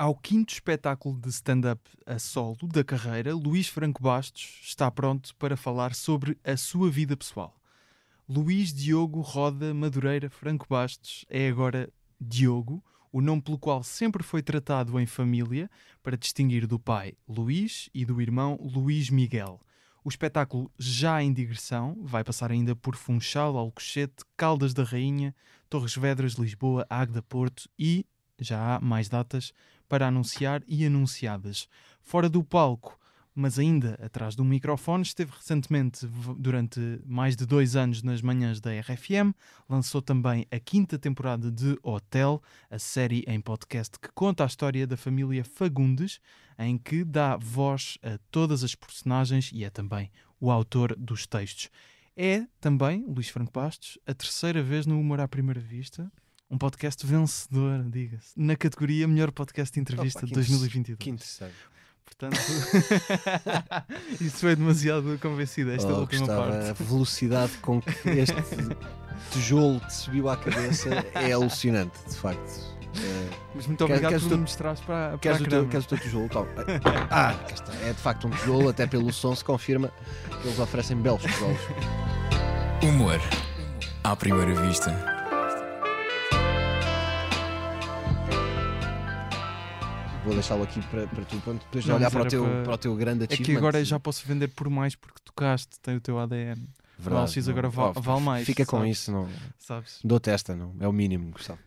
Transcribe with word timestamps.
Ao 0.00 0.14
quinto 0.14 0.54
espetáculo 0.54 1.20
de 1.20 1.28
stand-up 1.28 1.78
a 2.06 2.18
solo 2.18 2.56
da 2.72 2.82
carreira, 2.82 3.34
Luís 3.34 3.68
Franco 3.68 4.02
Bastos 4.02 4.58
está 4.62 4.90
pronto 4.90 5.36
para 5.36 5.58
falar 5.58 5.94
sobre 5.94 6.38
a 6.42 6.56
sua 6.56 6.90
vida 6.90 7.14
pessoal. 7.14 7.54
Luís 8.26 8.72
Diogo 8.72 9.20
Roda 9.20 9.74
Madureira 9.74 10.30
Franco 10.30 10.66
Bastos 10.66 11.26
é 11.28 11.48
agora 11.48 11.92
Diogo, 12.18 12.82
o 13.12 13.20
nome 13.20 13.42
pelo 13.42 13.58
qual 13.58 13.82
sempre 13.82 14.22
foi 14.22 14.42
tratado 14.42 14.98
em 14.98 15.04
família, 15.04 15.70
para 16.02 16.16
distinguir 16.16 16.66
do 16.66 16.78
pai 16.78 17.12
Luís 17.28 17.90
e 17.92 18.06
do 18.06 18.22
irmão 18.22 18.58
Luís 18.58 19.10
Miguel. 19.10 19.60
O 20.02 20.08
espetáculo 20.08 20.72
já 20.78 21.22
em 21.22 21.30
digressão 21.30 21.98
vai 22.00 22.24
passar 22.24 22.50
ainda 22.50 22.74
por 22.74 22.96
Funchal, 22.96 23.54
Alcochete, 23.58 24.24
Caldas 24.34 24.72
da 24.72 24.82
Rainha, 24.82 25.34
Torres 25.68 25.94
Vedras, 25.94 26.36
Lisboa, 26.36 26.86
Águeda, 26.88 27.20
Porto 27.20 27.68
e 27.78 28.06
já 28.40 28.76
há 28.76 28.80
mais 28.80 29.06
datas 29.06 29.52
para 29.90 30.06
anunciar 30.06 30.62
e 30.68 30.86
anunciadas. 30.86 31.68
Fora 32.00 32.28
do 32.28 32.44
palco, 32.44 32.96
mas 33.34 33.58
ainda 33.58 33.98
atrás 34.00 34.36
do 34.36 34.44
microfone, 34.44 35.02
esteve 35.02 35.32
recentemente, 35.32 36.06
durante 36.38 36.80
mais 37.04 37.34
de 37.34 37.44
dois 37.44 37.74
anos, 37.74 38.00
nas 38.00 38.22
manhãs 38.22 38.60
da 38.60 38.70
RFM. 38.70 39.34
Lançou 39.68 40.00
também 40.00 40.46
a 40.48 40.60
quinta 40.60 40.96
temporada 40.96 41.50
de 41.50 41.76
Hotel, 41.82 42.40
a 42.70 42.78
série 42.78 43.24
em 43.26 43.40
podcast 43.40 43.98
que 43.98 44.12
conta 44.14 44.44
a 44.44 44.46
história 44.46 44.86
da 44.86 44.96
família 44.96 45.42
Fagundes, 45.42 46.20
em 46.56 46.78
que 46.78 47.02
dá 47.02 47.36
voz 47.36 47.98
a 48.00 48.16
todas 48.30 48.62
as 48.62 48.76
personagens 48.76 49.50
e 49.52 49.64
é 49.64 49.70
também 49.70 50.08
o 50.38 50.52
autor 50.52 50.94
dos 50.96 51.26
textos. 51.26 51.68
É 52.16 52.46
também, 52.60 53.04
Luís 53.08 53.28
Franco 53.28 53.50
Bastos, 53.52 53.98
a 54.06 54.14
terceira 54.14 54.62
vez 54.62 54.86
no 54.86 55.00
Humor 55.00 55.18
à 55.20 55.26
Primeira 55.26 55.60
Vista 55.60 56.12
um 56.50 56.58
podcast 56.58 57.06
vencedor, 57.06 57.84
diga-se, 57.84 58.32
na 58.36 58.56
categoria 58.56 59.06
Melhor 59.06 59.30
Podcast 59.30 59.72
de 59.72 59.80
Entrevista 59.80 60.26
de 60.26 60.32
2022. 60.32 60.98
Que 60.98 61.10
interessante. 61.10 61.54
Portanto, 62.04 62.36
isso 64.20 64.38
foi 64.38 64.56
demasiado 64.56 65.16
convencido, 65.22 65.70
esta 65.70 65.92
oh, 65.92 66.00
última 66.00 66.26
parte. 66.26 66.70
A 66.70 66.72
velocidade 66.72 67.52
com 67.58 67.80
que 67.80 68.08
este 68.08 68.34
tijolo 69.30 69.78
te 69.80 69.94
subiu 69.94 70.28
à 70.28 70.36
cabeça 70.36 70.90
é 71.14 71.32
alucinante, 71.32 71.96
de 72.08 72.16
facto. 72.16 72.80
É... 72.96 73.30
Mas 73.54 73.68
muito 73.68 73.84
obrigado 73.84 74.10
queres, 74.10 74.24
por 74.24 74.32
me 74.32 74.38
mostrares 74.38 74.80
para, 74.80 75.10
para 75.10 75.18
queres, 75.18 75.40
o 75.40 75.44
teu, 75.44 75.68
queres 75.68 75.86
o 75.86 75.88
teu 75.88 75.98
tijolo? 75.98 76.24
Então, 76.24 76.46
ah, 77.10 77.38
está. 77.48 77.72
é 77.86 77.92
de 77.92 78.00
facto 78.00 78.26
um 78.26 78.30
tijolo, 78.30 78.68
até 78.68 78.88
pelo 78.88 79.12
som 79.12 79.34
se 79.36 79.44
confirma 79.44 79.92
que 80.42 80.48
eles 80.48 80.58
oferecem 80.58 80.96
belos 80.96 81.22
tijolos. 81.22 81.60
Humor 82.82 83.20
à 84.02 84.16
primeira 84.16 84.52
vista. 84.66 85.19
Vou 90.24 90.34
deixá-lo 90.34 90.62
aqui 90.62 90.80
para, 90.88 91.06
para 91.06 91.24
tu, 91.24 91.36
pronto, 91.40 91.64
depois 91.64 91.86
não, 91.86 91.96
olhar 91.96 92.10
para 92.10 92.22
o, 92.22 92.26
teu, 92.26 92.44
para... 92.44 92.62
para 92.62 92.74
o 92.74 92.78
teu 92.78 92.96
grande 92.96 93.24
achievement. 93.24 93.42
É 93.42 93.46
que 93.46 93.56
agora 93.56 93.84
já 93.84 93.98
posso 94.00 94.26
vender 94.26 94.48
por 94.48 94.68
mais 94.68 94.94
porque 94.94 95.20
tocaste, 95.24 95.80
tem 95.80 95.96
o 95.96 96.00
teu 96.00 96.18
ADN. 96.18 96.68
Verdade, 96.98 97.30
o 97.30 97.40
LX 97.40 97.48
agora 97.48 97.68
vale, 97.68 97.94
vale 97.98 98.20
mais. 98.20 98.46
Fica 98.46 98.66
com 98.66 98.78
sabes? 98.78 98.98
isso, 98.98 99.12
não. 99.12 99.28
Sabes? 99.58 100.00
Dou 100.04 100.20
testa, 100.20 100.54
não. 100.54 100.74
É 100.78 100.86
o 100.86 100.92
mínimo, 100.92 101.30
Gustavo. 101.30 101.58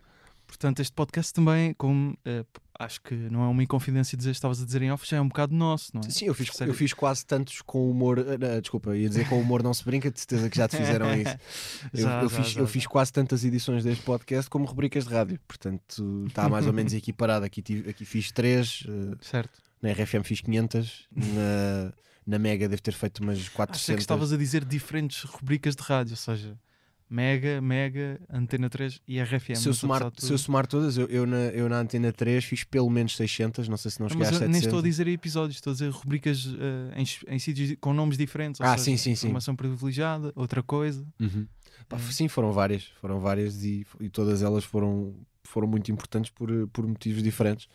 Portanto, 0.45 0.79
este 0.79 0.93
podcast 0.93 1.33
também, 1.33 1.73
como 1.73 2.11
uh, 2.11 2.45
acho 2.79 3.01
que 3.01 3.13
não 3.13 3.43
é 3.43 3.47
uma 3.47 3.63
inconfidência 3.63 4.17
dizer, 4.17 4.31
estavas 4.31 4.61
a 4.61 4.65
dizer 4.65 4.81
em 4.81 4.91
off, 4.91 5.07
já 5.07 5.17
é 5.17 5.21
um 5.21 5.27
bocado 5.27 5.53
nosso, 5.53 5.91
não 5.93 6.01
é? 6.01 6.09
Sim, 6.09 6.25
eu 6.25 6.33
fiz, 6.33 6.49
eu 6.61 6.73
fiz 6.73 6.93
quase 6.93 7.25
tantos 7.25 7.61
com 7.61 7.89
humor. 7.89 8.19
Uh, 8.19 8.61
desculpa, 8.61 8.95
ia 8.95 9.07
dizer 9.07 9.27
com 9.27 9.39
humor 9.39 9.61
não 9.61 9.73
se 9.73 9.83
brinca, 9.83 10.09
de 10.09 10.19
certeza 10.19 10.49
que 10.49 10.57
já 10.57 10.67
te 10.67 10.77
fizeram 10.77 11.13
isso. 11.15 11.37
eu, 11.93 11.99
já, 12.01 12.21
eu, 12.21 12.29
já, 12.29 12.35
fiz, 12.35 12.47
já, 12.51 12.61
eu 12.61 12.67
fiz 12.67 12.87
quase 12.87 13.13
tantas 13.13 13.45
edições 13.45 13.83
deste 13.83 14.03
podcast 14.03 14.49
como 14.49 14.65
rubricas 14.65 15.05
de 15.05 15.13
rádio, 15.13 15.39
portanto 15.47 16.25
está 16.27 16.49
mais 16.49 16.65
ou 16.65 16.73
menos 16.73 16.93
equiparado. 16.95 17.45
Aqui, 17.45 17.61
tive, 17.61 17.89
aqui 17.89 18.05
fiz 18.05 18.31
três, 18.31 18.83
uh, 18.87 19.17
certo. 19.21 19.61
na 19.81 19.91
RFM 19.91 20.23
fiz 20.23 20.41
500, 20.41 21.07
na, 21.15 21.93
na 22.25 22.39
Mega 22.39 22.67
deve 22.67 22.81
ter 22.81 22.93
feito 22.93 23.19
umas 23.19 23.49
400. 23.49 23.83
Achei 23.83 23.95
que 23.95 24.01
estavas 24.01 24.33
a 24.33 24.37
dizer 24.37 24.65
diferentes 24.65 25.23
rubricas 25.23 25.75
de 25.75 25.83
rádio, 25.83 26.13
ou 26.13 26.17
seja. 26.17 26.57
Mega, 27.13 27.61
Mega, 27.61 28.19
Antena 28.27 28.67
3 28.71 28.99
e 29.07 29.21
RFM. 29.21 29.53
Se 29.53 29.69
eu 29.69 29.73
somar, 29.75 30.11
se 30.17 30.33
eu 30.33 30.37
somar 30.39 30.65
todas, 30.65 30.97
eu, 30.97 31.05
eu, 31.05 31.27
na, 31.27 31.37
eu 31.49 31.69
na 31.69 31.77
Antena 31.77 32.11
3 32.11 32.43
fiz 32.43 32.63
pelo 32.63 32.89
menos 32.89 33.15
600, 33.15 33.67
não 33.69 33.77
sei 33.77 33.91
se 33.91 33.99
não 33.99 34.09
cheguei 34.09 34.21
Mas 34.21 34.29
às 34.29 34.39
700. 34.39 34.51
nem 34.51 34.59
estou 34.59 34.79
a 34.79 34.81
dizer 34.81 35.07
episódios, 35.07 35.57
estou 35.57 35.69
a 35.69 35.73
dizer 35.75 35.91
rubricas 35.91 36.43
uh, 36.47 36.57
em, 36.95 37.35
em 37.35 37.37
sítios 37.37 37.77
com 37.79 37.93
nomes 37.93 38.17
diferentes. 38.17 38.59
ah, 38.59 38.71
seja, 38.71 38.83
sim, 38.83 38.97
sim, 38.97 39.15
sim. 39.15 39.27
Informação 39.27 39.55
privilegiada, 39.55 40.33
outra 40.35 40.63
coisa. 40.63 41.05
Uhum. 41.19 41.45
Pá, 41.87 41.99
sim, 41.99 42.27
foram 42.27 42.51
várias, 42.51 42.85
foram 42.99 43.19
várias 43.19 43.63
e, 43.63 43.85
e 43.99 44.09
todas 44.09 44.41
elas 44.41 44.63
foram, 44.63 45.13
foram 45.43 45.67
muito 45.67 45.91
importantes 45.91 46.31
por, 46.31 46.49
por 46.69 46.87
motivos 46.87 47.21
diferentes. 47.21 47.67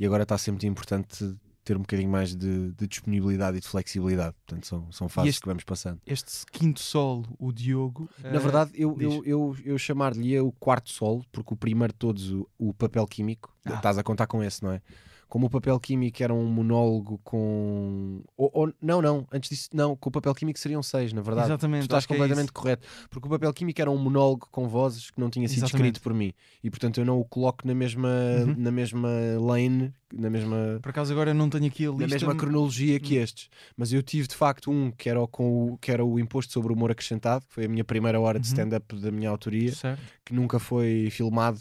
E 0.00 0.04
agora 0.04 0.24
está 0.24 0.36
sempre 0.36 0.66
importante 0.66 1.36
ter 1.70 1.76
um 1.76 1.82
bocadinho 1.82 2.10
mais 2.10 2.34
de, 2.34 2.72
de, 2.72 2.88
disponibilidade 2.88 3.56
e 3.58 3.60
de 3.60 3.68
flexibilidade. 3.68 4.34
Portanto, 4.44 4.66
são, 4.66 4.90
são 4.90 5.08
fases 5.08 5.30
este, 5.30 5.42
que 5.42 5.46
vamos 5.46 5.62
passando. 5.62 6.00
Este 6.04 6.44
quinto 6.50 6.80
solo, 6.80 7.24
o 7.38 7.52
Diogo. 7.52 8.10
Na 8.24 8.38
uh, 8.38 8.40
verdade, 8.40 8.72
eu, 8.74 9.00
eu, 9.00 9.24
eu, 9.24 9.56
eu 9.64 9.78
chamar-lhe 9.78 10.38
o 10.40 10.50
quarto 10.50 10.90
solo, 10.90 11.24
porque 11.30 11.54
o 11.54 11.56
primeiro 11.56 11.92
de 11.92 11.98
todos, 11.98 12.32
o, 12.32 12.48
o 12.58 12.74
papel 12.74 13.06
químico, 13.06 13.54
ah. 13.64 13.74
estás 13.74 13.98
a 13.98 14.02
contar 14.02 14.26
com 14.26 14.42
esse, 14.42 14.64
não 14.64 14.72
é? 14.72 14.82
Como 15.30 15.46
o 15.46 15.50
papel 15.50 15.78
químico 15.78 16.20
era 16.22 16.34
um 16.34 16.44
monólogo 16.44 17.20
com. 17.22 18.20
Ou, 18.36 18.50
ou, 18.52 18.74
não, 18.82 19.00
não, 19.00 19.24
antes 19.32 19.48
disso, 19.48 19.70
não, 19.72 19.94
com 19.94 20.08
o 20.08 20.12
papel 20.12 20.34
químico 20.34 20.58
seriam 20.58 20.82
seis, 20.82 21.12
na 21.12 21.22
verdade. 21.22 21.46
Exatamente. 21.46 21.82
Tu 21.82 21.84
estás 21.84 22.04
é 22.04 22.08
completamente 22.08 22.48
é 22.48 22.52
correto. 22.52 22.86
Porque 23.08 23.28
o 23.28 23.30
papel 23.30 23.52
químico 23.54 23.80
era 23.80 23.88
um 23.88 23.96
monólogo 23.96 24.48
com 24.50 24.66
vozes 24.66 25.08
que 25.08 25.20
não 25.20 25.30
tinha 25.30 25.46
sido 25.46 25.58
Exatamente. 25.58 25.86
escrito 25.86 26.02
por 26.02 26.12
mim. 26.12 26.32
E 26.64 26.68
portanto 26.68 26.98
eu 26.98 27.04
não 27.04 27.20
o 27.20 27.24
coloco 27.24 27.64
na 27.64 27.74
mesma, 27.74 28.08
uhum. 28.08 28.56
na 28.58 28.72
mesma 28.72 29.08
lane, 29.38 29.94
na 30.12 30.28
mesma. 30.28 30.80
Por 30.82 30.90
acaso 30.90 31.12
agora 31.12 31.30
eu 31.30 31.34
não 31.34 31.48
tenho 31.48 31.66
aqui 31.66 31.86
a 31.86 31.90
lista. 31.90 32.06
Na 32.06 32.12
mesma 32.12 32.34
cronologia 32.34 32.98
que 32.98 33.16
uhum. 33.16 33.22
estes. 33.22 33.48
Mas 33.76 33.92
eu 33.92 34.02
tive 34.02 34.26
de 34.26 34.34
facto 34.34 34.68
um 34.68 34.90
que 34.90 35.08
era, 35.08 35.24
com 35.28 35.74
o, 35.74 35.78
que 35.78 35.92
era 35.92 36.04
o 36.04 36.18
Imposto 36.18 36.52
sobre 36.52 36.72
o 36.72 36.76
Humor 36.76 36.90
Acrescentado, 36.90 37.46
que 37.46 37.54
foi 37.54 37.66
a 37.66 37.68
minha 37.68 37.84
primeira 37.84 38.18
hora 38.18 38.40
de 38.40 38.48
uhum. 38.48 38.52
stand-up 38.52 38.96
da 38.96 39.12
minha 39.12 39.30
autoria, 39.30 39.72
certo. 39.72 40.02
que 40.24 40.34
nunca 40.34 40.58
foi 40.58 41.08
filmado. 41.12 41.60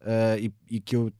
Uh, 0.00 0.38
e, 0.40 0.76
e 0.76 0.80
que 0.80 0.96
eu 0.96 1.12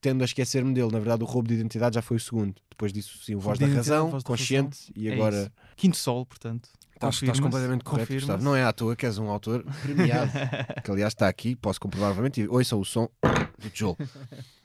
tendo 0.00 0.22
a 0.22 0.24
esquecer-me 0.24 0.74
dele. 0.74 0.90
Na 0.92 0.98
verdade, 0.98 1.22
o 1.22 1.26
roubo 1.26 1.48
de 1.48 1.54
identidade 1.54 1.94
já 1.94 2.02
foi 2.02 2.16
o 2.16 2.20
segundo. 2.20 2.54
Depois 2.70 2.92
disso, 2.92 3.18
sim, 3.22 3.34
o 3.34 3.40
Voz 3.40 3.58
da 3.58 3.66
Razão, 3.66 4.10
voz 4.10 4.22
Consciente 4.22 4.78
razão. 4.88 4.94
e 4.96 5.08
é 5.08 5.14
agora. 5.14 5.36
Isso. 5.42 5.52
Quinto 5.76 5.96
Sol, 5.96 6.26
portanto. 6.26 6.68
Estás, 6.94 7.14
estás 7.14 7.40
completamente 7.40 7.82
correto, 7.82 8.12
Gustavo. 8.12 8.44
Não 8.44 8.54
é 8.54 8.62
à 8.62 8.72
toa 8.72 8.94
que 8.94 9.06
és 9.06 9.16
um 9.16 9.30
autor 9.30 9.64
premiado. 9.82 10.30
que 10.84 10.90
aliás 10.90 11.12
está 11.12 11.28
aqui, 11.28 11.56
posso 11.56 11.80
comprovar 11.80 12.10
novamente. 12.10 12.46
Ouça 12.48 12.76
o 12.76 12.84
som 12.84 13.08
do 13.58 13.70
tijolo. 13.70 13.96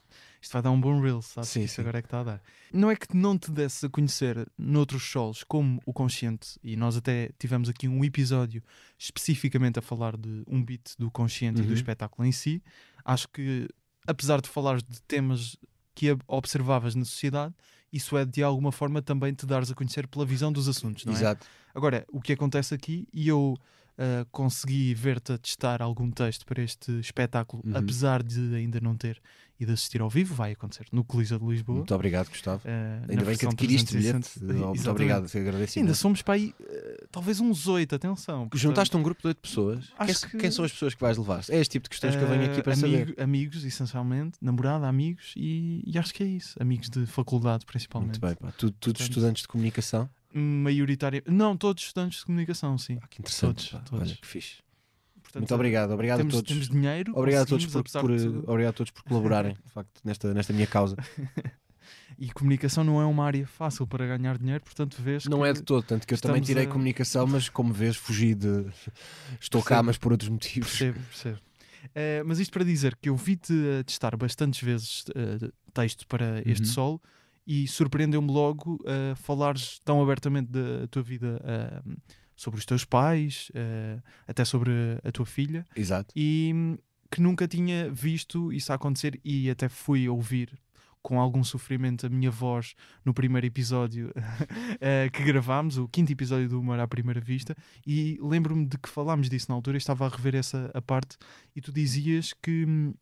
Isto 0.46 0.52
vai 0.52 0.62
dar 0.62 0.70
um 0.70 0.80
bom 0.80 1.00
reel, 1.00 1.20
sabe? 1.22 1.46
Sim, 1.46 1.62
Isso 1.64 1.76
sim. 1.76 1.80
agora 1.80 1.98
é 1.98 2.02
que 2.02 2.06
está 2.06 2.20
a 2.20 2.24
dar. 2.24 2.42
Não 2.72 2.90
é 2.90 2.94
que 2.94 3.16
não 3.16 3.38
te 3.38 3.50
desse 3.50 3.86
a 3.86 3.88
conhecer 3.88 4.46
noutros 4.56 5.02
solos 5.02 5.42
como 5.42 5.80
o 5.84 5.92
Consciente, 5.92 6.58
e 6.62 6.76
nós 6.76 6.96
até 6.96 7.30
tivemos 7.38 7.68
aqui 7.68 7.88
um 7.88 8.04
episódio 8.04 8.62
especificamente 8.98 9.78
a 9.78 9.82
falar 9.82 10.16
de 10.16 10.44
um 10.46 10.62
beat 10.62 10.92
do 10.98 11.10
Consciente 11.10 11.58
uhum. 11.58 11.64
e 11.64 11.66
do 11.66 11.70
uhum. 11.72 11.76
espetáculo 11.76 12.28
em 12.28 12.32
si. 12.32 12.62
Acho 13.04 13.28
que 13.28 13.68
apesar 14.06 14.40
de 14.40 14.48
falar 14.48 14.78
de 14.78 15.00
temas 15.02 15.56
que 15.94 16.16
observavas 16.26 16.94
na 16.94 17.04
sociedade, 17.04 17.54
isso 17.92 18.16
é 18.16 18.24
de 18.24 18.42
alguma 18.42 18.70
forma 18.70 19.00
também 19.00 19.32
te 19.32 19.46
dares 19.46 19.70
a 19.70 19.74
conhecer 19.74 20.06
pela 20.06 20.26
visão 20.26 20.52
dos 20.52 20.68
assuntos, 20.68 21.04
não 21.04 21.12
é? 21.12 21.16
Exato. 21.16 21.46
Agora, 21.74 22.06
o 22.10 22.20
que 22.20 22.32
acontece 22.32 22.74
aqui, 22.74 23.08
e 23.12 23.28
eu 23.28 23.56
uh, 23.98 24.26
consegui 24.30 24.94
ver-te 24.94 25.32
a 25.32 25.38
testar 25.38 25.82
algum 25.82 26.10
texto 26.10 26.44
para 26.46 26.62
este 26.62 26.92
espetáculo, 27.00 27.62
uhum. 27.66 27.76
apesar 27.76 28.22
de 28.22 28.54
ainda 28.54 28.80
não 28.80 28.96
ter 28.96 29.20
e 29.58 29.64
de 29.64 29.72
assistir 29.72 30.00
ao 30.02 30.10
vivo, 30.10 30.34
vai 30.34 30.52
acontecer 30.52 30.86
no 30.92 31.02
Coliseu 31.02 31.38
de 31.38 31.46
Lisboa. 31.46 31.78
Muito 31.78 31.94
obrigado, 31.94 32.28
Gustavo. 32.28 32.62
Uh, 32.66 33.10
Ainda 33.10 33.24
bem 33.24 33.36
que 33.36 33.46
adquiriste 33.46 33.96
bilhete. 33.96 34.30
Muito 34.42 34.90
obrigado, 34.90 35.26
te 35.26 35.38
agradeço. 35.38 35.78
Ainda 35.78 35.94
somos 35.94 36.20
para 36.20 36.34
aí, 36.34 36.54
uh, 36.60 37.08
talvez 37.10 37.40
uns 37.40 37.66
oito, 37.66 37.94
atenção. 37.94 38.40
Portanto, 38.40 38.58
Juntaste 38.58 38.96
um 38.96 39.02
grupo 39.02 39.22
de 39.22 39.28
oito 39.28 39.40
pessoas. 39.40 39.86
Quem, 40.04 40.14
que... 40.14 40.38
quem, 40.38 40.50
são 40.50 40.64
as 40.64 40.72
pessoas 40.72 40.94
que 40.94 41.00
vais 41.00 41.16
levar? 41.16 41.42
É 41.48 41.58
este 41.58 41.72
tipo 41.72 41.84
de 41.84 41.90
questões 41.90 42.14
que 42.14 42.22
eu 42.22 42.28
venho 42.28 42.50
aqui 42.50 42.62
para 42.62 42.74
amigo, 42.74 42.98
saber. 42.98 43.22
Amigos, 43.22 43.64
essencialmente, 43.64 44.36
namorada, 44.42 44.86
amigos 44.86 45.32
e, 45.36 45.82
e, 45.86 45.98
acho 45.98 46.12
que 46.12 46.22
é 46.22 46.26
isso. 46.26 46.54
Amigos 46.60 46.90
de 46.90 47.06
faculdade, 47.06 47.64
principalmente. 47.64 48.20
Muito 48.20 48.26
bem, 48.26 48.34
pá. 48.34 48.52
Tu, 48.58 48.70
todos 48.72 49.00
estudantes 49.00 49.42
de 49.42 49.48
comunicação? 49.48 50.08
Maioritária. 50.38 51.22
Não, 51.26 51.56
todos 51.56 51.82
estudantes 51.82 52.20
de 52.20 52.26
comunicação, 52.26 52.76
sim. 52.78 52.98
Ah, 53.02 53.06
que 53.08 53.20
interessante. 53.20 53.70
Todos, 53.70 53.90
todos. 53.90 54.08
Olha, 54.08 54.16
que 54.16 54.26
fixe. 54.26 54.56
Portanto, 55.22 55.40
Muito 55.40 55.54
obrigado, 55.54 55.90
obrigado 55.92 56.18
temos, 56.18 56.34
a 56.34 56.36
todos. 56.38 56.48
Temos 56.48 56.68
dinheiro, 56.68 57.12
obrigado 57.16 57.42
a 57.42 57.46
todos 57.46 57.66
por, 57.66 57.82
por 57.82 58.10
obrigado 58.50 58.70
a 58.70 58.72
todos 58.72 58.90
por 58.92 59.02
colaborarem, 59.02 59.54
de 59.54 59.72
facto, 59.72 60.00
nesta, 60.04 60.32
nesta 60.32 60.52
minha 60.52 60.66
causa. 60.66 60.96
e 62.18 62.30
comunicação 62.30 62.84
não 62.84 63.00
é 63.00 63.04
uma 63.04 63.24
área 63.24 63.46
fácil 63.46 63.86
para 63.86 64.06
ganhar 64.06 64.38
dinheiro, 64.38 64.62
portanto 64.62 64.96
vês 65.00 65.26
Não 65.26 65.44
é 65.44 65.52
de 65.52 65.62
todo, 65.62 65.82
tanto 65.82 66.06
que 66.06 66.14
eu 66.14 66.18
também 66.18 66.40
tirei 66.40 66.64
a... 66.64 66.68
comunicação, 66.68 67.26
mas 67.26 67.48
como 67.48 67.72
vês 67.72 67.96
fugi 67.96 68.34
de 68.34 68.66
estou 69.40 69.60
percebo. 69.60 69.64
cá, 69.64 69.82
mas 69.82 69.98
por 69.98 70.12
outros 70.12 70.30
motivos. 70.30 70.68
Percebo, 70.68 70.98
percebo. 71.00 71.38
Uh, 71.86 72.24
mas 72.24 72.38
isto 72.38 72.52
para 72.52 72.64
dizer 72.64 72.96
que 72.96 73.08
eu 73.08 73.16
vi-te 73.16 73.54
testar 73.84 74.16
bastantes 74.16 74.60
vezes 74.60 75.04
uh, 75.08 75.52
texto 75.72 76.06
para 76.06 76.40
este 76.44 76.66
uhum. 76.66 76.72
solo 76.72 77.02
e 77.46 77.66
surpreendeu-me 77.68 78.30
logo 78.30 78.74
uh, 78.82 79.14
falares 79.16 79.80
tão 79.84 80.02
abertamente 80.02 80.50
da 80.50 80.86
tua 80.90 81.02
vida 81.02 81.40
uh, 81.44 81.96
sobre 82.34 82.58
os 82.58 82.66
teus 82.66 82.84
pais, 82.84 83.50
uh, 83.50 84.02
até 84.26 84.44
sobre 84.44 84.72
a 85.04 85.12
tua 85.12 85.24
filha. 85.24 85.64
Exato. 85.76 86.12
E 86.16 86.52
hum, 86.54 86.76
que 87.10 87.20
nunca 87.20 87.46
tinha 87.46 87.90
visto 87.90 88.52
isso 88.52 88.72
acontecer 88.72 89.20
e 89.24 89.48
até 89.48 89.68
fui 89.68 90.08
ouvir 90.08 90.58
com 91.06 91.20
algum 91.20 91.44
sofrimento 91.44 92.04
a 92.04 92.08
minha 92.08 92.32
voz 92.32 92.74
no 93.04 93.14
primeiro 93.14 93.46
episódio 93.46 94.08
uh, 94.08 95.10
que 95.12 95.22
gravámos, 95.22 95.78
o 95.78 95.86
quinto 95.86 96.10
episódio 96.10 96.48
do 96.48 96.58
Humor 96.58 96.80
à 96.80 96.88
Primeira 96.88 97.20
Vista, 97.20 97.54
e 97.86 98.18
lembro-me 98.20 98.66
de 98.66 98.76
que 98.76 98.88
falámos 98.88 99.30
disso 99.30 99.46
na 99.48 99.54
altura, 99.54 99.78
estava 99.78 100.04
a 100.04 100.08
rever 100.08 100.34
essa 100.34 100.68
a 100.74 100.82
parte, 100.82 101.16
e 101.54 101.60
tu 101.60 101.72
dizias 101.72 102.32
que 102.32 102.64
hum, 102.66 102.92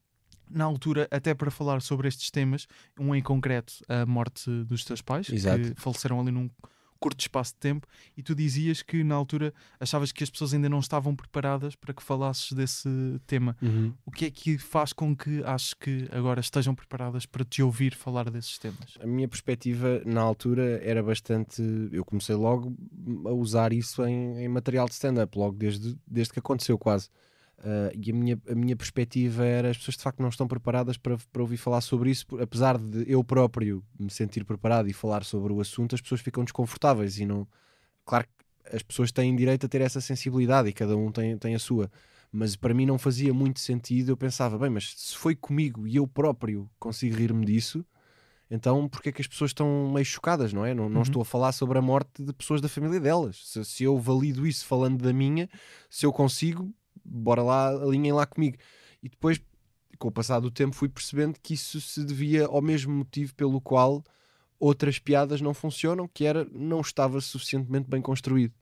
na 0.50 0.64
altura, 0.64 1.08
até 1.10 1.34
para 1.34 1.50
falar 1.50 1.80
sobre 1.82 2.08
estes 2.08 2.30
temas, 2.30 2.66
um 2.98 3.14
em 3.14 3.22
concreto, 3.22 3.74
a 3.88 4.06
morte 4.06 4.50
dos 4.64 4.84
teus 4.84 5.00
pais, 5.00 5.28
Exato. 5.28 5.74
que 5.74 5.80
faleceram 5.80 6.20
ali 6.20 6.30
num 6.30 6.48
curto 7.04 7.20
espaço 7.20 7.52
de 7.52 7.58
tempo, 7.58 7.86
e 8.16 8.22
tu 8.22 8.34
dizias 8.34 8.80
que 8.80 9.04
na 9.04 9.14
altura 9.14 9.52
achavas 9.78 10.10
que 10.10 10.24
as 10.24 10.30
pessoas 10.30 10.54
ainda 10.54 10.70
não 10.70 10.78
estavam 10.78 11.14
preparadas 11.14 11.76
para 11.76 11.92
que 11.92 12.02
falasses 12.02 12.52
desse 12.52 12.88
tema. 13.26 13.54
Uhum. 13.60 13.92
O 14.06 14.10
que 14.10 14.24
é 14.24 14.30
que 14.30 14.56
faz 14.56 14.94
com 14.94 15.14
que 15.14 15.44
aches 15.44 15.74
que 15.74 16.08
agora 16.10 16.40
estejam 16.40 16.74
preparadas 16.74 17.26
para 17.26 17.44
te 17.44 17.62
ouvir 17.62 17.94
falar 17.94 18.30
desses 18.30 18.56
temas? 18.56 18.96
A 19.00 19.06
minha 19.06 19.28
perspectiva 19.28 20.00
na 20.06 20.22
altura 20.22 20.80
era 20.82 21.02
bastante. 21.02 21.62
Eu 21.92 22.06
comecei 22.06 22.34
logo 22.34 22.74
a 23.26 23.32
usar 23.32 23.74
isso 23.74 24.02
em, 24.06 24.38
em 24.38 24.48
material 24.48 24.86
de 24.86 24.94
stand-up, 24.94 25.36
logo 25.36 25.56
desde, 25.56 25.98
desde 26.06 26.32
que 26.32 26.38
aconteceu, 26.38 26.78
quase. 26.78 27.10
Uh, 27.58 27.90
e 27.98 28.10
a 28.10 28.14
minha, 28.14 28.42
a 28.48 28.54
minha 28.54 28.76
perspectiva 28.76 29.44
era 29.44 29.70
as 29.70 29.78
pessoas 29.78 29.96
de 29.96 30.02
facto 30.02 30.20
não 30.20 30.28
estão 30.28 30.46
preparadas 30.46 30.96
para, 30.98 31.16
para 31.32 31.40
ouvir 31.40 31.56
falar 31.56 31.80
sobre 31.80 32.10
isso, 32.10 32.26
apesar 32.38 32.76
de 32.76 33.10
eu 33.10 33.24
próprio 33.24 33.82
me 33.98 34.10
sentir 34.10 34.44
preparado 34.44 34.88
e 34.88 34.92
falar 34.92 35.24
sobre 35.24 35.52
o 35.52 35.60
assunto, 35.60 35.94
as 35.94 36.00
pessoas 36.00 36.20
ficam 36.20 36.44
desconfortáveis 36.44 37.18
e 37.18 37.24
não. 37.24 37.46
Claro 38.04 38.26
que 38.26 38.76
as 38.76 38.82
pessoas 38.82 39.10
têm 39.12 39.34
direito 39.34 39.64
a 39.64 39.68
ter 39.68 39.80
essa 39.80 40.00
sensibilidade 40.00 40.68
e 40.68 40.72
cada 40.72 40.96
um 40.96 41.10
tem, 41.10 41.38
tem 41.38 41.54
a 41.54 41.58
sua. 41.58 41.90
Mas 42.30 42.56
para 42.56 42.74
mim 42.74 42.84
não 42.84 42.98
fazia 42.98 43.32
muito 43.32 43.60
sentido. 43.60 44.10
Eu 44.12 44.16
pensava, 44.16 44.58
bem, 44.58 44.68
mas 44.68 44.92
se 44.96 45.16
foi 45.16 45.34
comigo 45.34 45.86
e 45.86 45.96
eu 45.96 46.06
próprio 46.06 46.68
consigo 46.78 47.16
rir-me 47.16 47.46
disso, 47.46 47.84
então 48.50 48.88
porque 48.88 49.08
é 49.08 49.12
que 49.12 49.22
as 49.22 49.28
pessoas 49.28 49.50
estão 49.50 49.90
meio 49.92 50.04
chocadas, 50.04 50.52
não 50.52 50.66
é? 50.66 50.74
Não, 50.74 50.88
não 50.88 50.96
Uhum. 50.96 51.02
estou 51.02 51.22
a 51.22 51.24
falar 51.24 51.52
sobre 51.52 51.78
a 51.78 51.82
morte 51.82 52.22
de 52.22 52.32
pessoas 52.32 52.60
da 52.60 52.68
família 52.68 53.00
delas. 53.00 53.40
Se, 53.44 53.64
se 53.64 53.84
eu 53.84 53.96
valido 53.98 54.46
isso 54.46 54.66
falando 54.66 55.00
da 55.02 55.12
minha, 55.12 55.48
se 55.88 56.04
eu 56.04 56.12
consigo, 56.12 56.74
bora 57.04 57.42
lá, 57.42 57.68
alinhem 57.68 58.12
lá 58.12 58.26
comigo. 58.26 58.56
E 59.02 59.08
depois, 59.08 59.40
com 59.98 60.08
o 60.08 60.12
passar 60.12 60.40
do 60.40 60.50
tempo, 60.50 60.74
fui 60.74 60.88
percebendo 60.88 61.38
que 61.42 61.54
isso 61.54 61.80
se 61.80 62.04
devia 62.04 62.46
ao 62.46 62.62
mesmo 62.62 62.92
motivo 62.92 63.34
pelo 63.34 63.60
qual 63.60 64.02
outras 64.58 64.98
piadas 64.98 65.40
não 65.40 65.52
funcionam, 65.52 66.08
que 66.08 66.24
era 66.24 66.46
não 66.52 66.80
estava 66.80 67.20
suficientemente 67.20 67.88
bem 67.88 68.00
construído. 68.00 68.54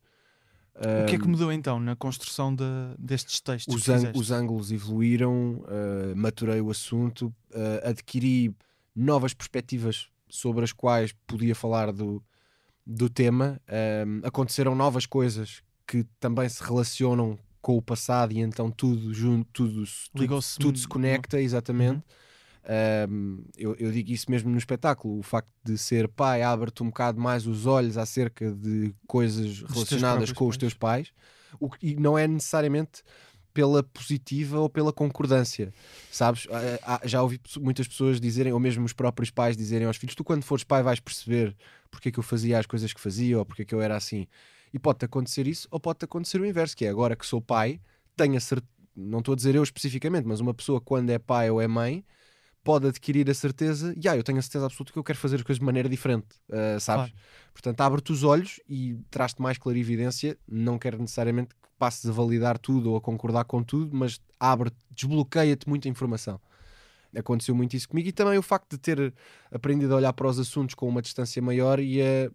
O 0.74 1.06
que 1.06 1.16
é 1.16 1.18
que 1.18 1.28
mudou 1.28 1.52
então 1.52 1.78
na 1.78 1.94
construção 1.94 2.54
de- 2.54 2.64
destes 2.98 3.40
textos? 3.40 3.74
os, 3.74 3.86
os 4.14 4.30
ângulos 4.30 4.72
evoluíram, 4.72 5.62
uh, 5.66 6.16
maturei 6.16 6.60
o 6.62 6.70
assunto, 6.70 7.26
uh, 7.50 7.88
adquiri 7.88 8.54
novas 8.96 9.34
perspectivas 9.34 10.08
sobre 10.28 10.64
as 10.64 10.72
quais 10.72 11.12
podia 11.26 11.54
falar 11.54 11.92
do, 11.92 12.22
do 12.86 13.10
tema. 13.10 13.60
Um, 14.06 14.26
aconteceram 14.26 14.74
novas 14.74 15.04
coisas 15.04 15.62
que 15.86 16.04
também 16.18 16.48
se 16.48 16.62
relacionam 16.62 17.38
com 17.62 17.76
o 17.78 17.82
passado 17.82 18.32
e 18.32 18.40
então 18.40 18.70
tudo 18.70 19.14
junto, 19.14 19.48
tudo, 19.52 19.86
se- 19.86 20.10
tudo, 20.12 20.26
tudo 20.58 20.78
se 20.78 20.88
conecta, 20.88 21.40
exatamente. 21.40 22.02
Um, 23.08 23.44
eu, 23.56 23.74
eu 23.76 23.90
digo 23.90 24.10
isso 24.12 24.30
mesmo 24.30 24.50
no 24.50 24.58
espetáculo. 24.58 25.18
O 25.18 25.22
facto 25.22 25.50
de 25.64 25.76
ser 25.78 26.08
pai 26.08 26.42
abre-te 26.42 26.82
um 26.82 26.86
bocado 26.86 27.20
mais 27.20 27.46
os 27.46 27.66
olhos 27.66 27.96
acerca 27.98 28.52
de 28.52 28.94
coisas 29.06 29.62
relacionadas 29.72 30.32
com 30.32 30.46
os 30.46 30.56
teus 30.56 30.74
pais, 30.74 31.12
o 31.58 31.70
que, 31.70 31.88
e 31.88 31.96
não 31.96 32.16
é 32.18 32.28
necessariamente 32.28 33.02
pela 33.54 33.82
positiva 33.82 34.58
ou 34.60 34.68
pela 34.70 34.92
concordância, 34.92 35.74
sabes? 36.10 36.46
Ah, 36.50 36.98
ah, 37.02 37.06
Já 37.06 37.20
ouvi 37.22 37.38
muitas 37.60 37.86
pessoas 37.86 38.20
dizerem, 38.20 38.52
ou 38.52 38.58
mesmo 38.60 38.84
os 38.84 38.92
próprios 38.94 39.30
pais 39.30 39.56
dizerem 39.56 39.86
aos 39.86 39.96
filhos: 39.96 40.14
Tu, 40.14 40.24
quando 40.24 40.42
fores 40.42 40.64
pai, 40.64 40.82
vais 40.82 41.00
perceber 41.00 41.54
porque 41.90 42.08
é 42.08 42.12
que 42.12 42.18
eu 42.18 42.22
fazia 42.22 42.58
as 42.58 42.64
coisas 42.66 42.92
que 42.92 43.00
fazia 43.00 43.38
ou 43.38 43.44
porque 43.44 43.62
é 43.62 43.64
que 43.64 43.74
eu 43.74 43.82
era 43.82 43.96
assim. 43.96 44.26
E 44.72 44.78
pode-te 44.78 45.04
acontecer 45.04 45.46
isso, 45.46 45.68
ou 45.70 45.78
pode-te 45.78 46.04
acontecer 46.04 46.40
o 46.40 46.46
inverso, 46.46 46.76
que 46.76 46.84
é 46.84 46.88
agora 46.88 47.14
que 47.14 47.26
sou 47.26 47.40
pai, 47.40 47.80
tenho 48.16 48.36
a 48.36 48.40
certeza, 48.40 48.72
não 48.96 49.20
estou 49.20 49.32
a 49.32 49.36
dizer 49.36 49.54
eu 49.54 49.62
especificamente, 49.62 50.26
mas 50.26 50.40
uma 50.40 50.54
pessoa 50.54 50.80
quando 50.80 51.10
é 51.10 51.18
pai 51.18 51.50
ou 51.50 51.60
é 51.60 51.66
mãe 51.66 52.04
pode 52.64 52.86
adquirir 52.86 53.28
a 53.28 53.34
certeza, 53.34 53.94
e 54.00 54.08
ah, 54.08 54.16
eu 54.16 54.22
tenho 54.22 54.38
a 54.38 54.42
certeza 54.42 54.66
absoluta 54.66 54.92
que 54.92 54.98
eu 54.98 55.04
quero 55.04 55.18
fazer 55.18 55.36
as 55.36 55.42
coisas 55.42 55.58
de 55.58 55.64
maneira 55.64 55.88
diferente, 55.88 56.28
ah, 56.50 56.78
sabes? 56.78 57.10
Claro. 57.10 57.26
Portanto, 57.52 57.80
abre-te 57.80 58.12
os 58.12 58.22
olhos 58.22 58.60
e 58.68 58.96
traz-te 59.10 59.42
mais 59.42 59.58
clarividência. 59.58 60.38
Não 60.48 60.78
quero 60.78 60.98
necessariamente 60.98 61.50
que 61.54 61.68
passes 61.78 62.08
a 62.08 62.12
validar 62.12 62.58
tudo 62.58 62.90
ou 62.92 62.96
a 62.96 63.00
concordar 63.00 63.44
com 63.44 63.62
tudo, 63.62 63.94
mas 63.94 64.20
abre, 64.38 64.70
desbloqueia-te 64.90 65.68
muita 65.68 65.88
informação. 65.88 66.40
Aconteceu 67.14 67.54
muito 67.54 67.76
isso 67.76 67.88
comigo 67.88 68.08
e 68.08 68.12
também 68.12 68.38
o 68.38 68.42
facto 68.42 68.70
de 68.70 68.78
ter 68.78 69.12
aprendido 69.50 69.92
a 69.92 69.96
olhar 69.96 70.12
para 70.14 70.28
os 70.28 70.38
assuntos 70.38 70.74
com 70.74 70.88
uma 70.88 71.02
distância 71.02 71.42
maior 71.42 71.78
e 71.78 72.00
a, 72.00 72.30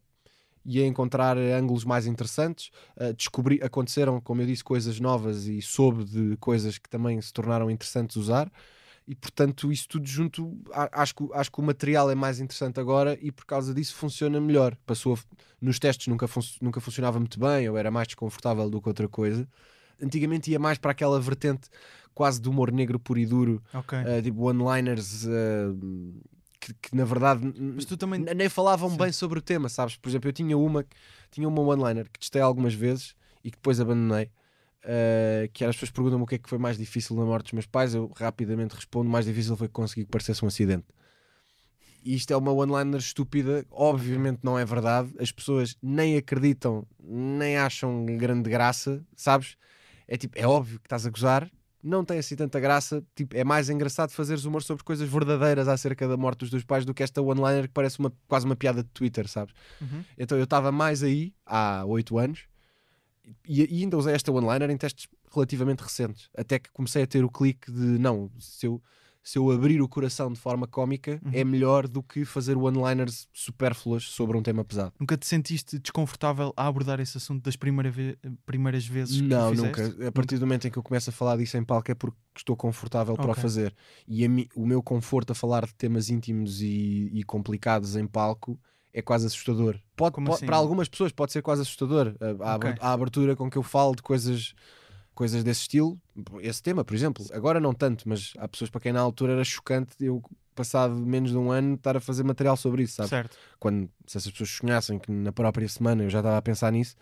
e 0.69 0.83
a 0.83 0.85
encontrar 0.85 1.37
ângulos 1.37 1.85
mais 1.85 2.05
interessantes. 2.05 2.69
A 2.99 3.13
descobrir, 3.13 3.63
aconteceram, 3.63 4.19
como 4.19 4.41
eu 4.41 4.45
disse, 4.45 4.63
coisas 4.63 4.99
novas 4.99 5.45
e 5.47 5.61
soube 5.61 6.03
de 6.03 6.35
coisas 6.37 6.77
que 6.77 6.89
também 6.89 7.19
se 7.21 7.31
tornaram 7.31 7.71
interessantes 7.71 8.17
usar. 8.17 8.51
E 9.07 9.15
portanto, 9.15 9.71
isso 9.71 9.87
tudo 9.87 10.05
junto, 10.05 10.59
acho 10.91 11.15
que, 11.15 11.25
acho 11.33 11.49
que 11.49 11.59
o 11.61 11.63
material 11.63 12.11
é 12.11 12.15
mais 12.15 12.41
interessante 12.41 12.77
agora 12.77 13.17
e 13.21 13.31
por 13.31 13.45
causa 13.45 13.73
disso 13.73 13.95
funciona 13.95 14.41
melhor. 14.41 14.75
Passou 14.85 15.13
a- 15.13 15.17
nos 15.61 15.79
testes 15.79 16.07
nunca, 16.07 16.27
fun- 16.27 16.41
nunca 16.61 16.81
funcionava 16.81 17.17
muito 17.17 17.39
bem, 17.39 17.63
eu 17.63 17.77
era 17.77 17.89
mais 17.89 18.07
desconfortável 18.09 18.69
do 18.69 18.81
que 18.81 18.89
outra 18.89 19.07
coisa. 19.07 19.47
Antigamente 20.01 20.51
ia 20.51 20.59
mais 20.59 20.77
para 20.77 20.91
aquela 20.91 21.17
vertente 21.21 21.69
quase 22.13 22.41
de 22.41 22.49
humor 22.49 22.69
negro 22.69 22.99
puro 22.99 23.17
e 23.19 23.25
duro, 23.25 23.63
Ok. 23.73 23.97
uh, 23.97 24.21
tipo 24.21 24.41
one-liners 24.43 25.25
uh, 25.25 26.19
que, 26.59 26.73
que, 26.73 26.95
na 26.95 27.05
verdade 27.05 27.53
Mas 27.75 27.85
tu 27.85 27.97
também. 27.97 28.19
nem 28.21 28.49
falavam 28.49 28.89
Sim. 28.89 28.97
bem 28.97 29.11
sobre 29.11 29.39
o 29.39 29.41
tema, 29.41 29.69
sabes? 29.69 29.95
Por 29.97 30.09
exemplo, 30.09 30.29
eu 30.29 30.33
tinha 30.33 30.57
uma, 30.57 30.85
tinha 31.31 31.47
uma 31.47 31.61
one-liner 31.61 32.09
que 32.11 32.19
testei 32.19 32.41
algumas 32.41 32.73
vezes 32.73 33.15
e 33.43 33.51
que 33.51 33.57
depois 33.57 33.79
abandonei. 33.79 34.31
uh, 34.83 35.49
que 35.53 35.63
era, 35.63 35.69
as 35.71 35.75
pessoas 35.75 35.91
perguntam-me 35.91 36.23
o 36.23 36.27
que 36.27 36.35
é 36.35 36.37
que 36.37 36.49
foi 36.49 36.57
mais 36.57 36.77
difícil 36.77 37.15
na 37.15 37.25
morte 37.25 37.45
dos 37.45 37.53
meus 37.53 37.65
pais. 37.65 37.93
Eu 37.95 38.11
rapidamente 38.15 38.75
respondo: 38.75 39.07
o 39.09 39.11
mais 39.11 39.25
difícil 39.25 39.55
foi 39.57 39.67
que 39.67 39.73
consegui 39.73 40.05
que 40.05 40.11
parecesse 40.11 40.43
um 40.43 40.47
acidente. 40.47 40.85
E 42.03 42.15
isto 42.15 42.31
é 42.31 42.37
uma 42.37 42.51
one-liner 42.51 42.99
estúpida, 42.99 43.65
obviamente 43.69 44.39
não 44.43 44.57
é 44.57 44.63
verdade. 44.63 45.13
As 45.19 45.31
pessoas 45.31 45.75
nem 45.81 46.15
acreditam, 46.17 46.87
nem 46.99 47.57
acham 47.57 48.05
grande 48.05 48.49
graça, 48.49 49.05
sabes? 49.15 49.57
É 50.07 50.15
tipo, 50.15 50.37
é 50.39 50.47
óbvio 50.47 50.79
que 50.79 50.85
estás 50.85 51.05
a 51.05 51.09
gozar, 51.09 51.51
não 51.87 52.03
tem 52.03 52.19
assim 52.19 52.35
tanta 52.35 52.59
graça. 52.59 53.03
Tipo, 53.15 53.35
é 53.35 53.43
mais 53.43 53.69
engraçado 53.69 54.11
fazeres 54.11 54.45
humor 54.45 54.61
sobre 54.61 54.83
coisas 54.83 55.07
verdadeiras 55.09 55.67
acerca 55.67 56.07
da 56.07 56.17
morte 56.17 56.39
dos 56.39 56.49
teus 56.49 56.63
pais 56.63 56.85
do 56.85 56.93
que 56.93 57.01
esta 57.01 57.21
one-liner 57.21 57.63
que 57.63 57.73
parece 57.73 57.99
uma, 57.99 58.11
quase 58.27 58.45
uma 58.45 58.55
piada 58.55 58.83
de 58.83 58.89
Twitter, 58.89 59.27
sabes? 59.27 59.53
Uhum. 59.81 60.03
Então 60.17 60.37
eu 60.37 60.43
estava 60.43 60.71
mais 60.71 61.01
aí 61.03 61.33
há 61.45 61.83
8 61.85 62.17
anos 62.17 62.41
e, 63.47 63.79
e 63.79 63.83
ainda 63.83 63.97
usei 63.97 64.13
esta 64.13 64.31
one-liner 64.31 64.69
em 64.69 64.77
testes 64.77 65.07
relativamente 65.33 65.81
recentes. 65.81 66.29
Até 66.35 66.59
que 66.59 66.71
comecei 66.71 67.03
a 67.03 67.07
ter 67.07 67.23
o 67.23 67.29
clique 67.29 67.71
de 67.71 67.97
não, 67.97 68.29
se 68.39 68.65
eu, 68.65 68.81
se 69.29 69.37
eu 69.37 69.51
abrir 69.51 69.81
o 69.81 69.89
coração 69.89 70.31
de 70.31 70.39
forma 70.39 70.65
cómica 70.65 71.19
Uhum. 71.25 71.31
é 71.33 71.43
melhor 71.43 71.85
do 71.85 72.01
que 72.01 72.23
fazer 72.23 72.55
one-liners 72.55 73.27
supérfluas 73.33 74.03
sobre 74.03 74.37
um 74.37 74.41
tema 74.41 74.63
pesado. 74.63 74.93
Nunca 74.97 75.17
te 75.17 75.27
sentiste 75.27 75.77
desconfortável 75.77 76.53
a 76.55 76.65
abordar 76.65 76.99
esse 77.01 77.17
assunto 77.17 77.43
das 77.43 77.57
primeira 77.57 77.91
ve- 77.91 78.17
primeiras 78.45 78.85
vezes 78.87 79.17
que 79.19 79.27
Não, 79.27 79.53
nunca. 79.53 80.07
A 80.07 80.11
partir 80.13 80.37
do 80.37 80.45
momento 80.45 80.67
em 80.67 80.71
que 80.71 80.77
eu 80.77 80.83
começo 80.83 81.09
a 81.09 81.13
falar 81.13 81.35
disso 81.35 81.57
em 81.57 81.63
palco 81.65 81.91
é 81.91 81.95
porque 81.95 82.17
estou 82.37 82.55
confortável 82.55 83.15
para 83.15 83.31
o 83.31 83.35
fazer. 83.35 83.75
E 84.07 84.25
mi- 84.29 84.47
o 84.55 84.65
meu 84.65 84.81
conforto 84.81 85.31
a 85.31 85.35
falar 85.35 85.65
de 85.65 85.75
temas 85.75 86.09
íntimos 86.09 86.61
e, 86.61 87.09
e 87.13 87.21
complicados 87.23 87.97
em 87.97 88.07
palco 88.07 88.57
é 88.93 89.01
quase 89.01 89.27
assustador. 89.27 89.77
Pode, 89.95 90.15
pode- 90.15 90.29
assim? 90.31 90.45
para 90.45 90.55
algumas 90.55 90.87
pessoas 90.87 91.11
pode 91.11 91.33
ser 91.33 91.41
quase 91.41 91.63
assustador 91.63 92.15
a, 92.21 92.25
a 92.51 92.55
Ok. 92.55 92.69
aber- 92.69 92.77
a 92.79 92.93
abertura 92.93 93.35
com 93.35 93.49
que 93.49 93.57
eu 93.57 93.63
falo 93.63 93.93
de 93.93 94.01
coisas, 94.01 94.53
coisas 95.17 95.43
desse 95.43 95.61
estilo. 95.61 95.99
Esse 96.41 96.61
tema, 96.61 96.85
por 96.85 96.93
exemplo. 96.93 97.25
Agora 97.33 97.59
não 97.59 97.73
tanto, 97.73 98.07
mas 98.07 98.33
há 98.37 98.47
pessoas 98.47 98.69
para 98.69 98.79
quem 98.79 98.93
na 98.93 99.01
altura 99.01 99.33
era 99.33 99.43
chocante 99.43 99.95
eu, 99.99 100.23
passado 100.53 100.95
menos 100.95 101.31
de 101.31 101.37
um 101.37 101.51
ano, 101.51 101.73
estar 101.73 101.97
a 101.97 101.99
fazer 101.99 102.23
material 102.23 102.55
sobre 102.55 102.83
isso, 102.83 102.97
sabe? 102.97 103.09
Certo. 103.09 103.35
quando 103.59 103.89
se 104.05 104.15
essas 104.15 104.31
pessoas 104.31 104.51
sonhassem 104.51 104.99
que 104.99 105.11
na 105.11 105.31
própria 105.31 105.67
semana 105.67 106.03
eu 106.03 106.09
já 106.09 106.19
estava 106.19 106.37
a 106.37 106.41
pensar 106.41 106.71
nisso, 106.71 106.95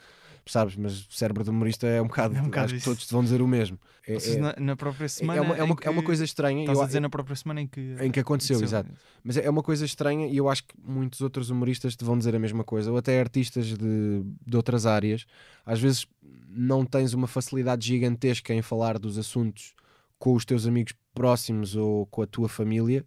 sabes? 0.45 0.75
Mas 0.75 1.01
o 1.07 1.11
cérebro 1.13 1.43
do 1.43 1.51
humorista 1.51 1.87
é 1.87 2.01
um 2.01 2.07
bocado, 2.07 2.35
É 2.35 2.41
um 2.41 2.45
bocado 2.45 2.65
acho 2.65 2.73
que 2.75 2.79
isso. 2.79 2.89
todos 2.89 3.05
te 3.05 3.11
vão 3.13 3.23
dizer 3.23 3.41
o 3.41 3.47
mesmo. 3.47 3.79
É, 4.07 4.13
é- 4.15 4.37
na, 4.37 4.55
na 4.59 4.75
própria 4.75 5.09
semana. 5.09 5.39
é 5.39 5.41
uma, 5.41 5.55
é, 5.57 5.63
uma, 5.63 5.75
que... 5.75 5.87
é 5.87 5.89
uma 5.91 6.03
coisa 6.03 6.23
estranha. 6.23 6.61
Estás 6.61 6.77
eu- 6.77 6.83
a 6.83 6.87
dizer 6.87 6.99
na 6.99 7.09
própria 7.09 7.35
semana 7.35 7.61
em 7.61 7.67
que. 7.67 7.95
em 7.99 8.11
que 8.11 8.19
aconteceu, 8.19 8.61
exato. 8.61 8.91
Mas 9.23 9.37
é 9.37 9.45
é 9.45 9.49
uma 9.49 9.63
coisa 9.63 9.83
estranha 9.85 10.27
e 10.27 10.37
eu 10.37 10.47
acho 10.49 10.63
que 10.63 10.75
muitos 10.83 11.21
outros 11.21 11.49
humoristas 11.49 11.95
te 11.95 12.03
vão 12.05 12.17
dizer 12.17 12.35
a 12.35 12.39
mesma 12.39 12.63
coisa, 12.63 12.91
ou 12.91 12.97
até 12.97 13.19
artistas 13.19 13.65
de, 13.67 14.23
de 14.45 14.55
outras 14.55 14.85
áreas. 14.85 15.25
Às 15.65 15.79
vezes 15.79 16.05
não 16.49 16.85
tens 16.85 17.13
uma 17.13 17.27
facilidade 17.27 17.85
gigantesca 17.87 18.53
em 18.53 18.61
falar 18.61 18.97
dos 18.99 19.17
assuntos 19.17 19.73
com 20.19 20.33
os 20.33 20.45
teus 20.45 20.65
amigos 20.65 20.93
próximos 21.13 21.75
ou 21.75 22.05
com 22.05 22.21
a 22.21 22.27
tua 22.27 22.47
família, 22.47 23.05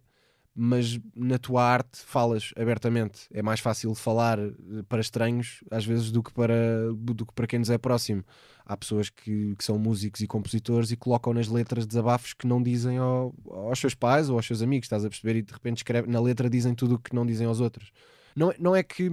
mas 0.61 0.99
na 1.15 1.39
tua 1.39 1.63
arte 1.63 1.99
falas 1.99 2.51
abertamente. 2.57 3.21
É 3.31 3.41
mais 3.41 3.61
fácil 3.61 3.95
falar 3.95 4.37
eh, 4.37 4.51
para 4.89 4.99
estranhos, 4.99 5.63
às 5.71 5.85
vezes, 5.85 6.11
do 6.11 6.21
que 6.21 6.33
para, 6.33 6.91
do 6.97 7.25
que 7.25 7.33
para 7.33 7.47
quem 7.47 7.59
nos 7.59 7.69
é 7.69 7.77
próximo. 7.77 8.25
Há 8.65 8.75
pessoas 8.75 9.09
que, 9.09 9.55
que 9.55 9.63
são 9.63 9.79
músicos 9.79 10.19
e 10.19 10.27
compositores 10.27 10.91
e 10.91 10.97
colocam 10.97 11.33
nas 11.33 11.47
letras 11.47 11.87
desabafos 11.87 12.33
que 12.33 12.45
não 12.45 12.61
dizem 12.61 12.97
ao, 12.97 13.33
aos 13.49 13.79
seus 13.79 13.95
pais 13.95 14.29
ou 14.29 14.35
aos 14.35 14.45
seus 14.45 14.61
amigos, 14.61 14.87
estás 14.87 15.05
a 15.05 15.09
perceber? 15.09 15.37
E 15.37 15.41
de 15.41 15.53
repente 15.53 15.77
escreve, 15.77 16.11
na 16.11 16.19
letra 16.19 16.49
dizem 16.49 16.75
tudo 16.75 16.95
o 16.95 16.99
que 16.99 17.15
não 17.15 17.25
dizem 17.25 17.47
aos 17.47 17.61
outros. 17.61 17.93
Não, 18.35 18.53
não 18.59 18.75
é 18.75 18.83
que. 18.83 19.09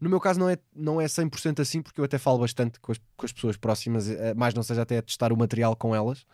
No 0.00 0.10
meu 0.10 0.18
caso, 0.18 0.40
não 0.40 0.48
é, 0.48 0.58
não 0.74 1.00
é 1.00 1.06
100% 1.06 1.60
assim, 1.60 1.80
porque 1.80 2.00
eu 2.00 2.04
até 2.04 2.18
falo 2.18 2.40
bastante 2.40 2.80
com 2.80 2.90
as, 2.90 2.98
com 3.16 3.24
as 3.24 3.32
pessoas 3.32 3.56
próximas, 3.56 4.10
eh, 4.10 4.34
mais 4.34 4.52
não 4.52 4.64
seja 4.64 4.82
até 4.82 5.00
testar 5.00 5.32
o 5.32 5.36
material 5.36 5.76
com 5.76 5.94
elas 5.94 6.26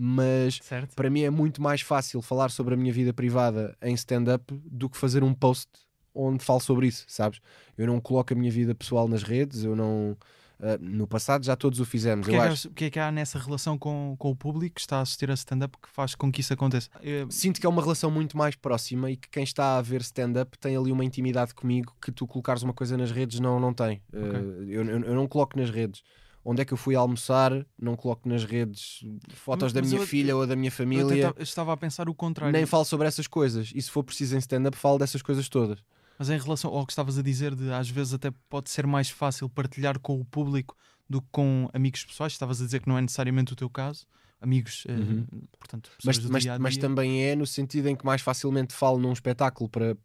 mas 0.00 0.60
certo. 0.62 0.94
para 0.94 1.10
mim 1.10 1.22
é 1.22 1.30
muito 1.30 1.60
mais 1.60 1.80
fácil 1.80 2.22
falar 2.22 2.50
sobre 2.50 2.74
a 2.74 2.76
minha 2.76 2.92
vida 2.92 3.12
privada 3.12 3.76
em 3.82 3.94
stand-up 3.94 4.44
do 4.64 4.88
que 4.88 4.96
fazer 4.96 5.24
um 5.24 5.34
post 5.34 5.68
onde 6.14 6.44
falo 6.44 6.60
sobre 6.60 6.86
isso, 6.86 7.04
sabes? 7.08 7.40
Eu 7.76 7.86
não 7.88 8.00
coloco 8.00 8.32
a 8.32 8.36
minha 8.36 8.50
vida 8.50 8.74
pessoal 8.74 9.08
nas 9.08 9.22
redes, 9.22 9.64
eu 9.64 9.74
não. 9.74 10.16
Uh, 10.60 10.76
no 10.80 11.06
passado 11.06 11.44
já 11.44 11.54
todos 11.54 11.78
o 11.78 11.84
fizemos. 11.84 12.26
O 12.26 12.30
que, 12.30 12.36
eu 12.36 12.42
é 12.42 12.48
acho... 12.48 12.70
que, 12.70 12.84
é 12.86 12.90
que 12.90 12.98
há 12.98 13.12
nessa 13.12 13.38
relação 13.38 13.78
com, 13.78 14.16
com 14.18 14.30
o 14.30 14.36
público 14.36 14.74
que 14.74 14.80
está 14.80 14.98
a 14.98 15.02
assistir 15.02 15.30
a 15.30 15.34
stand-up 15.34 15.76
que 15.80 15.88
faz 15.88 16.16
com 16.16 16.32
que 16.32 16.40
isso 16.40 16.52
aconteça? 16.52 16.90
Eu... 17.00 17.30
Sinto 17.30 17.60
que 17.60 17.66
é 17.66 17.68
uma 17.68 17.80
relação 17.80 18.10
muito 18.10 18.36
mais 18.36 18.56
próxima 18.56 19.08
e 19.08 19.16
que 19.16 19.28
quem 19.28 19.44
está 19.44 19.78
a 19.78 19.82
ver 19.82 20.00
stand-up 20.00 20.58
tem 20.58 20.76
ali 20.76 20.90
uma 20.90 21.04
intimidade 21.04 21.54
comigo 21.54 21.94
que 22.02 22.10
tu 22.10 22.26
colocares 22.26 22.64
uma 22.64 22.74
coisa 22.74 22.96
nas 22.96 23.12
redes 23.12 23.38
não, 23.38 23.60
não 23.60 23.72
tem. 23.72 24.02
Okay. 24.12 24.40
Uh, 24.40 24.62
eu, 24.64 24.84
eu, 24.84 25.00
eu 25.04 25.14
não 25.14 25.28
coloco 25.28 25.56
nas 25.56 25.70
redes 25.70 26.02
onde 26.44 26.62
é 26.62 26.64
que 26.64 26.72
eu 26.72 26.76
fui 26.76 26.94
almoçar, 26.94 27.66
não 27.78 27.96
coloco 27.96 28.28
nas 28.28 28.44
redes 28.44 29.04
fotos 29.30 29.64
mas, 29.64 29.72
da 29.72 29.82
minha 29.82 29.98
eu, 30.00 30.06
filha 30.06 30.36
ou 30.36 30.46
da 30.46 30.56
minha 30.56 30.70
família. 30.70 31.34
Eu 31.36 31.42
estava 31.42 31.72
a 31.72 31.76
pensar 31.76 32.08
o 32.08 32.14
contrário. 32.14 32.52
Nem 32.52 32.66
falo 32.66 32.84
sobre 32.84 33.06
essas 33.06 33.26
coisas. 33.26 33.72
E 33.74 33.82
se 33.82 33.90
for 33.90 34.02
preciso 34.02 34.34
em 34.34 34.38
stand-up, 34.38 34.76
falo 34.76 34.98
dessas 34.98 35.22
coisas 35.22 35.48
todas. 35.48 35.78
Mas 36.18 36.30
em 36.30 36.38
relação 36.38 36.72
ao 36.72 36.84
que 36.84 36.92
estavas 36.92 37.18
a 37.18 37.22
dizer, 37.22 37.54
de 37.54 37.70
às 37.72 37.88
vezes 37.88 38.14
até 38.14 38.30
pode 38.48 38.70
ser 38.70 38.86
mais 38.86 39.08
fácil 39.08 39.48
partilhar 39.48 39.98
com 40.00 40.20
o 40.20 40.24
público 40.24 40.76
do 41.08 41.22
que 41.22 41.28
com 41.30 41.70
amigos 41.72 42.04
pessoais, 42.04 42.32
estavas 42.32 42.60
a 42.60 42.64
dizer 42.64 42.80
que 42.80 42.88
não 42.88 42.98
é 42.98 43.00
necessariamente 43.00 43.52
o 43.52 43.56
teu 43.56 43.70
caso. 43.70 44.06
Amigos, 44.40 44.84
eh, 44.88 44.92
uhum. 44.92 45.26
eh, 45.32 45.46
portanto, 45.58 45.90
mas, 46.04 46.18
mas, 46.18 46.46
mas 46.58 46.76
também 46.76 47.24
é 47.24 47.34
no 47.34 47.46
sentido 47.46 47.88
em 47.88 47.96
que 47.96 48.06
mais 48.06 48.20
facilmente 48.20 48.72
falo 48.72 48.98
num 48.98 49.12
espetáculo 49.12 49.68
para, 49.68 49.96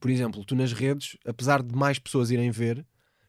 por 0.00 0.10
exemplo, 0.10 0.44
tu 0.44 0.54
nas 0.54 0.72
redes, 0.72 1.16
apesar 1.26 1.62
de 1.62 1.74
mais 1.74 1.98
pessoas 1.98 2.30
irem 2.30 2.50
ver, 2.52 2.86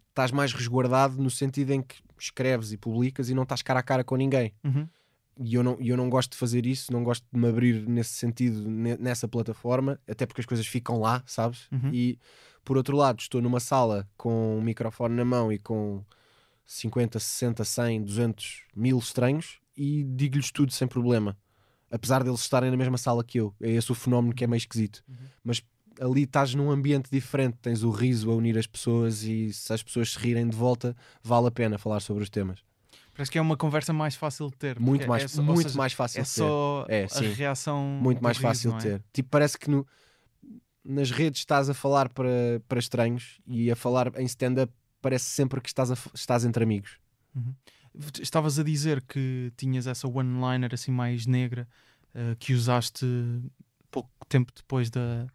estás 0.09 0.31
mais 0.31 0.53
resguardado 0.53 1.21
no 1.21 1.31
sentido 1.31 1.71
em 1.71 1.81
que 1.81 1.95
escreves 2.17 2.71
e 2.71 2.77
publicas 2.77 3.29
e 3.29 3.33
não 3.33 3.43
estás 3.43 3.61
cara 3.61 3.79
a 3.79 3.83
cara 3.83 4.03
com 4.03 4.15
ninguém. 4.15 4.53
Uhum. 4.63 4.87
E 5.37 5.55
eu 5.55 5.63
não, 5.63 5.77
eu 5.81 5.97
não 5.97 6.09
gosto 6.09 6.31
de 6.31 6.37
fazer 6.37 6.65
isso, 6.65 6.93
não 6.93 7.03
gosto 7.03 7.25
de 7.31 7.39
me 7.39 7.47
abrir 7.47 7.87
nesse 7.87 8.13
sentido, 8.13 8.69
nessa 8.69 9.27
plataforma, 9.27 9.99
até 10.07 10.25
porque 10.25 10.41
as 10.41 10.45
coisas 10.45 10.65
ficam 10.65 10.99
lá, 10.99 11.21
sabes? 11.25 11.67
Uhum. 11.71 11.89
E 11.93 12.17
por 12.63 12.77
outro 12.77 12.95
lado, 12.95 13.19
estou 13.19 13.41
numa 13.41 13.59
sala 13.59 14.07
com 14.17 14.57
um 14.57 14.61
microfone 14.61 15.13
na 15.13 15.25
mão 15.25 15.51
e 15.51 15.59
com 15.59 16.03
50, 16.65 17.19
60, 17.19 17.63
100, 17.63 18.03
200, 18.03 18.63
mil 18.75 18.97
estranhos 18.97 19.59
e 19.77 20.03
digo-lhes 20.03 20.51
tudo 20.51 20.71
sem 20.71 20.87
problema. 20.87 21.37
Apesar 21.91 22.23
deles 22.23 22.39
estarem 22.39 22.71
na 22.71 22.77
mesma 22.77 22.97
sala 22.97 23.23
que 23.23 23.39
eu. 23.39 23.53
É 23.61 23.69
esse 23.69 23.91
o 23.91 23.95
fenómeno 23.95 24.33
que 24.33 24.43
é 24.43 24.47
meio 24.47 24.57
esquisito. 24.57 25.03
Uhum. 25.07 25.15
Mas 25.43 25.61
ali 25.99 26.23
estás 26.23 26.53
num 26.53 26.71
ambiente 26.71 27.09
diferente, 27.11 27.57
tens 27.61 27.83
o 27.83 27.89
riso 27.89 28.31
a 28.31 28.35
unir 28.35 28.57
as 28.57 28.67
pessoas 28.67 29.23
e 29.23 29.53
se 29.53 29.71
as 29.71 29.81
pessoas 29.81 30.13
se 30.13 30.19
rirem 30.19 30.47
de 30.47 30.55
volta, 30.55 30.95
vale 31.23 31.47
a 31.47 31.51
pena 31.51 31.77
falar 31.77 31.99
sobre 31.99 32.23
os 32.23 32.29
temas. 32.29 32.63
Parece 33.13 33.31
que 33.31 33.37
é 33.37 33.41
uma 33.41 33.55
conversa 33.55 33.93
mais 33.93 34.15
fácil 34.15 34.49
de 34.49 34.57
ter. 34.57 34.79
Muito 34.79 35.07
mais, 35.07 35.23
é 35.23 35.27
só, 35.29 35.41
muito 35.41 35.63
seja, 35.63 35.77
mais 35.77 35.93
fácil 35.93 36.19
é 36.19 36.23
de 36.23 36.29
ter. 36.29 36.35
só 36.35 36.85
é, 36.89 37.07
a 37.09 37.19
reação. 37.33 37.81
Muito 37.81 38.21
mais 38.21 38.37
riso, 38.37 38.47
fácil 38.47 38.73
é? 38.73 38.77
de 38.77 38.83
ter. 38.83 39.03
Tipo, 39.13 39.29
parece 39.29 39.57
que 39.57 39.69
no, 39.69 39.87
nas 40.83 41.11
redes 41.11 41.39
estás 41.39 41.69
a 41.69 41.73
falar 41.73 42.09
para, 42.09 42.61
para 42.67 42.77
estranhos 42.77 43.39
e 43.47 43.71
a 43.71 43.75
falar 43.75 44.11
em 44.19 44.25
stand-up 44.25 44.71
parece 45.01 45.25
sempre 45.25 45.61
que 45.61 45.69
estás, 45.69 45.91
a, 45.91 45.97
estás 46.13 46.43
entre 46.43 46.63
amigos. 46.63 46.97
Uhum. 47.33 47.53
Estavas 48.21 48.59
a 48.59 48.63
dizer 48.63 49.01
que 49.03 49.53
tinhas 49.55 49.87
essa 49.87 50.07
one-liner 50.07 50.73
assim 50.73 50.91
mais 50.91 51.25
negra 51.25 51.67
uh, 52.13 52.35
que 52.37 52.53
usaste 52.53 53.05
pouco 53.89 54.09
tempo 54.27 54.51
depois 54.53 54.89
da, 54.89 55.25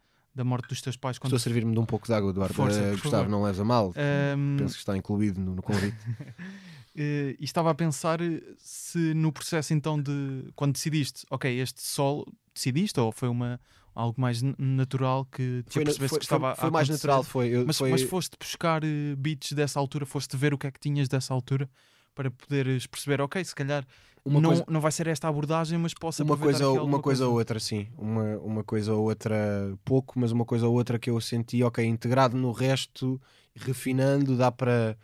da 0.41 0.45
morte 0.45 0.69
dos 0.69 0.81
teus 0.81 0.97
pais. 0.97 1.19
Quando... 1.19 1.37
Estou 1.37 1.37
a 1.37 1.41
servir-me 1.41 1.73
de 1.73 1.79
um 1.79 1.85
pouco 1.85 2.07
de 2.07 2.15
água, 2.15 2.31
Eduardo. 2.31 2.55
Força, 2.55 2.81
uh, 2.81 2.91
Gustavo, 2.93 3.11
favor. 3.11 3.29
não 3.29 3.43
leves 3.43 3.61
a 3.61 3.65
mal. 3.65 3.93
Um... 4.37 4.57
Penso 4.57 4.75
que 4.75 4.81
está 4.81 4.97
incluído 4.97 5.39
no, 5.41 5.55
no 5.55 5.63
convite. 5.63 5.99
Uh, 6.09 7.37
e 7.39 7.45
estava 7.45 7.71
a 7.71 7.75
pensar 7.75 8.19
se 8.59 9.13
no 9.15 9.31
processo 9.31 9.75
então 9.75 10.01
de 10.01 10.51
quando 10.57 10.73
decidiste, 10.73 11.27
ok, 11.31 11.61
este 11.61 11.83
sol 11.83 12.27
decidiste 12.55 12.99
ou 12.99 13.13
foi 13.13 13.29
uma 13.29 13.61
algo 13.95 14.19
mais 14.19 14.41
natural 14.57 15.27
que 15.27 15.63
te 15.69 15.75
foi, 15.75 15.85
percebesse 15.85 16.09
foi, 16.11 16.19
que 16.21 16.25
estava 16.25 16.55
foi, 16.55 16.61
foi 16.63 16.71
mais 16.71 16.89
natural 16.89 17.23
foi, 17.23 17.49
eu, 17.49 17.67
mas, 17.67 17.77
foi... 17.77 17.91
mas 17.91 18.03
foste 18.03 18.37
buscar 18.39 18.81
beats 19.19 19.53
dessa 19.53 19.79
altura 19.81 20.07
foste 20.07 20.37
ver 20.37 20.55
o 20.55 20.59
que 20.59 20.67
é 20.67 20.71
que 20.71 20.79
tinhas 20.79 21.09
dessa 21.09 21.35
altura 21.35 21.69
para 22.15 22.31
poderes 22.31 22.87
perceber 22.87 23.21
ok 23.21 23.45
se 23.45 23.55
calhar 23.55 23.87
uma 24.25 24.41
não, 24.41 24.51
coisa... 24.51 24.65
não 24.69 24.81
vai 24.81 24.93
ser 24.93 25.07
esta 25.07 25.29
abordagem 25.29 25.79
mas 25.79 25.95
posso 25.95 26.23
uma 26.23 26.37
coisa 26.37 26.69
uma 26.71 26.83
coisa, 26.83 27.01
coisa. 27.01 27.27
ou 27.27 27.35
outra 27.35 27.59
sim. 27.59 27.89
Uma, 27.97 28.37
uma 28.39 28.65
coisa 28.65 28.93
ou 28.93 29.05
outra 29.05 29.37
pouco 29.85 30.19
mas 30.19 30.31
uma 30.31 30.45
coisa 30.45 30.67
ou 30.67 30.75
outra 30.75 30.99
que 30.99 31.11
eu 31.11 31.21
senti 31.21 31.63
ok 31.63 31.85
integrado 31.85 32.37
no 32.37 32.53
resto 32.53 33.21
refinando 33.55 34.37
dá 34.37 34.53
para 34.53 34.97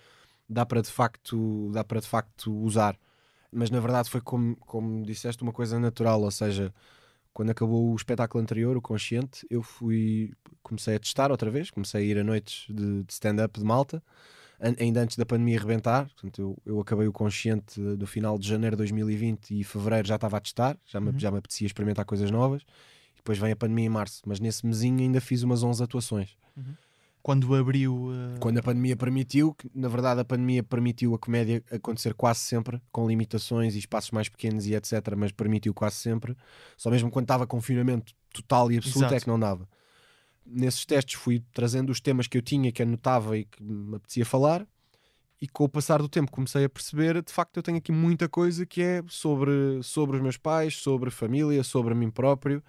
dá 0.49 0.65
para 0.67 0.83
de 0.83 0.91
facto 0.91 1.71
dá 1.73 1.83
para 1.83 2.01
de 2.01 2.07
facto 2.07 2.55
usar. 2.55 2.97
Mas 3.51 3.71
na 3.71 3.81
verdade 3.81 4.11
foi 4.11 4.21
como, 4.21 4.55
como 4.57 5.05
disseste 5.05 5.43
uma 5.43 5.53
coisa 5.53 5.79
natural. 5.79 6.21
Ou 6.21 6.31
seja 6.31 6.73
quando 7.33 7.51
acabou 7.51 7.93
o 7.93 7.97
espetáculo 7.97 8.43
anterior 8.43 8.77
o 8.77 8.83
consciente 8.83 9.47
eu 9.51 9.63
fui 9.63 10.33
comecei 10.63 10.97
a 10.97 11.01
testar 11.01 11.31
outra 11.31 11.51
vez. 11.51 11.71
Comecei 11.71 12.03
a 12.03 12.05
ir 12.05 12.19
a 12.19 12.25
noites 12.25 12.67
de, 12.69 13.03
de 13.03 13.13
stand-up 13.13 13.59
de 13.59 13.65
Malta 13.65 14.03
ainda 14.79 15.01
antes 15.03 15.17
da 15.17 15.27
pandemia 15.27 15.59
arrebentar 15.59 16.07
portanto 16.07 16.41
eu, 16.41 16.57
eu 16.75 16.81
acabei 16.81 17.07
o 17.07 17.13
consciente 17.13 17.81
do 17.97 18.07
final 18.07 18.39
de 18.39 18.49
janeiro 18.49 18.75
de 18.77 18.79
2020 18.79 19.61
e 19.61 19.65
fevereiro 19.65 20.07
já 20.09 20.15
estava 20.17 20.37
a 20.37 20.41
testar 20.41 20.77
já 20.87 21.01
me, 21.01 21.11
Uhum. 21.11 21.19
já 21.19 21.31
me 21.31 21.39
apetecia 21.39 21.67
experimentar 21.67 22.05
coisas 22.05 22.31
novas 22.31 22.63
e 23.13 23.17
depois 23.17 23.39
vem 23.39 23.53
a 23.53 23.57
pandemia 23.57 23.87
em 23.87 23.91
março 23.91 24.23
mas 24.27 24.41
nesse 24.41 24.65
mesinho 24.67 24.99
ainda 25.01 25.21
fiz 25.21 25.43
umas 25.43 25.63
11 25.63 25.83
atuações 25.83 26.37
quando 27.23 27.53
abriu 27.57 27.93
uh, 27.93 28.39
quando 28.39 28.59
a 28.59 28.63
pandemia 28.63 28.95
permitiu, 28.95 29.53
que 29.53 29.69
na 29.75 29.89
verdade 29.89 30.21
a 30.21 30.25
pandemia 30.25 30.63
permitiu 30.63 31.13
a 31.13 31.19
comédia 31.19 31.61
acontecer 31.73 32.15
quase 32.15 32.39
sempre, 32.39 32.81
com 32.93 33.05
limitações 33.09 33.75
e 33.75 33.81
espaços 33.81 34.13
mais 34.13 34.29
pequenos 34.29 34.65
e 34.65 34.77
etc, 34.77 34.93
mas 35.17 35.33
permitiu 35.33 35.75
quase 35.75 35.97
sempre. 35.97 36.37
Só 36.77 36.89
mesmo 36.89 37.11
quando 37.11 37.25
estava 37.25 37.45
confinamento 37.45 38.13
total 38.33 38.71
e 38.71 38.79
absoluto 38.79 39.01
Exato. 39.01 39.15
é 39.17 39.21
que 39.21 39.27
não 39.27 39.41
dava. 39.41 39.69
Nesses 40.47 40.85
testes 40.87 41.15
fui 41.15 41.43
trazendo 41.53 41.91
os 41.91 42.00
temas 42.00 42.26
que 42.26 42.38
eu 42.38 42.43
tinha, 42.43 42.71
que 42.73 42.83
anotava 42.83 43.37
e 43.37 43.45
que 43.45 43.62
me 43.62 43.97
apetecia 43.97 44.25
falar, 44.25 44.67
e 45.41 45.47
com 45.49 45.65
o 45.65 45.69
passar 45.69 46.00
do 46.00 46.09
tempo 46.09 46.31
comecei 46.31 46.65
a 46.65 46.69
perceber, 46.69 47.23
de 47.23 47.33
facto 47.33 47.57
eu 47.57 47.62
tenho 47.62 47.79
aqui 47.79 47.93
muita 47.93 48.29
coisa 48.29 48.65
que 48.65 48.81
é 48.81 49.03
sobre, 49.09 49.83
sobre 49.83 50.17
os 50.17 50.23
meus 50.23 50.37
pais, 50.37 50.76
sobre 50.76 51.11
família, 51.11 51.62
sobre 51.62 51.95
mim 51.95 52.11
próprio. 52.11 52.62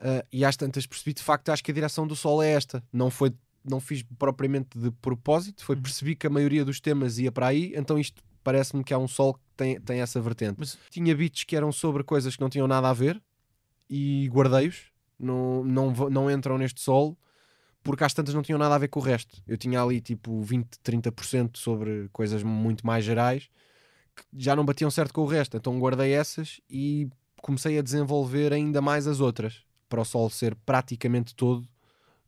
Uh, 0.00 0.26
e 0.32 0.44
às 0.44 0.56
tantas 0.56 0.86
percebi, 0.86 1.14
de 1.14 1.22
facto, 1.22 1.50
acho 1.50 1.62
que 1.62 1.70
a 1.70 1.74
direção 1.74 2.06
do 2.06 2.16
sol 2.16 2.42
é 2.42 2.50
esta. 2.50 2.82
Não 2.92 3.10
foi 3.10 3.32
não 3.66 3.80
fiz 3.80 4.02
propriamente 4.18 4.78
de 4.78 4.90
propósito, 4.90 5.64
foi 5.64 5.74
Uhum. 5.76 5.82
percebi 5.82 6.14
que 6.14 6.26
a 6.26 6.30
maioria 6.30 6.66
dos 6.66 6.80
temas 6.80 7.18
ia 7.18 7.32
para 7.32 7.46
aí, 7.46 7.72
então 7.74 7.98
isto 7.98 8.22
parece-me 8.42 8.84
que 8.84 8.92
há 8.92 8.98
um 8.98 9.08
sol 9.08 9.32
que 9.32 9.40
tem, 9.56 9.80
tem 9.80 10.00
essa 10.00 10.20
vertente. 10.20 10.56
Mas- 10.58 10.76
Tinha 10.90 11.16
beats 11.16 11.44
que 11.44 11.56
eram 11.56 11.72
sobre 11.72 12.04
coisas 12.04 12.36
que 12.36 12.42
não 12.42 12.50
tinham 12.50 12.68
nada 12.68 12.90
a 12.90 12.92
ver 12.92 13.22
e 13.88 14.28
guardei-os, 14.30 14.82
não, 15.18 15.64
não, 15.64 15.92
não 16.10 16.30
entram 16.30 16.58
neste 16.58 16.80
sol 16.80 17.16
porque 17.84 18.02
às 18.02 18.14
tantas 18.14 18.34
não 18.34 18.42
tinham 18.42 18.58
nada 18.58 18.74
a 18.74 18.78
ver 18.78 18.88
com 18.88 18.98
o 18.98 19.02
resto. 19.02 19.42
Eu 19.46 19.58
tinha 19.58 19.80
ali 19.82 20.00
tipo 20.00 20.40
20, 20.40 20.78
30% 20.78 21.58
sobre 21.58 22.08
coisas 22.12 22.42
muito 22.42 22.84
mais 22.86 23.04
gerais 23.04 23.50
que 24.16 24.24
já 24.36 24.56
não 24.56 24.64
batiam 24.64 24.90
certo 24.90 25.12
com 25.12 25.22
o 25.22 25.26
resto, 25.26 25.56
então 25.56 25.78
guardei 25.78 26.12
essas 26.12 26.60
e 26.70 27.08
comecei 27.42 27.78
a 27.78 27.82
desenvolver 27.82 28.52
ainda 28.52 28.80
mais 28.80 29.06
as 29.06 29.20
outras 29.20 29.62
para 29.88 30.00
o 30.00 30.04
sol 30.04 30.30
ser 30.30 30.54
praticamente 30.64 31.34
todo 31.34 31.68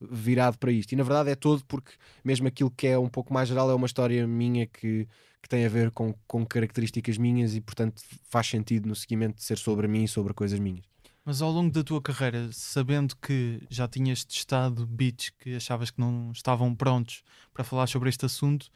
virado 0.01 0.59
para 0.59 0.71
isto. 0.71 0.93
E 0.93 0.97
na 0.97 1.05
verdade 1.05 1.31
é 1.31 1.35
todo 1.35 1.65
porque 1.65 1.93
mesmo 2.23 2.47
aquilo 2.47 2.71
que 2.71 2.87
é 2.87 2.99
um 2.99 3.09
pouco 3.09 3.33
mais 3.33 3.49
geral 3.49 3.71
é 3.71 3.75
uma 3.75 3.87
história 3.87 4.27
minha 4.27 4.67
que, 4.67 5.09
que 5.41 5.49
tem 5.49 5.65
a 5.65 5.69
ver 5.69 5.91
com, 5.91 6.15
com 6.27 6.45
características 6.45 7.17
minhas 7.17 7.55
e 7.55 7.61
portanto 7.61 8.03
faz 8.25 8.47
sentido 8.47 8.89
no 8.89 8.95
seguimento 8.95 9.37
de 9.37 9.45
ser 9.45 9.59
sobre 9.59 9.89
mim 9.89 10.05
e 10.05 10.09
sobre 10.09 10.35
coisas 10.35 10.59
minhas. 10.59 10.85
Mas 11.27 11.43
ao 11.43 11.51
longo 11.51 11.73
da 11.73 11.83
tua 11.83 12.01
carreira, 12.01 12.49
sabendo 12.53 13.17
que 13.17 13.61
já 13.69 13.89
tinhas 13.89 14.25
testado 14.25 14.87
beats 14.87 15.31
que 15.31 15.57
achavas 15.57 15.91
que 15.91 16.01
não 16.01 16.31
estavam 16.31 16.73
prontos 16.73 17.25
para 17.53 17.65
falar 17.65 17.89
sobre 17.89 18.09
este 18.09 18.25
assunto, 18.25 18.69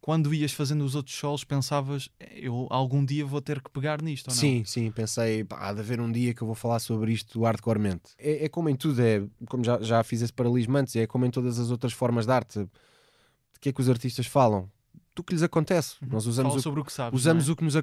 quando 0.00 0.32
ias 0.32 0.52
fazendo 0.52 0.86
os 0.86 0.94
outros 0.94 1.14
solos, 1.14 1.44
pensavas, 1.44 2.08
"É, 2.18 2.38
eu 2.40 2.66
algum 2.70 3.04
dia 3.04 3.26
vou 3.26 3.42
ter 3.42 3.60
que 3.60 3.70
pegar 3.70 4.00
nisto 4.00 4.28
ou 4.28 4.34
não? 4.34 4.40
Sim, 4.40 4.64
sim, 4.64 4.90
pensei, 4.90 5.44
pá, 5.44 5.68
há 5.68 5.72
de 5.74 5.80
haver 5.80 6.00
um 6.00 6.10
dia 6.10 6.32
que 6.32 6.40
eu 6.40 6.46
vou 6.46 6.56
falar 6.56 6.78
sobre 6.78 7.12
isto 7.12 7.42
hardcoremente. 7.42 8.14
É, 8.18 8.46
é 8.46 8.48
como 8.48 8.70
em 8.70 8.74
tudo, 8.74 8.98
é 9.02 9.22
como 9.46 9.62
já, 9.62 9.78
já 9.82 10.02
fiz 10.02 10.22
esse 10.22 10.32
paralelismo 10.32 10.74
antes, 10.78 10.96
é 10.96 11.06
como 11.06 11.26
em 11.26 11.30
todas 11.30 11.58
as 11.58 11.70
outras 11.70 11.92
formas 11.92 12.24
de 12.24 12.32
arte. 12.32 12.60
De 12.60 13.60
que 13.60 13.68
é 13.68 13.72
que 13.72 13.82
os 13.82 13.90
artistas 13.90 14.26
falam? 14.26 14.66
Do 15.14 15.22
que 15.22 15.32
lhes 15.34 15.42
acontece. 15.42 15.96
Uhum. 16.02 16.08
Nós 16.12 16.26
usamos, 16.26 16.50
Fala 16.52 16.60
o, 16.60 16.62
sobre 16.62 16.80
o 16.80 16.84
que 16.84 16.92
sabes. 16.92 17.20
usamos 17.20 17.44
não 17.46 17.50
é? 17.50 17.52
o 17.52 17.56
que 17.56 17.64
nos. 17.64 17.74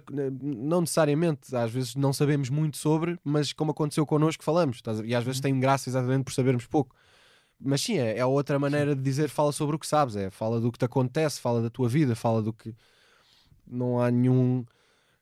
Não 0.42 0.82
necessariamente, 0.82 1.56
às 1.56 1.72
vezes 1.72 1.96
não 1.96 2.12
sabemos 2.12 2.50
muito 2.50 2.78
sobre, 2.78 3.20
mas 3.24 3.54
como 3.54 3.72
aconteceu 3.72 4.06
connosco, 4.06 4.44
falamos. 4.44 4.82
E 5.06 5.14
às 5.14 5.24
vezes 5.24 5.40
Uhum. 5.40 5.44
tem 5.44 5.60
graça 5.60 5.90
exatamente 5.90 6.24
por 6.24 6.34
sabermos 6.34 6.66
pouco. 6.66 6.96
Mas 7.62 7.82
sim, 7.82 7.98
é, 7.98 8.18
é 8.18 8.26
outra 8.26 8.58
maneira 8.58 8.96
de 8.96 9.02
dizer 9.02 9.30
fala 9.30 9.52
sobre 9.52 9.76
o 9.76 9.80
que 9.80 9.86
sabes, 9.86 10.16
é 10.16 10.30
fala 10.30 10.60
do 10.62 10.72
que 10.72 10.78
te 10.80 10.86
acontece, 10.86 11.42
fala 11.42 11.62
da 11.62 11.70
tua 11.70 11.90
vida, 11.90 12.16
fala 12.16 12.42
do 12.42 12.54
que 12.54 12.74
não 13.68 14.00
há 14.02 14.10
nenhum, 14.10 14.66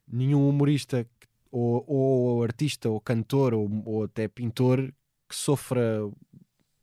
nenhum 0.08 0.48
humorista 0.48 1.06
ou, 1.52 1.84
ou 1.88 2.44
artista 2.44 2.90
ou 2.90 3.02
cantor 3.02 3.54
ou, 3.56 3.68
ou 3.86 4.04
até 4.04 4.28
pintor 4.28 4.94
que 5.28 5.36
sofra, 5.36 6.08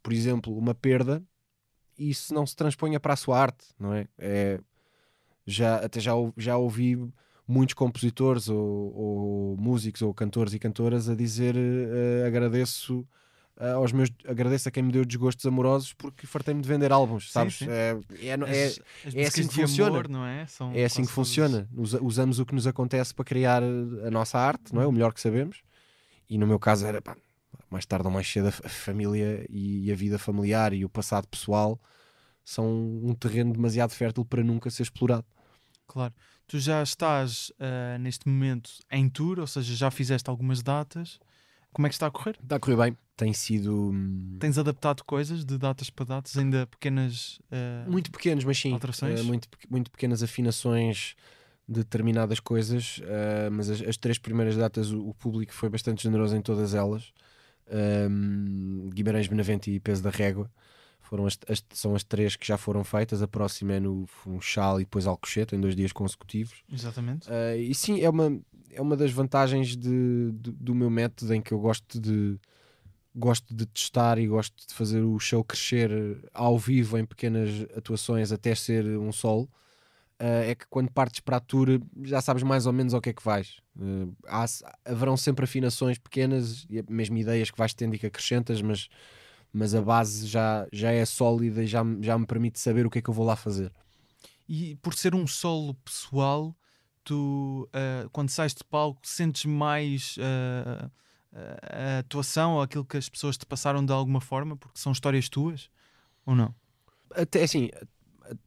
por 0.02 0.12
exemplo, 0.12 0.57
uma 0.59 0.75
perda 0.75 1.23
e 1.97 2.11
isso 2.11 2.35
não 2.35 2.45
se 2.45 2.57
transponha 2.57 2.99
para 2.99 3.14
a 3.14 3.16
sua 3.16 3.38
arte, 3.40 3.64
não 3.78 3.95
é? 3.95 4.09
é 4.19 4.61
já, 5.46 5.76
até 5.76 6.00
já, 6.00 6.12
já 6.36 6.56
ouvi 6.56 6.98
muitos 7.46 7.74
compositores 7.74 8.48
ou, 8.48 8.58
ou 8.94 9.56
músicos 9.58 10.02
ou 10.02 10.14
cantores 10.14 10.54
e 10.54 10.58
cantoras 10.58 11.08
a 11.08 11.14
dizer 11.14 11.54
eh, 11.56 12.24
agradeço 12.26 13.06
eh, 13.58 13.70
aos 13.72 13.92
meus 13.92 14.08
agradeço 14.26 14.68
a 14.68 14.72
quem 14.72 14.82
me 14.82 14.90
deu 14.92 15.04
desgostos 15.04 15.44
amorosos 15.44 15.92
porque 15.92 16.26
fartei-me 16.26 16.62
de 16.62 16.68
vender 16.68 16.90
álbuns, 16.90 17.30
sabes? 17.30 17.56
sim. 17.56 17.68
É, 17.68 17.96
é, 18.20 18.28
é, 18.28 18.34
As- 18.34 18.46
as 18.46 19.14
é 19.14 19.18
músicas 19.18 19.28
assim 19.28 19.46
que 19.46 19.54
funciona. 19.54 19.90
amor, 19.90 20.08
não 20.08 20.24
é? 20.24 20.46
São 20.46 20.72
é 20.72 20.84
assim 20.84 21.04
que 21.04 21.12
funciona. 21.12 21.68
Usa- 21.76 22.02
usamos 22.02 22.38
o 22.38 22.46
que 22.46 22.54
nos 22.54 22.66
acontece 22.66 23.14
para 23.14 23.24
criar 23.24 23.62
a 23.62 24.10
nossa 24.10 24.38
arte, 24.38 24.74
não 24.74 24.80
é? 24.80 24.86
O 24.86 24.92
melhor 24.92 25.12
que 25.12 25.20
sabemos. 25.20 25.62
E 26.28 26.38
no 26.38 26.46
meu 26.46 26.58
caso 26.58 26.86
era 26.86 27.02
pá, 27.02 27.14
mais 27.70 27.84
tarde 27.84 28.06
ou 28.06 28.12
mais 28.12 28.26
cedo 28.30 28.48
a 28.48 28.68
família 28.68 29.44
e 29.50 29.92
a 29.92 29.94
vida 29.94 30.18
familiar 30.18 30.72
e 30.72 30.84
o 30.84 30.88
passado 30.88 31.28
pessoal 31.28 31.78
são 32.44 32.66
um 33.02 33.14
terreno 33.14 33.52
demasiado 33.52 33.90
fértil 33.92 34.24
para 34.24 34.42
nunca 34.42 34.70
ser 34.70 34.82
explorado. 34.82 35.24
Claro. 35.86 36.12
Tu 36.46 36.58
já 36.58 36.82
estás 36.82 37.50
ah, 37.58 37.96
neste 37.98 38.28
momento 38.28 38.70
em 38.90 39.08
tour, 39.08 39.38
ou 39.38 39.46
seja, 39.46 39.74
já 39.74 39.90
fizeste 39.90 40.28
algumas 40.28 40.62
datas. 40.62 41.18
Como 41.72 41.86
é 41.86 41.90
que 41.90 41.94
está 41.94 42.06
a 42.06 42.10
correr? 42.10 42.36
Está 42.42 42.56
a 42.56 42.60
correr 42.60 42.76
bem. 42.76 42.98
Tem 43.16 43.32
sido 43.32 43.90
hum, 43.92 44.36
Tens 44.40 44.58
adaptado 44.58 45.02
coisas 45.04 45.44
de 45.44 45.56
datas 45.56 45.88
para 45.88 46.04
datas, 46.04 46.36
ainda 46.36 46.66
pequenas. 46.66 47.40
ah, 47.50 47.88
muito 47.88 48.10
pequenos, 48.10 48.44
mas 48.44 48.58
sim. 48.58 48.72
Alterações? 48.72 49.20
eh, 49.20 49.22
muito, 49.22 49.48
muito 49.70 49.90
pequenas 49.90 50.22
afinações 50.22 51.14
de 51.66 51.76
determinadas 51.76 52.40
coisas, 52.40 53.00
mas 53.50 53.70
as, 53.70 53.80
as 53.80 53.96
três 53.96 54.18
primeiras 54.18 54.54
datas 54.54 54.90
o, 54.90 55.08
o 55.08 55.14
público 55.14 55.50
foi 55.50 55.70
bastante 55.70 56.02
generoso 56.02 56.36
em 56.36 56.42
todas 56.42 56.74
elas. 56.74 57.10
Um, 58.10 58.90
Guimarães, 58.92 59.28
Benavente 59.28 59.70
e 59.70 59.80
Peso 59.80 60.02
da 60.02 60.10
Régua 60.10 60.50
foram 61.14 61.26
as, 61.26 61.38
as- 61.49 61.64
são 61.73 61.94
as 61.94 62.02
três 62.02 62.35
que 62.35 62.44
já 62.44 62.59
foram 62.59 62.83
feitas. 62.83 63.23
A 63.23 63.28
próxima 63.28 63.75
é 63.75 63.80
no 63.80 64.04
Funchal 64.06 64.80
e 64.80 64.85
depois 64.85 65.06
Alcochete, 65.06 65.54
em 65.54 65.61
dois 65.61 65.76
dias 65.76 65.92
consecutivos. 65.92 66.64
Exatamente. 66.73 67.28
Uh, 67.28 67.56
e 67.56 67.73
sim, 67.73 68.00
é 68.00 68.11
uma, 68.11 68.37
é 68.73 68.83
uma 68.83 68.97
das 68.97 69.12
vantagens 69.12 69.76
de, 69.76 70.33
do- 70.33 70.52
do 70.52 70.75
meu 70.75 70.90
método 70.90 71.33
em 71.33 71.40
que 71.40 71.52
eu 71.52 71.61
gosto 71.61 72.00
de 72.00 72.37
gosto 73.14 73.54
de 73.54 73.64
testar 73.66 74.18
e 74.18 74.26
gosto 74.26 74.66
de 74.66 74.75
fazer 74.75 75.02
o 75.02 75.16
show 75.21 75.44
crescer 75.44 76.18
ao 76.35 76.59
vivo 76.59 76.99
em 76.99 77.04
pequenas 77.06 77.49
atuações 77.76 78.33
até 78.33 78.52
ser 78.56 78.85
um 78.99 79.12
solo. 79.12 79.44
Uh, 80.21 80.50
é 80.50 80.54
que 80.56 80.66
quando 80.68 80.90
partes 80.90 81.21
para 81.21 81.37
a 81.37 81.40
tour 81.40 81.80
já 82.02 82.21
sabes 82.21 82.42
mais 82.42 82.66
ou 82.66 82.73
menos 82.73 82.92
ao 82.92 83.00
que 83.00 83.11
é 83.11 83.12
que 83.12 83.23
vais. 83.23 83.59
Uh, 83.76 84.12
há, 84.26 84.44
haverão 84.85 85.16
sempre 85.16 85.44
afinações 85.44 85.97
pequenas 85.97 86.66
e 86.68 86.83
mesmo 86.90 87.16
ideias 87.16 87.52
que 87.52 87.59
vais 87.59 87.73
tendo 87.73 87.94
e 87.94 88.00
que 88.00 88.06
acrescentas, 88.06 88.61
mas, 88.61 88.88
mas 89.54 89.75
a 89.75 89.80
base 89.80 90.26
já, 90.26 90.66
já 90.73 90.90
é 90.90 91.04
sólida 91.06 91.62
e 91.62 91.66
já, 91.66 91.84
me- 91.84 92.02
já 92.02 92.18
me 92.18 92.26
permite 92.26 92.58
saber 92.58 92.84
o 92.84 92.90
que 92.90 92.99
é 92.99 93.02
que 93.02 93.08
eu 93.08 93.14
vou 93.14 93.25
lá 93.25 93.37
fazer. 93.37 93.73
E 94.49 94.75
por 94.76 94.92
ser 94.94 95.14
um 95.14 95.26
solo 95.26 95.73
pessoal, 95.75 96.54
tu, 97.04 97.68
ah, 97.73 98.08
quando 98.12 98.28
sais 98.30 98.52
de 98.54 98.64
palco, 98.64 99.00
sentes 99.04 99.44
mais 99.46 100.16
ah, 100.20 100.90
a 101.62 101.99
atuação 102.00 102.54
ou 102.54 102.62
aquilo 102.62 102.84
que 102.84 102.96
as 102.96 103.08
pessoas 103.08 103.37
te 103.38 103.46
passaram 103.46 103.84
de 103.84 103.92
alguma 103.92 104.20
forma, 104.20 104.56
porque 104.56 104.78
são 104.78 104.92
histórias 104.92 105.28
tuas? 105.28 105.70
Ou 106.26 106.34
não? 106.34 106.54
Até 107.11 107.42
assim, 107.42 107.70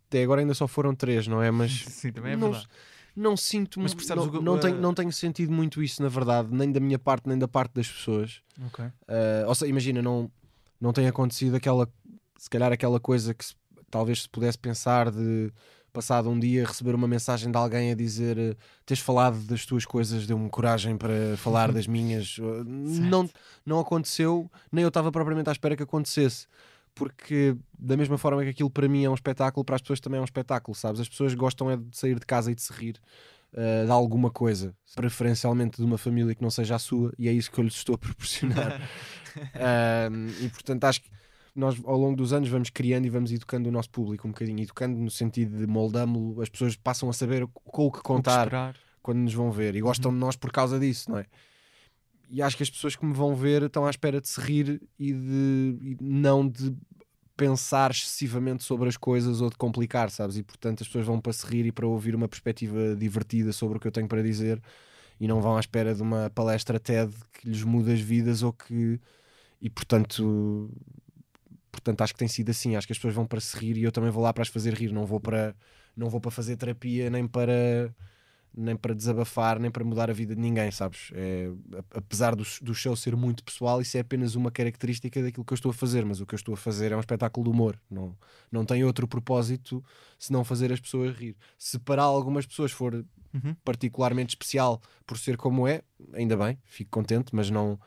até 0.08 0.24
agora 0.24 0.42
ainda 0.42 0.54
só 0.54 0.68
foram 0.68 0.94
três, 0.96 1.28
não 1.28 1.42
é? 1.42 1.52
Mas 1.52 1.72
Sim, 1.88 2.12
também 2.12 2.34
é 2.34 2.36
não, 2.36 2.52
verdade. 2.52 2.68
não 3.16 3.38
sinto, 3.38 3.80
Mas 3.80 3.94
percebes 3.94 4.26
não, 4.26 4.32
o 4.34 4.42
não, 4.42 4.56
uh, 4.56 4.60
tenho, 4.60 4.78
não 4.82 4.94
tenho 4.94 5.12
sentido 5.12 5.52
muito 5.52 5.82
isso, 5.82 6.02
na 6.02 6.10
verdade, 6.10 6.50
nem 6.52 6.72
da 6.72 6.80
minha 6.80 7.00
parte, 7.00 7.28
nem 7.28 7.38
da 7.38 7.48
parte 7.48 7.74
das 7.74 7.88
pessoas. 7.90 8.42
Ok. 8.68 8.86
Uh, 8.86 9.48
ou 9.48 9.56
seja, 9.56 9.70
imagina, 9.70 10.02
não, 10.02 10.30
não 10.80 10.94
tem 10.94 11.08
acontecido 11.08 11.56
aquela, 11.56 11.88
se 12.38 12.50
calhar 12.50 12.72
aquela 12.72 13.00
coisa 13.00 13.34
que 13.34 13.46
se- 13.46 13.56
talvez 13.90 14.24
se 14.24 14.30
pudesse 14.30 14.58
pensar 14.58 15.12
de 15.12 15.52
passado 15.92 16.30
um 16.30 16.40
dia 16.40 16.66
receber 16.66 16.94
uma 16.94 17.08
mensagem 17.08 17.50
de 17.50 17.58
alguém 17.58 17.92
a 17.92 17.96
dizer 17.96 18.38
uh, 18.38 18.56
tens 18.86 19.00
falado 19.00 19.40
das 19.48 19.66
tuas 19.66 19.84
coisas, 19.84 20.28
deu-me 20.28 20.48
coragem 20.50 20.96
para 20.96 21.36
falar 21.38 21.72
das 21.72 21.88
minhas. 21.88 22.38
Uh, 22.38 22.64
não, 22.66 23.28
não 23.66 23.80
aconteceu, 23.80 24.50
nem 24.72 24.84
eu 24.84 24.90
estava 24.90 25.12
propriamente 25.12 25.50
à 25.50 25.52
espera 25.52 25.76
que 25.76 25.84
acontecesse. 25.84 26.46
Porque 26.94 27.56
da 27.78 27.96
mesma 27.96 28.18
forma 28.18 28.44
que 28.44 28.50
aquilo 28.50 28.70
para 28.72 28.88
mim 28.88 29.04
é 29.06 29.10
um 29.10 29.14
espetáculo, 29.14 29.64
para 29.64 29.76
as 29.76 29.82
pessoas 29.82 30.00
também 30.00 30.18
é 30.18 30.22
um 30.22 30.26
espetáculo, 30.26 30.76
sabes? 30.76 31.00
As 31.00 31.08
pessoas 31.08 31.34
gostam 31.36 31.70
é 31.70 31.78
de 31.78 31.96
sair 31.96 32.20
de 32.20 32.26
casa 32.26 32.52
e 32.52 32.56
de 32.56 32.62
se 32.62 32.74
rir 32.74 33.00
uh, 33.58 33.86
de 33.86 33.92
alguma 33.92 34.30
coisa, 34.30 34.76
preferencialmente 34.96 35.78
de 35.78 35.84
uma 35.84 35.98
família 35.98 36.36
que 36.36 36.42
não 36.42 36.52
seja 36.52 36.76
a 36.76 36.80
sua, 36.80 37.12
e 37.18 37.28
é 37.28 37.34
isso 37.34 37.52
que 37.52 37.60
eu 37.60 37.64
lhes 37.64 37.76
estou 37.76 37.96
a 37.96 37.98
proporcionar. 37.98 38.80
Um, 39.38 40.30
e 40.44 40.50
portanto 40.50 40.84
acho 40.86 41.00
que 41.00 41.12
nós 41.56 41.80
ao 41.86 41.96
longo 41.96 42.16
dos 42.16 42.34
anos 42.34 42.50
vamos 42.50 42.72
criando 42.72 43.06
e 43.06 43.10
vamos 43.10 43.32
educando 43.32 43.70
o 43.70 43.72
nosso 43.72 43.92
público 43.92 44.28
um 44.28 44.32
bocadinho, 44.32 44.64
educando 44.64 44.98
no 44.98 45.12
sentido 45.12 45.60
de 45.60 45.68
moldamo-lo, 45.68 46.42
as 46.42 46.50
pessoas 46.50 46.76
passam 46.76 47.08
a 47.08 47.14
saber 47.14 47.46
com 47.46 47.86
o 47.86 47.92
que 47.92 48.00
O 48.00 48.02
que 48.02 48.02
contar 48.02 48.76
quando 49.00 49.20
nos 49.20 49.36
vão 49.36 49.52
ver 49.52 49.76
e 49.76 49.82
gostam 49.82 50.12
de 50.12 50.18
nós 50.18 50.36
por 50.36 50.52
causa 50.52 50.80
disso, 50.80 51.12
não 51.12 51.20
é? 51.20 51.26
E 52.32 52.42
acho 52.42 52.58
que 52.58 52.64
as 52.64 52.70
pessoas 52.72 52.96
que 52.96 53.06
me 53.06 53.14
vão 53.14 53.36
ver 53.36 53.62
estão 53.62 53.86
à 53.86 53.92
espera 53.92 54.20
de 54.20 54.28
se 54.28 54.42
rir 54.42 54.82
e 54.98 55.14
de 55.14 55.78
e 55.82 55.98
não 56.02 56.48
de 56.48 56.76
pensar 57.38 57.92
excessivamente 57.92 58.64
sobre 58.64 58.90
as 58.90 58.98
coisas 58.98 59.42
ou 59.42 59.50
de 59.50 59.56
complicar, 59.56 60.10
sabes? 60.10 60.38
E 60.38 60.44
portanto 60.44 60.82
as 60.82 60.88
pessoas 60.88 61.06
vão 61.06 61.22
para 61.22 61.32
se 61.32 61.46
rir 61.46 61.66
e 61.68 61.72
para 61.72 61.88
ouvir 61.88 62.16
uma 62.16 62.28
perspectiva 62.28 62.96
divertida 62.96 63.54
sobre 63.54 63.78
o 63.78 63.80
que 63.80 63.88
eu 63.88 63.92
tenho 63.92 64.08
para 64.08 64.24
dizer 64.24 64.62
e 65.20 65.28
não 65.28 65.42
vão 65.42 65.56
à 65.56 65.60
espera 65.60 65.94
de 65.96 66.02
uma 66.02 66.30
palestra 66.32 66.80
TED 66.80 67.14
que 67.34 67.50
lhes 67.50 67.64
muda 67.64 67.94
as 67.94 68.00
vidas 68.02 68.44
ou 68.44 68.52
que 68.54 69.00
e 69.62 69.70
portanto 69.70 70.70
portanto 71.72 72.02
acho 72.02 72.14
que 72.14 72.20
tem 72.20 72.28
sido 72.28 72.50
assim 72.50 72.76
acho 72.76 72.88
que 72.88 72.94
as 72.94 72.98
pessoas 72.98 73.14
vão 73.14 73.26
para 73.26 73.40
se 73.40 73.58
rir 73.58 73.78
e 73.78 73.84
eu 73.84 73.92
também 73.92 74.12
vou 74.12 74.24
lá 74.24 74.34
para 74.34 74.44
as 74.44 74.50
fazer 74.50 74.74
rir 74.74 74.92
não 74.92 75.06
vou 75.06 75.20
para 75.20 75.56
não 75.96 76.10
vou 76.10 76.20
para 76.20 76.32
fazer 76.32 76.58
terapia 76.58 77.10
nem 77.10 77.28
para 77.28 77.94
nem 78.56 78.76
para 78.76 78.94
desabafar 78.94 79.60
nem 79.60 79.70
para 79.70 79.84
mudar 79.84 80.10
a 80.10 80.14
vida 80.14 80.36
de 80.36 80.42
ninguém 80.42 80.72
sabes 80.72 81.12
é, 81.14 81.50
apesar 81.94 82.36
do, 82.36 82.44
do 82.62 82.74
show 82.74 82.96
ser 82.96 83.16
muito 83.16 83.44
pessoal 83.44 83.82
isso 83.82 83.98
é 83.98 84.00
apenas 84.00 84.36
uma 84.36 84.52
característica 84.52 85.22
daquilo 85.22 85.46
que 85.46 85.54
eu 85.54 85.56
estou 85.56 85.70
a 85.70 85.74
fazer 85.74 86.06
mas 86.06 86.20
o 86.22 86.26
que 86.26 86.34
eu 86.34 86.38
estou 86.38 86.54
a 86.54 86.58
fazer 86.58 86.92
é 86.92 86.98
um 86.98 87.00
espetáculo 87.00 87.44
de 87.44 87.50
humor 87.52 87.80
não 87.90 88.16
não 88.52 88.66
tem 88.66 88.84
outro 88.84 89.08
propósito 89.08 89.84
senão 90.18 90.44
fazer 90.44 90.72
as 90.72 90.80
pessoas 90.80 91.16
rir 91.16 91.36
se 91.58 91.78
para 91.80 92.02
algumas 92.02 92.46
pessoas 92.46 92.72
for 92.72 93.06
Uhum. 93.34 93.54
particularmente 93.64 94.30
especial 94.30 94.82
por 95.06 95.18
ser 95.18 95.38
como 95.38 95.68
é, 95.68 95.82
ainda 96.14 96.36
bem, 96.38 96.58
fico 96.64 96.90
contente, 96.90 97.36
mas 97.36 97.50
não, 97.50 97.78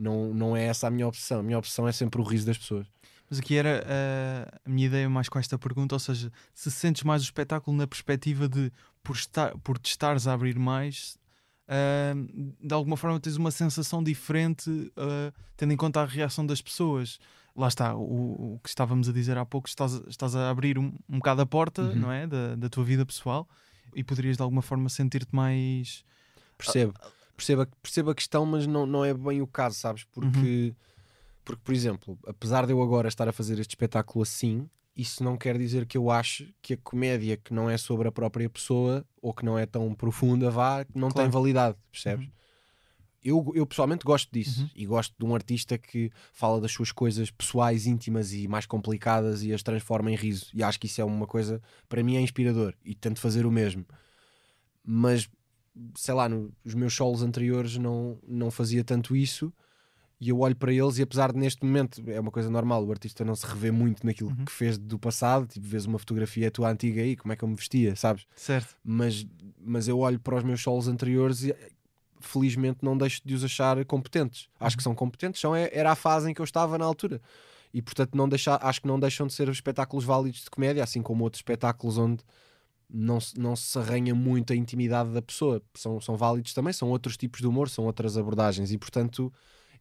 não, 0.00 0.32
não 0.32 0.56
é 0.56 0.64
essa 0.66 0.86
a 0.86 0.90
minha 0.90 1.06
opção. 1.06 1.40
A 1.40 1.42
minha 1.42 1.58
opção 1.58 1.86
é 1.86 1.92
sempre 1.92 2.20
o 2.20 2.24
riso 2.24 2.46
das 2.46 2.58
pessoas. 2.58 2.86
Mas 3.30 3.38
aqui 3.38 3.54
era 3.56 3.84
ah, 3.86 4.60
a 4.64 4.68
minha 4.68 4.86
ideia 4.88 5.08
mais 5.08 5.28
com 5.28 5.38
esta 5.38 5.56
pergunta, 5.56 5.94
ou 5.94 5.98
seja, 6.00 6.32
se 6.52 6.68
sentes 6.70 7.04
mais 7.04 7.22
o 7.22 7.24
espetáculo 7.24 7.76
na 7.76 7.86
perspectiva 7.86 8.48
de 8.48 8.72
por, 9.04 9.14
estar, 9.14 9.56
por 9.58 9.78
te 9.78 9.86
estares 9.90 10.26
a 10.26 10.32
abrir 10.32 10.58
mais, 10.58 11.16
ah, 11.68 12.12
de 12.60 12.74
alguma 12.74 12.96
forma 12.96 13.20
tens 13.20 13.36
uma 13.36 13.52
sensação 13.52 14.02
diferente, 14.02 14.92
ah, 14.96 15.32
tendo 15.56 15.72
em 15.72 15.76
conta 15.76 16.00
a 16.00 16.04
reação 16.06 16.44
das 16.44 16.60
pessoas. 16.60 17.18
Lá 17.54 17.68
está, 17.68 17.94
o, 17.96 18.54
o 18.54 18.60
que 18.62 18.68
estávamos 18.68 19.08
a 19.08 19.12
dizer 19.12 19.36
há 19.38 19.44
pouco, 19.46 19.68
estás, 19.68 19.92
estás 20.08 20.34
a 20.34 20.50
abrir 20.50 20.78
um, 20.78 20.92
um 21.08 21.18
bocado 21.18 21.42
a 21.42 21.46
porta, 21.46 21.82
Uhum. 21.82 21.94
não 21.96 22.12
é? 22.12 22.26
Da, 22.26 22.54
da 22.56 22.68
tua 22.68 22.84
vida 22.84 23.04
pessoal 23.06 23.48
e 23.94 24.02
poderias 24.04 24.36
de 24.36 24.42
alguma 24.42 24.62
forma 24.62 24.88
sentir-te 24.88 25.34
mais. 25.34 26.04
Percebo, 26.56 26.94
percebo, 27.36 27.62
a- 27.62 27.68
percebo 27.82 28.10
a 28.10 28.14
questão, 28.14 28.46
mas 28.46 28.66
não, 28.66 28.86
não 28.86 29.04
é 29.04 29.12
bem 29.12 29.40
o 29.42 29.46
caso, 29.46 29.76
sabes? 29.76 30.04
Porque, 30.04 30.74
porque, 31.44 31.62
por 31.64 31.74
exemplo, 31.74 32.18
apesar 32.26 32.66
de 32.66 32.72
eu 32.72 32.82
agora 32.82 33.08
estar 33.08 33.28
a 33.28 33.32
fazer 33.32 33.58
este 33.58 33.70
espetáculo 33.70 34.22
assim, 34.22 34.68
isso 34.96 35.22
não 35.24 35.36
quer 35.36 35.56
dizer 35.56 35.86
que 35.86 35.96
eu 35.96 36.10
ache 36.10 36.54
que 36.60 36.74
a 36.74 36.76
comédia 36.76 37.36
que 37.36 37.54
não 37.54 37.70
é 37.70 37.76
sobre 37.78 38.08
a 38.08 38.12
própria 38.12 38.48
pessoa 38.50 39.04
ou 39.22 39.32
que 39.32 39.44
não 39.44 39.58
é 39.58 39.64
tão 39.66 39.94
profunda 39.94 40.50
vá, 40.50 40.84
não 40.94 41.08
tem 41.08 41.22
Claro. 41.22 41.30
validade, 41.32 41.76
percebes? 41.90 42.28
Eu, 43.22 43.52
eu 43.54 43.66
pessoalmente 43.66 44.02
gosto 44.04 44.30
disso 44.32 44.62
Uhum. 44.62 44.70
e 44.74 44.86
gosto 44.86 45.14
de 45.18 45.24
um 45.26 45.34
artista 45.34 45.76
que 45.76 46.10
fala 46.32 46.58
das 46.60 46.72
suas 46.72 46.90
coisas 46.90 47.30
pessoais, 47.30 47.86
íntimas 47.86 48.32
e 48.32 48.48
mais 48.48 48.64
complicadas 48.64 49.42
e 49.42 49.52
as 49.52 49.62
transforma 49.62 50.10
em 50.10 50.14
riso. 50.16 50.46
E 50.54 50.62
acho 50.62 50.80
que 50.80 50.86
isso 50.86 51.02
é 51.02 51.04
uma 51.04 51.26
coisa, 51.26 51.60
para 51.86 52.02
mim, 52.02 52.16
é 52.16 52.20
inspirador 52.22 52.74
e 52.82 52.94
tento 52.94 53.20
fazer 53.20 53.44
o 53.44 53.50
mesmo. 53.50 53.84
Mas 54.82 55.28
sei 55.96 56.14
lá, 56.14 56.28
nos 56.28 56.74
meus 56.74 56.94
solos 56.94 57.22
anteriores 57.22 57.76
não, 57.76 58.18
não 58.26 58.50
fazia 58.50 58.82
tanto 58.82 59.14
isso 59.14 59.52
e 60.20 60.28
eu 60.28 60.38
olho 60.40 60.54
para 60.54 60.72
eles 60.72 60.98
e 60.98 61.02
apesar 61.02 61.32
de 61.32 61.38
neste 61.38 61.64
momento 61.64 62.02
é 62.08 62.20
uma 62.20 62.30
coisa 62.30 62.50
normal, 62.50 62.84
o 62.84 62.90
artista 62.90 63.24
não 63.24 63.34
se 63.34 63.46
revê 63.46 63.70
muito 63.70 64.04
naquilo 64.06 64.30
Uhum. 64.30 64.44
que 64.44 64.52
fez 64.52 64.76
do 64.76 64.98
passado, 64.98 65.46
tipo, 65.46 65.66
vês 65.66 65.86
uma 65.86 65.98
fotografia 65.98 66.50
tua 66.50 66.70
antiga 66.70 67.00
aí, 67.00 67.16
como 67.16 67.32
é 67.32 67.36
que 67.36 67.42
eu 67.42 67.48
me 67.48 67.54
vestia, 67.56 67.96
sabes? 67.96 68.26
Certo. 68.36 68.76
Mas, 68.84 69.26
mas 69.58 69.88
eu 69.88 69.98
olho 69.98 70.20
para 70.20 70.36
os 70.36 70.44
meus 70.44 70.62
solos 70.62 70.88
anteriores 70.88 71.42
e 71.44 71.54
felizmente 72.20 72.80
não 72.82 72.96
deixo 72.98 73.22
de 73.24 73.34
os 73.34 73.42
achar 73.42 73.82
competentes. 73.86 74.48
Acho 74.58 74.76
que 74.76 74.82
são 74.82 74.94
competentes, 74.94 75.40
são, 75.40 75.56
é- 75.56 75.70
era 75.72 75.90
a 75.92 75.94
fase 75.94 76.30
em 76.30 76.34
que 76.34 76.40
eu 76.40 76.44
estava 76.44 76.76
na 76.76 76.84
altura. 76.84 77.20
E 77.72 77.80
portanto 77.80 78.14
não 78.16 78.28
deixa, 78.28 78.58
acho 78.62 78.82
que 78.82 78.88
não 78.88 78.98
deixam 79.00 79.26
de 79.26 79.32
ser 79.32 79.48
espetáculos 79.48 80.04
válidos 80.04 80.42
de 80.42 80.50
comédia, 80.50 80.82
assim 80.84 81.00
como 81.02 81.24
outros 81.24 81.38
espetáculos 81.38 81.96
onde 81.96 82.22
não 82.92 83.20
se, 83.20 83.38
não 83.38 83.54
se 83.54 83.78
arranha 83.78 84.14
muito 84.14 84.52
a 84.52 84.56
intimidade 84.56 85.10
da 85.10 85.22
pessoa. 85.22 85.62
São, 85.74 86.00
são 86.00 86.16
válidos 86.16 86.52
também, 86.52 86.72
são 86.72 86.90
outros 86.90 87.16
tipos 87.16 87.40
de 87.40 87.46
humor, 87.46 87.68
são 87.70 87.84
outras 87.86 88.16
abordagens. 88.18 88.70
E 88.72 88.76
portanto 88.76 89.32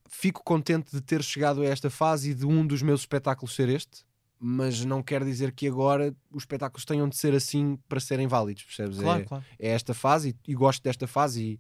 fico 0.10 0.44
contente 0.44 0.92
de 0.92 1.02
ter 1.02 1.24
chegado 1.24 1.62
a 1.62 1.66
esta 1.66 1.90
fase 1.90 2.32
e 2.32 2.34
de 2.34 2.46
um 2.46 2.66
dos 2.66 2.82
meus 2.82 3.02
espetáculos 3.02 3.56
ser 3.56 3.70
este. 3.70 4.04
Mas 4.42 4.86
não 4.86 5.04
quer 5.04 5.24
dizer 5.26 5.52
que 5.52 5.68
agora 5.68 6.16
os 6.32 6.44
espetáculos 6.44 6.86
tenham 6.86 7.10
de 7.10 7.18
ser 7.18 7.34
assim 7.34 7.78
para 7.90 8.00
serem 8.00 8.26
válidos, 8.26 8.64
percebes? 8.64 8.98
Claro, 8.98 9.22
é, 9.22 9.26
claro. 9.26 9.46
é 9.60 9.70
esta 9.70 9.94
fase 9.94 10.30
e, 10.46 10.52
e 10.52 10.56
gosto 10.56 10.82
desta 10.82 11.06
fase 11.08 11.60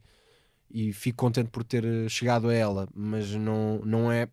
e, 0.72 0.88
e 0.88 0.94
fico 0.94 1.18
contente 1.18 1.50
por 1.50 1.64
ter 1.64 1.84
eh, 1.84 2.08
chegado 2.08 2.48
a 2.48 2.54
ela, 2.54 2.88
mas 2.94 3.32
não, 3.36 3.82
não 3.84 4.12
é. 4.12 4.30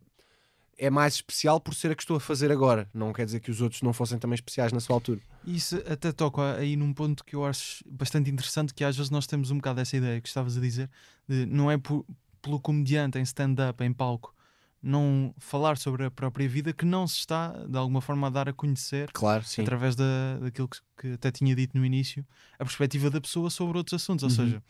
É 0.78 0.90
mais 0.90 1.14
especial 1.14 1.58
por 1.58 1.74
ser 1.74 1.90
a 1.90 1.94
que 1.96 2.02
estou 2.02 2.18
a 2.18 2.20
fazer 2.20 2.52
agora. 2.52 2.86
Não 2.92 3.10
quer 3.10 3.24
dizer 3.24 3.40
que 3.40 3.50
os 3.50 3.62
outros 3.62 3.80
não 3.80 3.94
fossem 3.94 4.18
também 4.18 4.34
especiais 4.34 4.72
na 4.72 4.78
sua 4.78 4.94
altura. 4.94 5.20
Isso 5.44 5.82
até 5.90 6.12
toca 6.12 6.54
aí 6.54 6.76
num 6.76 6.92
ponto 6.92 7.24
que 7.24 7.34
eu 7.34 7.46
acho 7.46 7.82
bastante 7.88 8.30
interessante, 8.30 8.74
que 8.74 8.84
às 8.84 8.94
vezes 8.94 9.10
nós 9.10 9.26
temos 9.26 9.50
um 9.50 9.56
bocado 9.56 9.80
essa 9.80 9.96
ideia 9.96 10.20
que 10.20 10.28
estavas 10.28 10.54
a 10.56 10.60
dizer, 10.60 10.90
de 11.26 11.46
não 11.46 11.70
é 11.70 11.78
por- 11.78 12.04
pelo 12.46 12.60
comediante 12.60 13.18
em 13.18 13.22
stand-up, 13.22 13.82
em 13.82 13.92
palco, 13.92 14.32
não 14.80 15.34
falar 15.38 15.76
sobre 15.78 16.04
a 16.04 16.10
própria 16.12 16.48
vida 16.48 16.72
que 16.72 16.84
não 16.84 17.06
se 17.08 17.16
está, 17.18 17.48
de 17.68 17.76
alguma 17.76 18.00
forma, 18.00 18.28
a 18.28 18.30
dar 18.30 18.48
a 18.48 18.52
conhecer, 18.52 19.10
Claro, 19.12 19.42
sim. 19.44 19.62
através 19.62 19.96
da, 19.96 20.38
daquilo 20.40 20.68
que, 20.68 20.78
que 21.00 21.12
até 21.14 21.32
tinha 21.32 21.56
dito 21.56 21.76
no 21.76 21.84
início, 21.84 22.24
a 22.54 22.64
perspectiva 22.64 23.10
da 23.10 23.20
pessoa 23.20 23.50
sobre 23.50 23.78
outros 23.78 24.00
assuntos. 24.00 24.22
Ou 24.22 24.30
Uhum. 24.30 24.36
seja, 24.36 24.62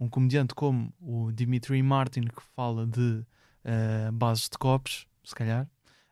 um 0.00 0.08
comediante 0.08 0.54
como 0.54 0.90
o 1.00 1.30
Dimitri 1.32 1.82
Martin, 1.82 2.22
que 2.22 2.42
fala 2.56 2.86
de 2.86 3.22
eh, 3.64 4.10
bases 4.12 4.48
de 4.48 4.56
copos, 4.56 5.06
se 5.22 5.34
calhar, 5.34 5.68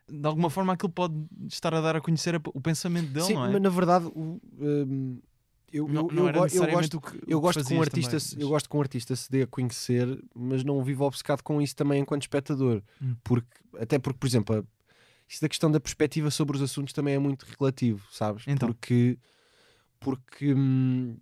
de 0.06 0.26
alguma 0.26 0.50
forma 0.50 0.74
aquilo 0.74 0.92
pode 0.92 1.14
estar 1.48 1.72
a 1.74 1.80
dar 1.80 1.96
a 1.96 2.00
conhecer 2.00 2.34
o 2.52 2.60
pensamento 2.60 3.08
dele, 3.08 3.26
Sim, 3.26 3.34
não 3.34 3.46
é? 3.46 3.52
mas 3.52 3.62
na 3.62 3.70
verdade, 3.70 4.04
o, 4.06 4.38
hum, 4.60 5.18
eu, 5.72 5.88
não, 5.88 6.08
eu, 6.08 6.12
não 6.12 6.26
eu, 6.26 6.32
gosto, 6.70 7.00
que, 7.00 7.20
eu 7.26 7.40
gosto 7.40 7.64
que 7.64 7.74
um 7.74 7.80
artista, 7.82 8.10
também, 8.10 8.20
se- 8.20 8.34
mas- 8.36 8.42
eu 8.42 8.48
gosto 8.48 8.68
que 8.70 8.76
um 8.76 8.80
artista 8.80 9.16
se 9.16 9.30
dê 9.30 9.42
a 9.42 9.46
conhecer, 9.46 10.22
mas 10.34 10.62
não 10.64 10.82
vivo 10.82 11.04
obcecado 11.04 11.42
com 11.42 11.60
isso 11.60 11.74
também 11.76 12.00
enquanto 12.02 12.22
espectador. 12.22 12.82
Hum. 13.02 13.16
Porque, 13.24 13.48
até 13.78 13.98
porque, 13.98 14.18
por 14.18 14.26
exemplo, 14.26 14.56
a- 14.58 14.64
isso 15.28 15.40
da 15.42 15.48
questão 15.48 15.70
da 15.70 15.80
perspectiva 15.80 16.30
sobre 16.30 16.56
os 16.56 16.62
assuntos 16.62 16.92
também 16.92 17.14
é 17.14 17.18
muito 17.18 17.44
relativo, 17.58 18.06
sabes? 18.12 18.44
Então. 18.46 18.68
Porque, 18.68 19.18
porque 19.98 20.54
hum, 20.54 21.16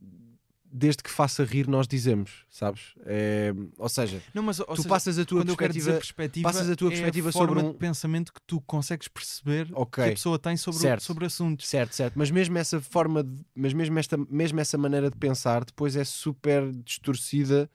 desde 0.77 1.05
que 1.05 1.11
faça 1.11 1.45
rir, 1.45 1.69
nós 1.69 1.87
dizemos, 1.87 2.45
sabes? 2.51 2.95
É, 3.07 3.53
ou 3.79 3.89
seja, 3.89 4.21
Não, 4.35 4.43
mas, 4.43 4.59
ou 4.59 4.67
tu 4.67 4.77
seja, 4.79 4.89
passas 4.89 5.19
a 5.21 5.25
tua 5.25 5.45
perspectiva. 5.45 5.93
perspectiva, 5.93 6.49
passas 6.53 6.69
a 6.69 6.75
tua 6.75 6.89
é 6.89 6.91
perspectiva 6.91 7.31
forma 7.31 7.49
sobre 7.49 7.65
um- 7.69 7.73
de 7.73 7.79
pensamento 7.79 8.33
que 8.33 8.41
tu 8.45 8.61
consegues 8.63 9.07
perceber 9.07 9.69
Ok. 9.73 10.03
que 10.03 10.11
a 10.11 10.13
pessoa 10.15 10.37
tem 10.37 10.57
sobre, 10.57 10.79
o- 10.79 10.83
Certo. 10.83 11.03
sobre 11.05 11.27
assuntos. 11.27 11.69
Certo, 11.69 11.95
certo. 11.95 12.15
Mas 12.19 12.29
mesmo 12.29 12.59
essa 12.59 12.81
forma, 12.81 13.23
de, 13.23 13.45
mas 13.55 13.73
mesmo, 13.73 13.97
esta, 14.01 14.17
mesmo 14.29 14.59
essa 14.59 14.77
maneira 14.77 15.09
de 15.13 15.17
pensar, 15.17 15.65
depois 15.65 15.95
é 15.95 16.03
super 16.03 16.73
distorcida 16.73 17.71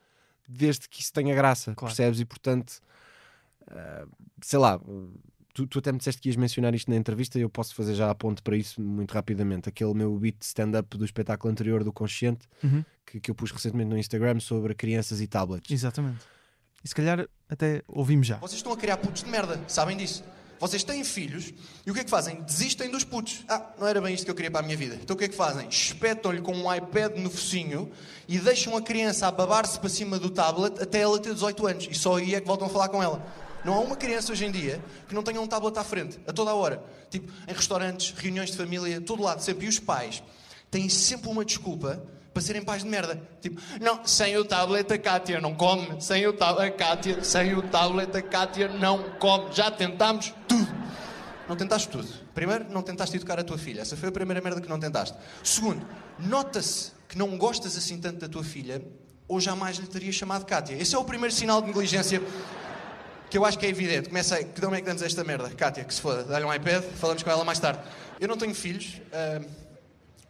desde 0.45 0.89
que 0.89 0.99
isso 1.01 1.13
tenha 1.13 1.33
graça, 1.33 1.73
Claro. 1.75 1.95
percebes? 1.95 2.19
E 2.19 2.25
portanto, 2.25 2.81
ah, 3.71 4.05
sei 4.41 4.59
lá, 4.59 4.77
tu, 5.59 5.67
tu 5.67 5.79
até 5.79 5.91
me 5.91 5.97
disseste 5.97 6.21
que 6.21 6.29
ias 6.29 6.35
mencionar 6.35 6.73
isto 6.73 6.89
na 6.89 6.95
entrevista 6.95 7.37
e 7.37 7.41
eu 7.41 7.49
posso 7.49 7.75
fazer 7.75 7.93
já 7.95 8.09
a 8.09 8.15
ponte 8.15 8.41
para 8.41 8.55
isso 8.55 8.79
muito 8.81 9.11
rapidamente. 9.13 9.67
Aquele 9.67 9.93
meu 9.93 10.15
beat 10.17 10.37
stand-up 10.41 10.97
do 10.97 11.03
espetáculo 11.03 11.51
anterior 11.51 11.83
do 11.83 11.91
Consciente, 11.91 12.47
Uhum, 12.63 12.83
que, 13.05 13.19
que 13.19 13.31
eu 13.31 13.35
pus 13.35 13.51
recentemente 13.51 13.89
no 13.89 13.97
Instagram 13.97 14.39
sobre 14.39 14.73
crianças 14.75 15.19
e 15.21 15.27
tablets. 15.27 15.69
Exatamente. 15.71 16.19
E 16.83 16.87
se 16.87 16.95
calhar 16.95 17.27
até 17.49 17.81
ouvimos 17.87 18.27
já. 18.27 18.37
Vocês 18.37 18.59
estão 18.59 18.71
a 18.71 18.77
criar 18.77 18.97
putos 18.97 19.23
de 19.23 19.29
merda, 19.29 19.59
sabem 19.67 19.97
disso? 19.97 20.23
Vocês 20.59 20.83
têm 20.83 21.03
filhos 21.05 21.53
e 21.85 21.91
o 21.91 21.93
que 21.93 22.01
é 22.01 22.03
que 22.03 22.09
fazem? 22.09 22.41
Desistem 22.41 22.91
dos 22.91 23.05
putos. 23.05 23.45
Ah, 23.47 23.73
não 23.79 23.87
era 23.87 24.01
bem 24.01 24.13
isto 24.13 24.25
que 24.25 24.31
eu 24.31 24.35
queria 24.35 24.51
para 24.51 24.59
a 24.59 24.63
minha 24.63 24.75
vida. 24.75 24.97
Então 25.01 25.15
o 25.15 25.19
que 25.19 25.25
é 25.25 25.27
que 25.29 25.35
fazem? 25.35 25.67
Espetam-lhe 25.69 26.41
com 26.41 26.53
um 26.53 26.73
iPad 26.73 27.15
no 27.17 27.29
focinho 27.29 27.89
e 28.27 28.37
deixam 28.39 28.75
a 28.75 28.81
criança 28.81 29.27
a 29.27 29.31
babar-se 29.31 29.79
para 29.79 29.87
cima 29.89 30.19
do 30.19 30.29
tablet 30.29 30.81
até 30.81 30.99
ela 30.99 31.17
ter 31.19 31.33
18 31.33 31.65
anos. 31.67 31.87
E 31.89 31.95
só 31.95 32.17
aí 32.17 32.35
é 32.35 32.41
que 32.41 32.47
voltam 32.47 32.67
a 32.67 32.69
falar 32.69 32.89
com 32.89 33.01
ela. 33.01 33.25
Não 33.63 33.73
há 33.73 33.79
uma 33.79 33.95
criança 33.95 34.31
hoje 34.31 34.45
em 34.45 34.51
dia 34.51 34.83
que 35.07 35.13
não 35.13 35.23
tenha 35.23 35.39
um 35.41 35.47
tablet 35.47 35.77
à 35.77 35.83
frente, 35.83 36.19
a 36.27 36.33
toda 36.33 36.51
a 36.51 36.53
hora. 36.53 36.81
Tipo, 37.09 37.31
em 37.47 37.53
restaurantes, 37.53 38.13
reuniões 38.17 38.51
de 38.51 38.57
família, 38.57 39.01
todo 39.01 39.21
lado, 39.21 39.41
sempre. 39.41 39.65
E 39.65 39.69
os 39.69 39.79
pais 39.79 40.23
têm 40.71 40.87
sempre 40.87 41.29
uma 41.29 41.43
desculpa 41.43 42.01
para 42.33 42.41
serem 42.41 42.61
pais 42.61 42.83
de 42.83 42.89
merda. 42.89 43.21
Tipo, 43.41 43.61
não, 43.81 44.05
sem 44.05 44.37
o 44.37 44.45
tablet 44.45 44.91
a 44.91 44.97
Kátia 44.97 45.41
não 45.41 45.55
come. 45.55 46.01
Sem 46.01 46.25
o 46.27 46.33
tablet 46.33 46.67
a 46.67 46.71
Kátia, 46.71 47.23
sem 47.23 47.53
o 47.55 47.61
tablet 47.61 48.15
a 48.15 48.21
Kátia 48.21 48.67
não 48.67 49.03
come. 49.19 49.53
Já 49.53 49.69
tentámos 49.69 50.33
tudo. 50.47 50.79
Não 51.47 51.55
tentaste 51.55 51.89
tudo. 51.89 52.07
Primeiro, 52.33 52.65
não 52.69 52.81
tentaste 52.81 53.15
educar 53.15 53.39
a 53.39 53.43
tua 53.43 53.57
filha. 53.57 53.81
Essa 53.81 53.97
foi 53.97 54.09
a 54.09 54.11
primeira 54.11 54.39
merda 54.39 54.61
que 54.61 54.69
não 54.69 54.79
tentaste. 54.79 55.17
Segundo, 55.43 55.85
nota-se 56.19 56.91
que 57.07 57.17
não 57.17 57.37
gostas 57.37 57.75
assim 57.75 57.99
tanto 57.99 58.19
da 58.19 58.29
tua 58.29 58.43
filha 58.43 58.81
ou 59.27 59.39
jamais 59.39 59.77
lhe 59.77 59.87
terias 59.87 60.15
chamado 60.15 60.45
Kátia. 60.45 60.75
Esse 60.75 60.95
é 60.95 60.97
o 60.97 61.03
primeiro 61.03 61.33
sinal 61.33 61.61
de 61.61 61.67
negligência 61.67 62.21
que 63.29 63.37
eu 63.37 63.45
acho 63.45 63.59
que 63.59 63.65
é 63.65 63.69
evidente. 63.69 64.09
Começa 64.09 64.35
aí, 64.35 64.45
que 64.45 64.61
nome 64.61 64.77
é 64.77 64.81
que 64.81 64.87
damos 64.87 65.01
esta 65.01 65.23
merda? 65.23 65.49
Kátia, 65.51 65.83
que 65.83 65.93
se 65.93 66.01
foda. 66.01 66.23
Dá-lhe 66.23 66.45
um 66.45 66.53
iPad, 66.53 66.83
falamos 66.95 67.21
com 67.21 67.29
ela 67.29 67.45
mais 67.45 67.59
tarde. 67.59 67.79
Eu 68.19 68.27
não 68.27 68.37
tenho 68.37 68.55
filhos, 68.55 68.99
ah, 69.13 69.41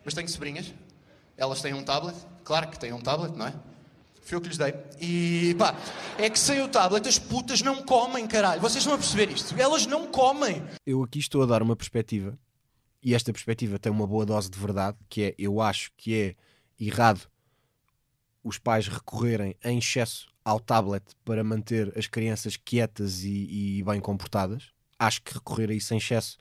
mas 0.04 0.14
tenho 0.14 0.28
sobrinhas. 0.28 0.74
Elas 1.38 1.62
têm 1.62 1.74
um 1.74 1.84
tablet. 1.84 2.18
Claro 2.44 2.68
que 2.68 2.78
têm 2.78 2.92
um 2.92 3.00
tablet, 3.00 3.36
não 3.36 3.48
é? 3.48 3.54
Foi 4.22 4.36
eu 4.36 4.42
que 4.42 4.50
lhes 4.50 4.58
dei. 4.58 4.74
E 5.00 5.56
pá, 5.58 5.76
é 6.18 6.30
que 6.30 6.38
sem 6.38 6.62
o 6.62 6.68
tablet 6.68 7.08
as 7.08 7.18
putas 7.18 7.62
não 7.62 7.82
comem, 7.84 8.28
caralho. 8.28 8.62
Vocês 8.62 8.84
estão 8.84 8.94
a 8.94 8.98
perceber 8.98 9.32
isto? 9.32 9.60
Elas 9.60 9.86
não 9.86 10.08
comem. 10.08 10.62
eu 10.86 11.02
aqui 11.04 11.20
estou 11.20 11.42
a 11.42 11.46
dar 11.46 11.64
uma 11.64 11.76
perspectiva 11.76 12.38
e 13.02 13.16
esta 13.16 13.32
perspectiva 13.32 13.80
tem 13.80 13.92
uma 13.92 14.06
boa 14.06 14.26
dose 14.26 14.50
de 14.50 14.60
verdade, 14.60 14.98
que 15.08 15.24
é 15.24 15.36
eu 15.40 15.62
acho 15.62 15.92
que 15.98 16.16
é 16.16 16.36
errado 16.80 17.22
os 18.50 18.58
pais 18.58 18.88
recorrerem 18.88 19.56
em 19.64 19.78
excesso 19.78 20.28
ao 20.44 20.60
tablet 20.60 21.04
para 21.24 21.44
manter 21.44 21.96
as 21.98 22.08
crianças 22.08 22.58
quietas 22.58 23.24
e, 23.24 23.78
e 23.78 23.84
bem 23.84 24.02
comportadas. 24.02 24.72
Acho 24.98 25.22
que 25.22 25.34
recorrer 25.34 25.70
a 25.70 25.74
isso 25.74 25.94
em 25.94 25.98
excesso 25.98 26.38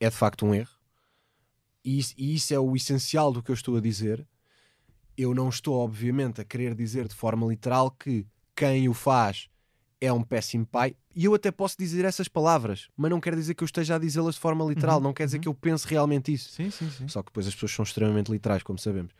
é 0.00 0.08
de 0.08 0.16
facto 0.16 0.46
um 0.46 0.54
erro. 0.54 0.70
E 1.84 1.98
isso, 1.98 2.14
e 2.16 2.34
isso 2.34 2.54
é 2.54 2.58
o 2.58 2.74
essencial 2.74 3.32
do 3.32 3.42
que 3.42 3.50
eu 3.50 3.54
estou 3.54 3.76
a 3.76 3.80
dizer. 3.80 4.26
Eu 5.16 5.34
não 5.34 5.48
estou, 5.48 5.78
obviamente, 5.78 6.40
a 6.40 6.44
querer 6.44 6.74
dizer 6.74 7.06
de 7.06 7.14
forma 7.14 7.46
literal 7.46 7.90
que 7.90 8.26
quem 8.56 8.88
o 8.88 8.94
faz 8.94 9.48
é 10.00 10.12
um 10.12 10.22
péssimo 10.22 10.66
pai. 10.66 10.96
E 11.14 11.24
eu 11.26 11.34
até 11.34 11.50
posso 11.50 11.76
dizer 11.78 12.04
essas 12.04 12.26
palavras, 12.26 12.88
mas 12.96 13.10
não 13.10 13.20
quer 13.20 13.36
dizer 13.36 13.54
que 13.54 13.62
eu 13.62 13.66
esteja 13.66 13.96
a 13.96 13.98
dizê-las 13.98 14.34
de 14.34 14.40
forma 14.40 14.64
literal. 14.64 14.96
Uhum, 14.96 15.04
não 15.04 15.12
quer 15.12 15.26
dizer 15.26 15.36
uhum. 15.36 15.42
que 15.42 15.48
eu 15.48 15.54
pense 15.54 15.86
realmente 15.86 16.32
isso. 16.32 16.50
Sim, 16.50 16.70
sim, 16.70 16.90
sim. 16.90 17.06
Só 17.06 17.22
que 17.22 17.26
depois 17.26 17.46
as 17.46 17.54
pessoas 17.54 17.72
são 17.72 17.82
extremamente 17.82 18.32
literais, 18.32 18.62
como 18.62 18.78
sabemos. 18.78 19.12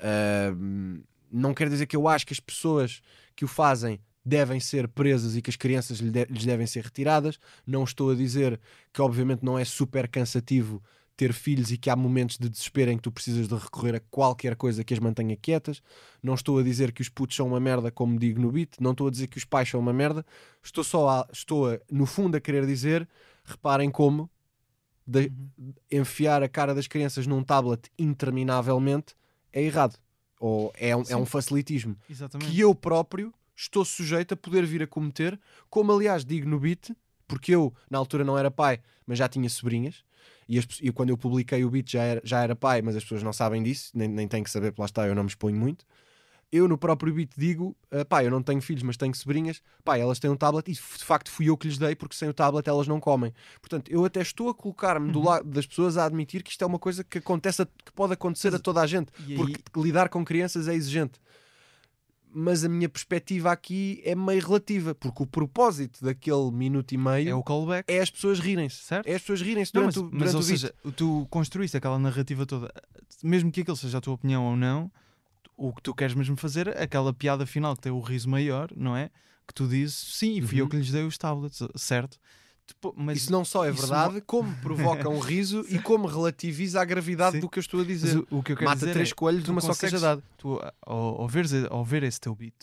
Ahm, 0.00 1.02
não 1.34 1.52
quer 1.54 1.68
dizer 1.68 1.86
que 1.86 1.96
eu 1.96 2.08
acho 2.08 2.26
que 2.26 2.32
as 2.32 2.40
pessoas 2.40 3.00
que 3.34 3.44
o 3.44 3.48
fazem 3.48 4.00
devem 4.24 4.58
ser 4.58 4.88
presas 4.88 5.36
e 5.36 5.42
que 5.42 5.50
as 5.50 5.56
crianças 5.56 5.98
lhes 5.98 6.46
devem 6.46 6.66
ser 6.66 6.84
retiradas. 6.84 7.38
Não 7.66 7.84
estou 7.84 8.10
a 8.10 8.14
dizer 8.14 8.58
que, 8.92 9.02
obviamente, 9.02 9.44
não 9.44 9.58
é 9.58 9.64
super 9.64 10.08
cansativo 10.08 10.82
ter 11.16 11.32
filhos 11.32 11.70
e 11.70 11.78
que 11.78 11.90
há 11.90 11.94
momentos 11.96 12.38
de 12.38 12.48
desespero 12.48 12.90
em 12.90 12.96
que 12.96 13.02
tu 13.02 13.12
precisas 13.12 13.46
de 13.46 13.54
recorrer 13.54 13.94
a 13.96 14.00
qualquer 14.10 14.56
coisa 14.56 14.82
que 14.82 14.94
as 14.94 14.98
mantenha 14.98 15.36
quietas. 15.36 15.82
Não 16.22 16.34
estou 16.34 16.58
a 16.58 16.62
dizer 16.62 16.92
que 16.92 17.02
os 17.02 17.08
putos 17.08 17.36
são 17.36 17.46
uma 17.46 17.60
merda, 17.60 17.90
como 17.90 18.18
digo 18.18 18.40
no 18.40 18.50
beat. 18.50 18.76
Não 18.80 18.92
estou 18.92 19.06
a 19.08 19.10
dizer 19.10 19.28
que 19.28 19.38
os 19.38 19.44
pais 19.44 19.68
são 19.68 19.78
uma 19.78 19.92
merda. 19.92 20.24
Estou 20.62 20.82
só 20.82 21.08
a, 21.08 21.28
estou 21.32 21.70
a, 21.70 21.78
no 21.90 22.06
fundo 22.06 22.36
a 22.36 22.40
querer 22.40 22.66
dizer, 22.66 23.08
reparem 23.44 23.90
como 23.90 24.28
de- 25.06 25.30
enfiar 25.90 26.42
a 26.42 26.48
cara 26.48 26.74
das 26.74 26.86
crianças 26.86 27.26
num 27.26 27.44
tablet 27.44 27.90
interminavelmente 27.98 29.14
é 29.52 29.62
errado. 29.62 29.98
Ou 30.40 30.72
é 30.76 30.94
um, 30.96 31.02
é 31.08 31.16
um 31.16 31.26
facilitismo 31.26 31.96
Exatamente. 32.08 32.50
que 32.50 32.60
eu 32.60 32.74
próprio 32.74 33.32
estou 33.56 33.84
sujeito 33.84 34.34
a 34.34 34.36
poder 34.36 34.66
vir 34.66 34.82
a 34.82 34.86
cometer, 34.86 35.38
como 35.70 35.92
aliás 35.92 36.24
digo 36.24 36.48
no 36.48 36.58
beat, 36.58 36.90
porque 37.26 37.54
eu 37.54 37.72
na 37.88 37.98
altura 37.98 38.24
não 38.24 38.36
era 38.36 38.50
pai, 38.50 38.80
mas 39.06 39.18
já 39.18 39.28
tinha 39.28 39.48
sobrinhas, 39.48 40.04
e, 40.48 40.58
as 40.58 40.66
e 40.80 40.90
quando 40.92 41.10
eu 41.10 41.16
publiquei 41.16 41.64
o 41.64 41.70
beat 41.70 41.90
já 41.90 42.02
era, 42.02 42.20
já 42.24 42.42
era 42.42 42.54
pai, 42.54 42.82
mas 42.82 42.96
as 42.96 43.02
pessoas 43.02 43.22
não 43.22 43.32
sabem 43.32 43.62
disso, 43.62 43.90
nem, 43.94 44.08
nem 44.08 44.28
têm 44.28 44.42
que 44.42 44.50
saber, 44.50 44.72
porque 44.72 44.82
lá 44.82 44.86
está, 44.86 45.06
eu 45.06 45.14
não 45.14 45.22
me 45.22 45.28
exponho 45.28 45.56
muito. 45.56 45.86
Eu 46.52 46.68
no 46.68 46.78
próprio 46.78 47.12
beat 47.12 47.30
digo, 47.36 47.76
ah, 47.90 48.04
pá, 48.04 48.22
eu 48.22 48.30
não 48.30 48.42
tenho 48.42 48.62
filhos, 48.62 48.82
mas 48.84 48.96
tenho 48.96 49.14
sobrinhas, 49.14 49.60
pá, 49.84 49.98
elas 49.98 50.18
têm 50.20 50.30
um 50.30 50.36
tablet 50.36 50.68
e 50.68 50.72
de 50.74 50.80
facto 51.04 51.30
fui 51.30 51.48
eu 51.48 51.56
que 51.56 51.66
lhes 51.66 51.78
dei, 51.78 51.94
porque 51.96 52.14
sem 52.14 52.28
o 52.28 52.34
tablet 52.34 52.68
elas 52.68 52.86
não 52.86 53.00
comem. 53.00 53.32
Portanto, 53.60 53.90
eu 53.90 54.04
até 54.04 54.20
estou 54.22 54.48
a 54.48 54.54
colocar-me 54.54 55.10
do 55.10 55.20
lado 55.22 55.48
das 55.48 55.66
pessoas 55.66 55.96
a 55.96 56.04
admitir 56.04 56.42
que 56.42 56.50
isto 56.50 56.62
é 56.62 56.66
uma 56.66 56.78
coisa 56.78 57.02
que 57.02 57.18
acontece, 57.18 57.62
a- 57.62 57.66
que 57.66 57.92
pode 57.92 58.12
acontecer 58.12 58.54
a 58.54 58.58
toda 58.58 58.80
a 58.80 58.86
gente, 58.86 59.10
aí- 59.26 59.36
porque 59.36 59.80
lidar 59.80 60.08
com 60.08 60.24
crianças 60.24 60.68
é 60.68 60.74
exigente 60.74 61.18
mas 62.36 62.64
a 62.64 62.68
minha 62.68 62.88
perspectiva 62.88 63.52
aqui 63.52 64.00
é 64.04 64.12
meio 64.16 64.44
relativa, 64.44 64.92
porque 64.92 65.22
o 65.22 65.26
propósito 65.26 66.04
daquele 66.04 66.50
minuto 66.50 66.90
e 66.92 66.98
meio 66.98 67.28
é 67.28 67.34
o 67.34 67.44
callback. 67.44 67.84
É 67.88 68.00
as 68.00 68.10
pessoas 68.10 68.40
rirem-se, 68.40 68.78
certo? 68.78 69.06
É 69.06 69.14
as 69.14 69.20
pessoas 69.20 69.40
rirem-se 69.40 69.72
durante, 69.72 69.86
mas, 69.86 69.96
o, 69.98 70.02
durante 70.10 70.24
mas, 70.24 70.34
o 70.34 70.36
ou 70.38 70.42
seja, 70.42 70.74
tu 70.96 71.26
construíste 71.30 71.76
aquela 71.76 71.96
narrativa 71.96 72.44
toda, 72.44 72.72
mesmo 73.22 73.52
que 73.52 73.60
aquilo 73.60 73.76
seja 73.76 73.98
a 73.98 74.00
tua 74.00 74.14
opinião 74.14 74.44
ou 74.46 74.56
não, 74.56 74.90
o 75.56 75.72
que 75.72 75.82
tu 75.82 75.94
queres 75.94 76.14
mesmo 76.14 76.36
fazer, 76.36 76.68
aquela 76.76 77.12
piada 77.12 77.46
final 77.46 77.74
que 77.74 77.82
tem 77.82 77.92
o 77.92 78.00
riso 78.00 78.28
maior, 78.28 78.70
não 78.76 78.96
é? 78.96 79.10
Que 79.46 79.54
tu 79.54 79.68
dizes, 79.68 79.94
sim, 79.94 80.40
fui 80.40 80.58
uhum. 80.58 80.64
eu 80.64 80.68
que 80.68 80.76
lhes 80.76 80.90
dei 80.90 81.04
os 81.04 81.18
tablets, 81.18 81.60
certo? 81.76 82.18
Mas 82.96 83.18
isso 83.18 83.32
não 83.32 83.44
só 83.44 83.64
é 83.64 83.70
verdade, 83.70 84.14
não... 84.14 84.20
como 84.26 84.54
provoca 84.56 85.08
um 85.08 85.18
riso 85.18 85.64
e 85.68 85.78
como 85.78 86.06
relativiza 86.06 86.80
a 86.80 86.84
gravidade 86.84 87.36
Sim. 87.36 87.40
do 87.40 87.48
que 87.48 87.58
eu 87.58 87.60
estou 87.60 87.80
a 87.80 87.84
dizer. 87.84 88.16
o, 88.30 88.38
o, 88.38 88.42
que 88.42 88.52
eu 88.52 88.56
quero 88.56 88.70
Mata 88.70 88.80
dizer 88.80 88.92
três 88.92 89.10
é, 89.10 89.14
coelhos 89.14 89.44
numa 89.44 89.60
só 89.60 89.74
cajadada. 89.74 90.22
Tu, 90.38 90.58
ao, 90.80 91.22
ao, 91.22 91.28
ver, 91.28 91.46
ao 91.70 91.84
ver 91.84 92.02
esse 92.04 92.18
teu 92.18 92.34
beat, 92.34 92.54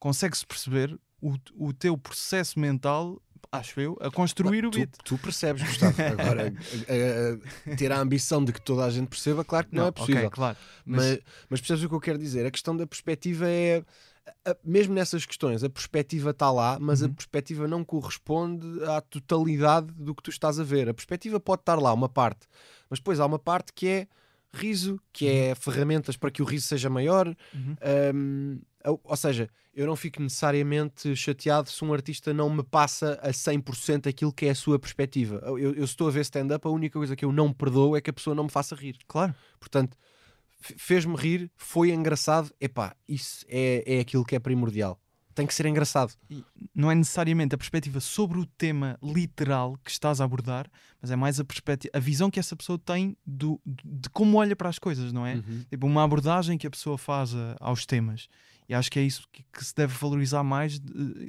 consegues 0.00 0.42
perceber 0.42 0.98
o, 1.20 1.36
o 1.54 1.72
teu 1.72 1.96
processo 1.96 2.58
mental 2.58 3.22
acho 3.50 3.80
eu, 3.80 3.96
a 4.00 4.10
construir 4.10 4.64
o 4.64 4.70
beat. 4.70 4.90
Tu, 4.98 5.16
tu 5.16 5.18
percebes, 5.18 5.62
Gustavo. 5.62 5.96
Agora, 6.02 6.52
a, 6.88 7.70
a, 7.70 7.72
a, 7.72 7.76
ter 7.76 7.92
a 7.92 7.98
ambição 7.98 8.44
de 8.44 8.52
que 8.52 8.60
toda 8.60 8.84
a 8.84 8.90
gente 8.90 9.08
perceba, 9.08 9.44
claro 9.44 9.66
que 9.66 9.74
não, 9.74 9.82
não 9.82 9.88
é 9.88 9.92
possível. 9.92 10.26
Okay, 10.26 10.30
claro. 10.30 10.56
Mas... 10.84 11.04
mas... 11.04 11.20
Mas, 11.48 11.60
percebes 11.60 11.84
o 11.84 11.88
que 11.88 11.94
eu 11.94 12.00
quero 12.00 12.18
dizer? 12.18 12.46
A 12.46 12.50
questão 12.50 12.76
da 12.76 12.86
perspectiva 12.86 13.48
é. 13.48 13.82
Mesmo 14.64 14.92
nessas 14.92 15.24
questões, 15.24 15.62
a 15.62 15.70
perspectiva 15.70 16.30
está 16.30 16.50
lá, 16.50 16.78
mas 16.80 17.00
uhum. 17.00 17.08
a 17.08 17.10
perspectiva 17.10 17.68
não 17.68 17.84
corresponde 17.84 18.66
à 18.84 19.00
totalidade 19.00 19.92
do 19.92 20.14
que 20.16 20.22
tu 20.22 20.30
estás 20.30 20.58
a 20.58 20.64
ver. 20.64 20.88
A 20.88 20.94
perspectiva 20.94 21.38
pode 21.38 21.62
estar 21.62 21.76
lá, 21.76 21.92
uma 21.92 22.08
parte, 22.08 22.48
mas 22.90 22.98
depois 22.98 23.20
há 23.20 23.26
uma 23.26 23.38
parte 23.38 23.72
que 23.72 23.86
é 23.86 24.08
riso, 24.52 25.00
que 25.12 25.28
é 25.28 25.50
uhum. 25.50 25.54
ferramentas 25.56 26.16
para 26.16 26.30
que 26.30 26.42
o 26.42 26.44
riso 26.44 26.66
seja 26.66 26.90
maior. 26.90 27.28
Uhum. 27.54 27.76
Um, 28.14 28.60
ou 28.90 29.16
seja, 29.16 29.48
eu 29.74 29.86
não 29.86 29.96
fico 29.96 30.22
necessariamente 30.22 31.14
chateado 31.14 31.68
se 31.68 31.84
um 31.84 31.92
artista 31.92 32.32
não 32.32 32.48
me 32.48 32.62
passa 32.62 33.18
a 33.22 33.30
100% 33.30 34.08
aquilo 34.08 34.32
que 34.32 34.46
é 34.46 34.50
a 34.50 34.54
sua 34.54 34.78
perspectiva. 34.78 35.40
Eu, 35.44 35.58
eu 35.58 35.84
estou 35.84 36.08
a 36.08 36.10
ver 36.10 36.20
stand-up, 36.20 36.66
a 36.66 36.70
única 36.70 36.98
coisa 36.98 37.14
que 37.14 37.24
eu 37.24 37.32
não 37.32 37.52
perdoo 37.52 37.96
é 37.96 38.00
que 38.00 38.10
a 38.10 38.12
pessoa 38.12 38.34
não 38.34 38.44
me 38.44 38.50
faça 38.50 38.74
rir. 38.74 38.96
Claro. 39.06 39.34
Portanto, 39.60 39.96
fez-me 40.60 41.16
rir, 41.16 41.50
foi 41.56 41.90
engraçado. 41.90 42.50
Epá, 42.60 42.94
isso 43.08 43.44
é, 43.48 43.82
é 43.86 44.00
aquilo 44.00 44.24
que 44.24 44.34
é 44.34 44.38
primordial. 44.38 45.00
Tem 45.36 45.46
que 45.46 45.52
ser 45.52 45.66
engraçado. 45.66 46.14
Não 46.74 46.90
é 46.90 46.94
necessariamente 46.94 47.54
a 47.54 47.58
perspectiva 47.58 48.00
sobre 48.00 48.38
o 48.38 48.46
tema 48.46 48.98
literal 49.02 49.78
que 49.84 49.90
estás 49.90 50.18
a 50.18 50.24
abordar, 50.24 50.66
mas 51.00 51.10
é 51.10 51.16
mais 51.16 51.38
a 51.38 51.44
perspectiva, 51.44 51.92
a 51.94 52.00
visão 52.00 52.30
que 52.30 52.40
essa 52.40 52.56
pessoa 52.56 52.78
tem 52.78 53.14
do, 53.26 53.60
de 53.66 54.08
como 54.08 54.38
olha 54.38 54.56
para 54.56 54.70
as 54.70 54.78
coisas, 54.78 55.12
não 55.12 55.26
é? 55.26 55.34
Uhum. 55.34 55.64
Tipo, 55.68 55.86
uma 55.86 56.02
abordagem 56.02 56.56
que 56.56 56.66
a 56.66 56.70
pessoa 56.70 56.96
faz 56.96 57.34
a, 57.34 57.54
aos 57.60 57.84
temas. 57.84 58.30
E 58.66 58.74
acho 58.74 58.90
que 58.90 58.98
é 58.98 59.02
isso 59.02 59.28
que, 59.30 59.44
que 59.52 59.62
se 59.62 59.74
deve 59.74 59.92
valorizar 59.92 60.42
mais, 60.42 60.80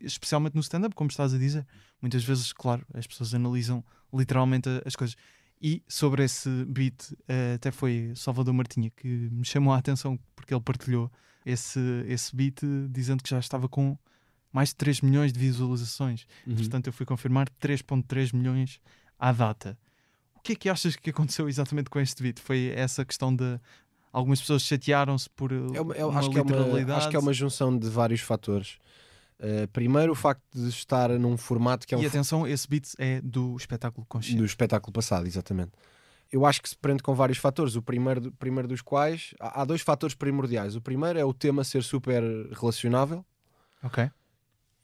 especialmente 0.02 0.56
no 0.56 0.62
stand-up, 0.62 0.96
como 0.96 1.10
estás 1.10 1.34
a 1.34 1.38
dizer. 1.38 1.68
Muitas 2.02 2.24
vezes, 2.24 2.54
claro, 2.54 2.86
as 2.94 3.06
pessoas 3.06 3.34
analisam 3.34 3.84
literalmente 4.14 4.70
as 4.86 4.96
coisas. 4.96 5.18
E 5.62 5.84
sobre 5.86 6.24
esse 6.24 6.50
beat, 6.66 7.12
uh, 7.12 7.56
até 7.56 7.72
foi 7.72 8.14
Salvador 8.16 8.54
Martinha 8.54 8.90
que 8.90 9.08
me 9.08 9.44
chamou 9.44 9.74
a 9.74 9.78
atenção 9.78 10.18
porque 10.34 10.54
ele 10.54 10.62
partilhou 10.62 11.12
esse, 11.48 11.80
esse 12.08 12.36
beat 12.36 12.60
dizendo 12.90 13.24
que 13.24 13.30
já 13.30 13.40
estava 13.40 13.70
com 13.70 13.98
mais 14.52 14.70
de 14.70 14.76
3 14.76 15.02
milhões 15.02 15.32
de 15.32 15.40
visualizações. 15.40 16.26
Uhum. 16.46 16.56
Portanto, 16.56 16.88
eu 16.88 16.94
fui 16.94 17.06
confirmar 17.06 17.50
3,3 17.62 18.36
milhões 18.36 18.82
à 19.18 19.32
data. 19.32 19.78
O 20.36 20.42
que 20.42 20.54
é 20.54 20.56
que 20.56 20.70
achas 20.70 20.96
que 20.96 21.10
aconteceu 21.10 21.48
exatamente 21.48 21.90
com 21.90 22.00
este 22.00 22.22
beat? 22.22 22.40
Foi 22.40 22.72
essa 22.76 23.06
questão 23.06 23.34
de 23.34 23.60
algumas 24.12 24.42
pessoas 24.42 24.64
chatearam-se 24.64 25.30
por 25.30 25.52
é 25.52 25.82
uma, 25.82 25.96
uma 25.96 26.20
acho, 26.20 26.30
que 26.30 26.38
é 26.38 26.42
uma, 26.42 26.96
acho 26.96 27.10
que 27.10 27.16
é 27.16 27.20
uma 27.20 27.34
junção 27.34 27.78
de 27.78 27.90
vários 27.90 28.22
fatores. 28.22 28.78
Uh, 29.40 29.68
primeiro, 29.72 30.12
o 30.12 30.16
facto 30.16 30.44
de 30.54 30.68
estar 30.68 31.10
num 31.10 31.38
formato 31.38 31.86
que 31.86 31.94
é 31.94 31.98
um. 31.98 32.02
E 32.02 32.06
atenção, 32.08 32.48
esse 32.48 32.68
beat 32.68 32.94
é 32.98 33.22
do 33.22 33.56
espetáculo 33.56 34.06
consciente. 34.08 34.40
Do 34.40 34.46
espetáculo 34.46 34.92
passado, 34.92 35.28
exatamente. 35.28 35.72
Eu 36.32 36.46
acho 36.46 36.62
que 36.62 36.70
se 36.70 36.78
prende 36.78 37.02
com 37.02 37.14
vários 37.14 37.38
fatores. 37.38 37.76
O 37.76 37.82
primeiro, 37.82 38.32
primeiro 38.34 38.68
dos 38.68 38.82
quais. 38.82 39.34
Há, 39.40 39.62
há 39.62 39.66
dois 39.66 39.82
fatores 39.82 40.16
primordiais. 40.16 40.76
O 40.76 40.82
primeiro 40.82 41.18
é 41.18 41.26
o 41.26 41.34
tema 41.34 41.64
ser 41.64 41.84
super 41.84 42.22
relacionável. 42.52 43.26
Ok. 43.84 44.10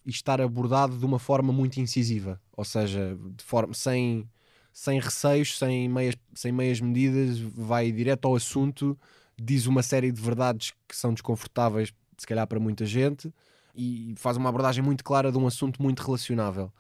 E 0.06 0.10
estar 0.10 0.42
abordado 0.42 0.98
de 0.98 1.06
uma 1.06 1.20
forma 1.20 1.52
muito 1.52 1.80
incisiva. 1.80 2.42
Ou 2.56 2.66
seja, 2.66 3.18
de 3.36 3.44
forma, 3.44 3.74
sem, 3.74 4.30
sem 4.72 5.00
receios, 5.00 5.58
sem 5.58 5.88
meias, 5.90 6.16
sem 6.34 6.52
meias 6.52 6.80
medidas, 6.80 7.40
vai 7.40 7.92
direto 7.92 8.26
ao 8.26 8.36
assunto, 8.36 8.98
diz 9.38 9.66
uma 9.66 9.82
série 9.82 10.12
de 10.12 10.22
verdades 10.22 10.74
que 10.88 10.96
são 10.96 11.14
desconfortáveis, 11.14 11.94
se 12.18 12.28
calhar, 12.28 12.46
para 12.48 12.60
muita 12.60 12.86
gente 12.86 13.34
e 13.76 14.14
faz 14.18 14.38
uma 14.38 14.50
abordagem 14.50 14.84
muito 14.84 15.04
clara 15.04 15.32
de 15.32 15.38
um 15.38 15.48
assunto 15.48 15.82
muito 15.82 16.04
relacionável. 16.04 16.72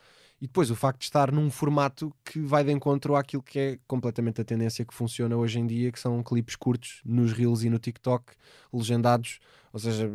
E 0.44 0.46
depois 0.46 0.70
o 0.70 0.76
facto 0.76 1.00
de 1.00 1.06
estar 1.06 1.32
num 1.32 1.50
formato 1.50 2.14
que 2.26 2.38
vai 2.42 2.66
de 2.66 2.72
encontro 2.74 3.16
àquilo 3.16 3.42
que 3.42 3.58
é 3.58 3.80
completamente 3.88 4.42
a 4.42 4.44
tendência 4.44 4.84
que 4.84 4.94
funciona 4.94 5.38
hoje 5.38 5.58
em 5.58 5.66
dia, 5.66 5.90
que 5.90 5.98
são 5.98 6.22
clipes 6.22 6.58
curtos 6.58 7.00
nos 7.06 7.32
Reels 7.32 7.64
e 7.64 7.70
no 7.70 7.80
TikTok, 7.80 8.34
legendados. 8.74 9.40
Ou 9.72 9.80
seja, 9.80 10.12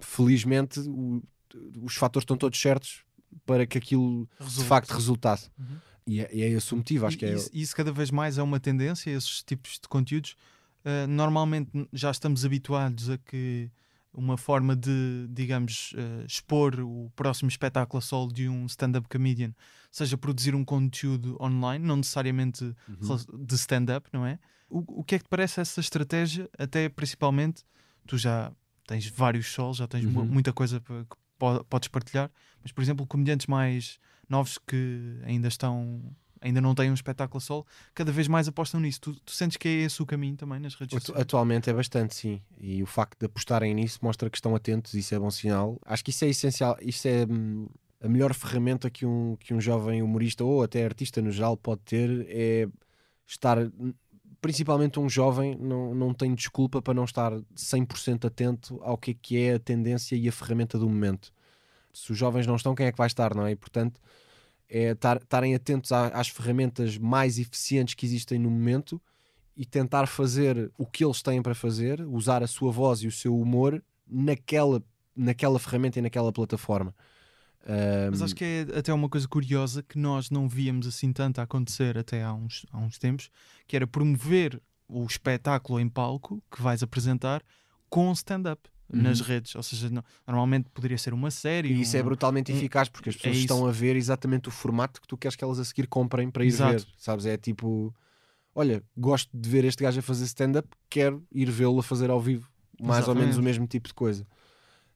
felizmente 0.00 0.80
o, 0.80 1.22
os 1.84 1.94
fatores 1.94 2.24
estão 2.24 2.36
todos 2.36 2.60
certos 2.60 3.04
para 3.46 3.64
que 3.64 3.78
aquilo 3.78 4.28
Resulta. 4.40 4.60
de 4.60 4.68
facto 4.68 4.90
resultasse. 4.90 5.48
Uhum. 5.56 5.76
E, 6.04 6.20
é, 6.20 6.30
e 6.34 6.42
é 6.42 6.48
esse 6.48 6.74
o 6.74 6.76
motivo, 6.76 7.06
acho 7.06 7.14
e, 7.14 7.18
que 7.20 7.26
é. 7.26 7.34
Isso, 7.34 7.50
isso 7.52 7.76
cada 7.76 7.92
vez 7.92 8.10
mais 8.10 8.38
é 8.38 8.42
uma 8.42 8.58
tendência, 8.58 9.08
esses 9.08 9.40
tipos 9.44 9.74
de 9.74 9.86
conteúdos. 9.86 10.34
Uh, 10.84 11.06
normalmente 11.06 11.70
já 11.92 12.10
estamos 12.10 12.44
habituados 12.44 13.08
a 13.08 13.18
que 13.18 13.70
uma 14.12 14.36
forma 14.36 14.74
de, 14.74 15.28
digamos, 15.30 15.92
uh, 15.92 16.24
expor 16.26 16.80
o 16.80 17.10
próximo 17.14 17.48
espetáculo 17.48 17.98
a 17.98 18.00
solo 18.00 18.32
de 18.32 18.48
um 18.48 18.66
stand-up 18.66 19.08
comedian, 19.08 19.54
seja 19.90 20.18
produzir 20.18 20.54
um 20.54 20.64
conteúdo 20.64 21.36
online, 21.40 21.84
não 21.84 21.96
necessariamente 21.96 22.64
uhum. 22.88 23.44
de 23.44 23.54
stand-up, 23.54 24.08
não 24.12 24.26
é? 24.26 24.38
O, 24.68 25.00
o 25.00 25.04
que 25.04 25.14
é 25.14 25.18
que 25.18 25.24
te 25.24 25.28
parece 25.28 25.60
essa 25.60 25.80
estratégia, 25.80 26.48
até 26.58 26.88
principalmente, 26.88 27.64
tu 28.06 28.18
já 28.18 28.52
tens 28.86 29.06
vários 29.06 29.46
solos, 29.46 29.76
já 29.76 29.86
tens 29.86 30.04
uhum. 30.04 30.24
muita 30.24 30.52
coisa 30.52 30.80
que 30.80 31.16
podes 31.68 31.88
partilhar, 31.88 32.30
mas, 32.62 32.72
por 32.72 32.82
exemplo, 32.82 33.06
comediantes 33.06 33.46
mais 33.46 33.98
novos 34.28 34.58
que 34.58 35.20
ainda 35.24 35.48
estão 35.48 36.14
ainda 36.40 36.60
não 36.60 36.74
têm 36.74 36.90
um 36.90 36.94
espetáculo 36.94 37.40
solo, 37.40 37.66
cada 37.94 38.10
vez 38.10 38.26
mais 38.26 38.48
apostam 38.48 38.80
nisso. 38.80 39.00
Tu, 39.00 39.14
tu, 39.24 39.32
sentes 39.32 39.56
que 39.56 39.68
é 39.68 39.72
esse 39.82 40.02
o 40.02 40.06
caminho 40.06 40.36
também 40.36 40.58
nas 40.58 40.74
redes 40.74 40.98
sociais? 40.98 41.20
Atualmente 41.20 41.68
é 41.68 41.72
bastante, 41.72 42.14
sim. 42.14 42.40
E 42.58 42.82
o 42.82 42.86
facto 42.86 43.18
de 43.18 43.26
apostarem 43.26 43.74
nisso 43.74 43.98
mostra 44.02 44.30
que 44.30 44.36
estão 44.36 44.54
atentos, 44.54 44.94
isso 44.94 45.14
é 45.14 45.18
bom 45.18 45.30
sinal. 45.30 45.78
Acho 45.84 46.04
que 46.04 46.10
isso 46.10 46.24
é 46.24 46.28
essencial, 46.28 46.76
isso 46.80 47.06
é 47.06 47.26
hum, 47.28 47.68
a 48.00 48.08
melhor 48.08 48.32
ferramenta 48.34 48.90
que 48.90 49.04
um, 49.04 49.36
que 49.38 49.52
um 49.52 49.60
jovem 49.60 50.02
humorista 50.02 50.42
ou 50.42 50.62
até 50.62 50.84
artista 50.84 51.20
no 51.20 51.30
geral 51.30 51.56
pode 51.56 51.82
ter 51.82 52.26
é 52.28 52.68
estar. 53.26 53.58
Hum, 53.58 53.92
principalmente 54.40 54.98
um 54.98 55.08
jovem 55.08 55.54
não, 55.58 55.94
não 55.94 56.14
tem 56.14 56.34
desculpa 56.34 56.80
para 56.80 56.94
não 56.94 57.04
estar 57.04 57.30
100% 57.54 58.24
atento 58.24 58.80
ao 58.82 58.96
que 58.96 59.10
é, 59.10 59.14
que 59.14 59.38
é 59.38 59.54
a 59.54 59.58
tendência 59.58 60.16
e 60.16 60.26
a 60.26 60.32
ferramenta 60.32 60.78
do 60.78 60.88
momento. 60.88 61.30
Se 61.92 62.12
os 62.12 62.16
jovens 62.16 62.46
não 62.46 62.56
estão, 62.56 62.74
quem 62.74 62.86
é 62.86 62.92
que 62.92 62.96
vai 62.96 63.06
estar, 63.06 63.34
não 63.34 63.46
é? 63.46 63.52
E, 63.52 63.56
portanto, 63.56 64.00
é 64.70 64.92
estarem 64.92 65.54
atentos 65.54 65.90
às 65.90 66.28
ferramentas 66.28 66.96
mais 66.96 67.38
eficientes 67.38 67.94
que 67.94 68.06
existem 68.06 68.38
no 68.38 68.48
momento 68.48 69.00
e 69.56 69.66
tentar 69.66 70.06
fazer 70.06 70.70
o 70.78 70.86
que 70.86 71.04
eles 71.04 71.20
têm 71.20 71.42
para 71.42 71.54
fazer, 71.54 72.00
usar 72.06 72.42
a 72.42 72.46
sua 72.46 72.70
voz 72.70 73.00
e 73.00 73.08
o 73.08 73.12
seu 73.12 73.38
humor 73.38 73.82
naquela, 74.08 74.82
naquela 75.14 75.58
ferramenta 75.58 75.98
e 75.98 76.02
naquela 76.02 76.32
plataforma. 76.32 76.94
Um... 77.66 78.10
Mas 78.10 78.22
acho 78.22 78.34
que 78.34 78.44
é 78.44 78.78
até 78.78 78.92
uma 78.92 79.08
coisa 79.08 79.28
curiosa 79.28 79.82
que 79.82 79.98
nós 79.98 80.30
não 80.30 80.48
víamos 80.48 80.86
assim 80.86 81.12
tanto 81.12 81.40
acontecer 81.40 81.98
até 81.98 82.22
há 82.22 82.32
uns, 82.32 82.64
há 82.70 82.78
uns 82.78 82.96
tempos, 82.96 83.28
que 83.66 83.76
era 83.76 83.86
promover 83.86 84.62
o 84.88 85.04
espetáculo 85.04 85.78
em 85.78 85.88
palco 85.88 86.42
que 86.50 86.62
vais 86.62 86.82
apresentar 86.82 87.42
com 87.88 88.10
stand-up 88.12 88.70
uhum. 88.92 89.02
nas 89.02 89.20
redes. 89.20 89.54
Ou 89.54 89.62
seja, 89.62 89.88
não, 89.90 90.02
normalmente 90.26 90.68
poderia 90.70 90.98
ser 90.98 91.14
uma 91.14 91.30
série. 91.30 91.68
E 91.68 91.80
isso 91.82 91.96
é 91.96 92.02
brutalmente 92.02 92.52
um, 92.52 92.56
eficaz 92.56 92.88
porque 92.88 93.10
as 93.10 93.16
pessoas 93.16 93.36
é 93.36 93.40
estão 93.40 93.66
a 93.66 93.72
ver 93.72 93.96
exatamente 93.96 94.48
o 94.48 94.52
formato 94.52 95.00
que 95.00 95.08
tu 95.08 95.16
queres 95.16 95.36
que 95.36 95.44
elas 95.44 95.58
a 95.58 95.64
seguir 95.64 95.86
comprem 95.86 96.30
para 96.30 96.44
ir 96.44 96.48
Exato. 96.48 96.72
ver. 96.72 96.86
Sabes? 96.96 97.26
É 97.26 97.36
tipo, 97.36 97.94
olha, 98.54 98.82
gosto 98.96 99.30
de 99.32 99.48
ver 99.48 99.64
este 99.64 99.82
gajo 99.82 100.00
a 100.00 100.02
fazer 100.02 100.24
stand-up, 100.24 100.68
quero 100.88 101.24
ir 101.32 101.50
vê-lo 101.50 101.78
a 101.78 101.82
fazer 101.82 102.10
ao 102.10 102.20
vivo. 102.20 102.48
Mais 102.80 102.98
Exatamente. 102.98 103.08
ou 103.08 103.22
menos 103.22 103.36
o 103.36 103.42
mesmo 103.42 103.66
tipo 103.66 103.88
de 103.88 103.94
coisa. 103.94 104.26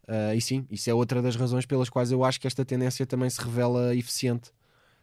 Uh, 0.08 0.34
e 0.34 0.40
sim, 0.40 0.66
isso 0.70 0.90
é 0.90 0.94
outra 0.94 1.22
das 1.22 1.34
razões 1.36 1.64
pelas 1.64 1.88
quais 1.88 2.10
eu 2.10 2.24
acho 2.24 2.40
que 2.40 2.46
esta 2.46 2.64
tendência 2.64 3.06
também 3.06 3.28
se 3.30 3.40
revela 3.40 3.94
eficiente. 3.94 4.50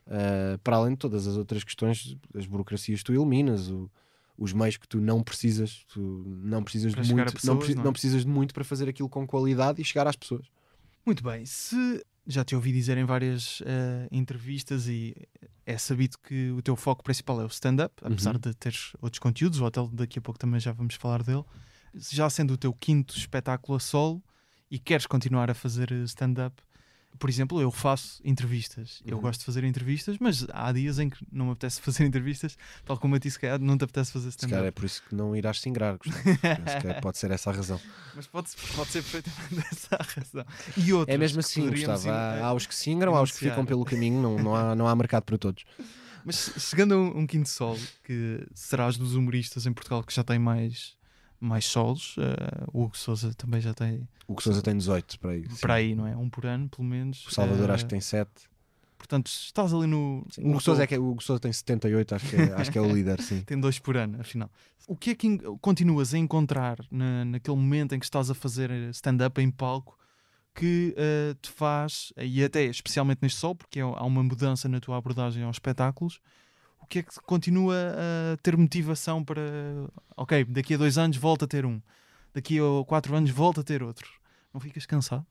Uh, 0.07 0.57
para 0.63 0.77
além 0.77 0.93
de 0.93 0.97
todas 0.97 1.27
as 1.27 1.37
outras 1.37 1.63
questões, 1.63 2.17
as 2.35 2.45
burocracias 2.45 3.03
tu 3.03 3.13
eliminas, 3.13 3.69
o, 3.69 3.89
os 4.41 4.53
meios 4.53 4.75
que 4.75 4.87
tu 4.87 4.99
não 4.99 5.21
precisas, 5.21 5.85
tu 5.87 6.23
não 6.25 6.63
precisas 6.63 6.93
para 6.95 7.03
de 7.03 7.13
muito, 7.13 7.33
pessoas, 7.33 7.45
não, 7.45 7.57
pre 7.59 7.75
não, 7.75 7.83
não, 7.83 7.93
precisas 7.93 8.25
de 8.25 8.27
muito 8.27 8.55
para 8.55 8.63
fazer 8.63 8.89
aquilo 8.89 9.07
com 9.07 9.27
qualidade 9.27 9.79
e 9.79 9.85
chegar 9.85 10.07
às 10.07 10.15
pessoas. 10.15 10.47
Muito 11.05 11.23
bem, 11.23 11.45
se 11.45 12.03
já 12.25 12.43
te 12.43 12.55
ouvi 12.55 12.71
dizer 12.71 12.97
em 12.97 13.05
várias 13.05 13.61
uh, 13.61 13.65
entrevistas 14.11 14.87
e 14.87 15.15
é 15.63 15.77
sabido 15.77 16.17
que 16.17 16.49
o 16.49 16.61
teu 16.63 16.75
foco 16.75 17.03
principal 17.03 17.39
é 17.39 17.43
o 17.43 17.47
stand-up, 17.47 17.93
apesar 18.01 18.33
uhum. 18.33 18.41
de 18.41 18.55
teres 18.55 18.93
outros 18.99 19.19
conteúdos, 19.19 19.59
o 19.59 19.63
hotel 19.65 19.87
daqui 19.93 20.17
a 20.17 20.21
pouco 20.21 20.39
também 20.39 20.59
já 20.59 20.71
vamos 20.71 20.95
falar 20.95 21.21
dele. 21.21 21.43
Já 21.93 22.27
sendo 22.27 22.55
o 22.55 22.57
teu 22.57 22.73
quinto 22.73 23.15
espetáculo 23.15 23.75
a 23.75 23.79
solo 23.79 24.23
e 24.71 24.79
queres 24.79 25.05
continuar 25.05 25.51
a 25.51 25.53
fazer 25.53 25.91
stand-up, 26.05 26.63
por 27.19 27.29
exemplo, 27.29 27.61
eu 27.61 27.69
faço 27.71 28.19
entrevistas. 28.25 29.01
Eu 29.05 29.17
Uhum. 29.17 29.21
gosto 29.23 29.39
de 29.41 29.45
fazer 29.45 29.63
entrevistas, 29.63 30.17
mas 30.19 30.45
há 30.51 30.71
dias 30.71 30.97
em 30.99 31.09
que 31.09 31.17
não 31.31 31.45
me 31.45 31.51
apetece 31.51 31.79
fazer 31.81 32.05
entrevistas, 32.05 32.57
tal 32.85 32.97
como 32.97 33.15
eu 33.15 33.19
disse 33.19 33.37
que 33.39 33.45
não 33.59 33.77
te 33.77 33.83
apetece 33.83 34.11
fazer 34.11 34.31
Se 34.31 34.37
calhar 34.39 34.53
é 34.53 34.69
stand-up. 34.69 34.75
por 34.79 34.85
isso 34.85 35.03
que 35.07 35.13
não 35.15 35.35
irás 35.35 35.59
se 35.59 35.69
ingrar. 35.69 35.97
Se 36.03 37.01
pode 37.01 37.17
ser 37.17 37.31
essa 37.31 37.49
a 37.49 37.53
razão. 37.53 37.79
Mas 38.15 38.27
pode, 38.27 38.49
pode 38.75 38.89
ser 38.89 39.03
perfeitamente 39.03 39.67
essa 39.71 39.95
a 39.95 40.03
razão. 40.03 40.45
E 40.77 40.93
outros 40.93 41.13
É 41.13 41.17
mesmo 41.17 41.39
assim, 41.39 41.69
Gustavo. 41.69 42.09
Há, 42.09 42.39
há 42.45 42.53
os 42.53 42.65
que 42.65 42.73
se 42.75 42.89
ingram, 42.91 43.15
há 43.15 43.21
os 43.21 43.31
que 43.31 43.37
ficam 43.39 43.65
pelo 43.65 43.85
caminho, 43.85 44.21
não, 44.21 44.37
não, 44.37 44.55
há, 44.55 44.75
não 44.75 44.87
há 44.87 44.95
mercado 44.95 45.23
para 45.23 45.37
todos. 45.37 45.63
Mas 46.25 46.53
chegando 46.57 46.93
a 46.93 46.97
um, 46.97 47.19
um 47.21 47.27
quinto 47.27 47.49
solo, 47.49 47.79
que 48.03 48.45
serás 48.53 48.95
dos 48.97 49.15
humoristas 49.15 49.65
em 49.65 49.73
Portugal 49.73 50.03
que 50.03 50.13
já 50.13 50.23
tem 50.23 50.37
mais, 50.37 50.93
mais 51.41 51.65
solos, 51.65 52.15
eh, 52.19 52.65
o 52.71 52.83
Hugo 52.83 52.95
Souza 52.97 53.33
também 53.33 53.59
já 53.59 53.73
tem 53.73 54.07
O 54.27 54.35
que 54.35 54.43
Souza 54.43 54.61
tem 54.61 54.77
18 54.77 55.19
para 55.19 55.31
aí. 55.31 55.43
sim. 55.49 55.57
para 55.59 55.73
aí, 55.73 55.95
não 55.95 56.05
é? 56.07 56.15
Um 56.15 56.29
por 56.29 56.45
ano, 56.45 56.69
pelo 56.69 56.83
menos. 56.87 57.25
O 57.27 57.31
Salvador 57.33 57.69
Eh, 57.69 57.73
acho 57.73 57.83
que 57.85 57.89
tem 57.89 57.99
7. 57.99 58.29
Portanto, 58.97 59.27
estás 59.27 59.73
ali 59.73 59.87
no. 59.87 60.23
Sim, 60.29 60.43
o 60.43 60.49
Hugo 60.51 60.61
Souza, 60.61 60.83
é 60.83 60.87
que, 60.87 60.93
é- 60.93 60.99
o 60.99 61.09
Hugo 61.09 61.23
Souza 61.23 61.39
tem 61.39 61.51
78, 61.51 62.13
acho 62.15 62.29
que 62.29 62.35
é, 62.35 62.53
acho 62.53 62.71
que 62.71 62.77
é 62.77 62.81
o 62.81 62.93
líder, 62.93 63.19
sim. 63.21 63.41
Tem 63.47 63.59
dois 63.59 63.79
por 63.79 63.97
ano, 63.97 64.21
afinal. 64.21 64.49
O 64.87 64.95
que 64.95 65.09
é 65.09 65.15
que 65.15 65.37
continuas 65.59 66.13
a 66.13 66.17
encontrar 66.19 66.77
na, 66.91 67.25
naquele 67.25 67.57
momento 67.57 67.95
em 67.95 67.99
que 67.99 68.05
estás 68.05 68.29
a 68.29 68.35
fazer 68.35 68.69
stand-up 68.91 69.41
em 69.41 69.49
palco 69.49 69.97
que 70.53 70.93
eh, 70.97 71.33
te 71.41 71.49
faz, 71.49 72.13
e 72.17 72.43
até 72.43 72.63
especialmente 72.65 73.19
neste 73.23 73.39
sol, 73.39 73.55
porque 73.55 73.79
é- 73.79 73.83
há 73.83 74.03
uma 74.03 74.21
mudança 74.21 74.69
na 74.69 74.79
tua 74.79 74.97
abordagem 74.97 75.41
aos 75.43 75.55
espetáculos, 75.55 76.19
que 76.91 76.99
é 76.99 77.03
que 77.03 77.19
continua 77.21 77.75
a 78.33 78.37
ter 78.43 78.57
motivação 78.57 79.23
para, 79.23 79.41
ok, 80.17 80.43
daqui 80.45 80.73
a 80.73 80.77
dois 80.77 80.97
anos 80.97 81.15
volta 81.17 81.45
a 81.45 81.47
ter 81.47 81.65
um, 81.65 81.81
daqui 82.33 82.59
a 82.59 82.85
quatro 82.85 83.15
anos 83.15 83.31
volta 83.31 83.61
a 83.61 83.63
ter 83.63 83.81
outro? 83.81 84.09
Não 84.53 84.59
ficas 84.59 84.85
cansado? 84.85 85.25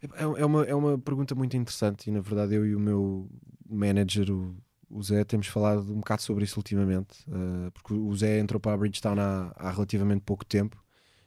É, 0.00 0.22
é 0.22 0.46
uma, 0.46 0.64
é 0.64 0.74
uma 0.74 0.96
pergunta 0.98 1.34
muito 1.34 1.56
interessante 1.56 2.08
e 2.08 2.12
na 2.12 2.20
verdade 2.20 2.54
eu 2.54 2.64
e 2.66 2.74
o 2.76 2.80
meu 2.80 3.28
manager, 3.68 4.30
o, 4.30 4.54
o 4.88 5.02
Zé, 5.02 5.24
temos 5.24 5.46
falado 5.48 5.92
um 5.92 5.96
bocado 5.98 6.22
sobre 6.22 6.44
isso 6.44 6.58
ultimamente, 6.60 7.24
eh, 7.28 7.70
porque 7.72 7.92
o 7.94 8.14
Zé 8.14 8.38
entrou 8.38 8.60
para 8.60 8.74
a 8.74 8.76
Bridgestone 8.76 9.20
há, 9.20 9.52
há 9.56 9.70
relativamente 9.72 10.20
pouco 10.22 10.44
tempo 10.44 10.82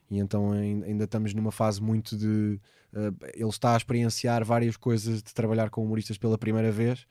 e 0.10 0.20
então 0.20 0.52
ain- 0.54 0.84
ainda 0.84 1.04
estamos 1.04 1.34
numa 1.34 1.52
fase 1.52 1.82
muito 1.82 2.16
de. 2.16 2.60
eh, 2.94 3.12
ele 3.34 3.50
está 3.50 3.74
a 3.74 3.78
experienciar 3.78 4.46
várias 4.46 4.78
coisas 4.78 5.22
de 5.22 5.34
trabalhar 5.34 5.70
com 5.70 5.84
humoristas 5.84 6.18
pela 6.18 6.38
primeira 6.38 6.72
vez. 6.72 7.06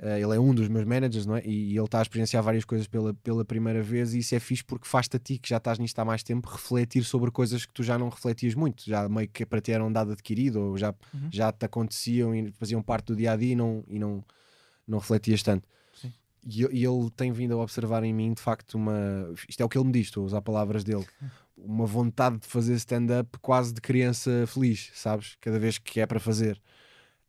Eh, 0.00 0.20
ele 0.20 0.36
é 0.36 0.38
um 0.38 0.54
dos 0.54 0.68
meus 0.68 0.84
managers, 0.84 1.26
não 1.26 1.36
é? 1.36 1.42
E, 1.44 1.72
e 1.72 1.76
ele 1.76 1.84
está 1.84 1.98
a 1.98 2.02
experienciar 2.02 2.42
várias 2.42 2.64
coisas 2.64 2.86
pela, 2.86 3.12
pela 3.14 3.44
primeira 3.44 3.82
vez, 3.82 4.14
e 4.14 4.20
isso 4.20 4.34
é 4.34 4.38
fixe 4.40 4.64
porque 4.64 4.86
faz-te 4.86 5.16
a 5.16 5.18
ti, 5.18 5.38
que 5.38 5.48
já 5.48 5.56
estás 5.56 5.78
nisto 5.78 5.98
há 5.98 6.04
mais 6.04 6.22
tempo, 6.22 6.48
refletir 6.48 7.02
sobre 7.04 7.30
coisas 7.32 7.66
que 7.66 7.72
tu 7.72 7.82
já 7.82 7.98
não 7.98 8.08
refletias 8.08 8.54
muito, 8.54 8.84
já 8.86 9.08
meio 9.08 9.28
que 9.28 9.44
para 9.44 9.60
ti 9.60 9.72
era 9.72 9.84
um 9.84 9.92
dado 9.92 10.12
adquirido, 10.12 10.60
ou 10.60 10.78
já, 10.78 10.94
Uhum. 11.12 11.28
já 11.30 11.50
te 11.50 11.64
aconteciam 11.66 12.34
e 12.34 12.52
faziam 12.52 12.80
parte 12.82 13.06
do 13.06 13.16
dia 13.16 13.32
a 13.32 13.36
dia 13.36 13.52
e 13.52 13.56
não, 13.56 13.82
e 13.88 13.98
não, 13.98 14.24
não 14.86 14.98
refletias 14.98 15.42
tanto. 15.42 15.66
Sim. 15.94 16.12
E, 16.46 16.60
e 16.60 16.84
ele 16.84 17.10
tem 17.16 17.32
vindo 17.32 17.54
a 17.54 17.56
observar 17.62 18.04
em 18.04 18.14
mim, 18.14 18.32
de 18.32 18.40
facto, 18.40 18.74
uma. 18.74 19.34
Isto 19.48 19.60
é 19.62 19.64
o 19.64 19.68
que 19.68 19.76
ele 19.76 19.86
me 19.86 19.92
diz, 19.92 20.06
estou 20.06 20.22
a 20.22 20.26
usar 20.26 20.40
palavras 20.42 20.84
dele. 20.84 21.04
Uma 21.56 21.86
vontade 21.86 22.38
de 22.38 22.46
fazer 22.46 22.74
stand-up 22.74 23.36
quase 23.40 23.74
de 23.74 23.80
criança 23.80 24.44
feliz, 24.46 24.92
sabes? 24.94 25.36
Cada 25.40 25.58
vez 25.58 25.76
que 25.76 25.98
é 26.00 26.06
para 26.06 26.20
fazer. 26.20 26.60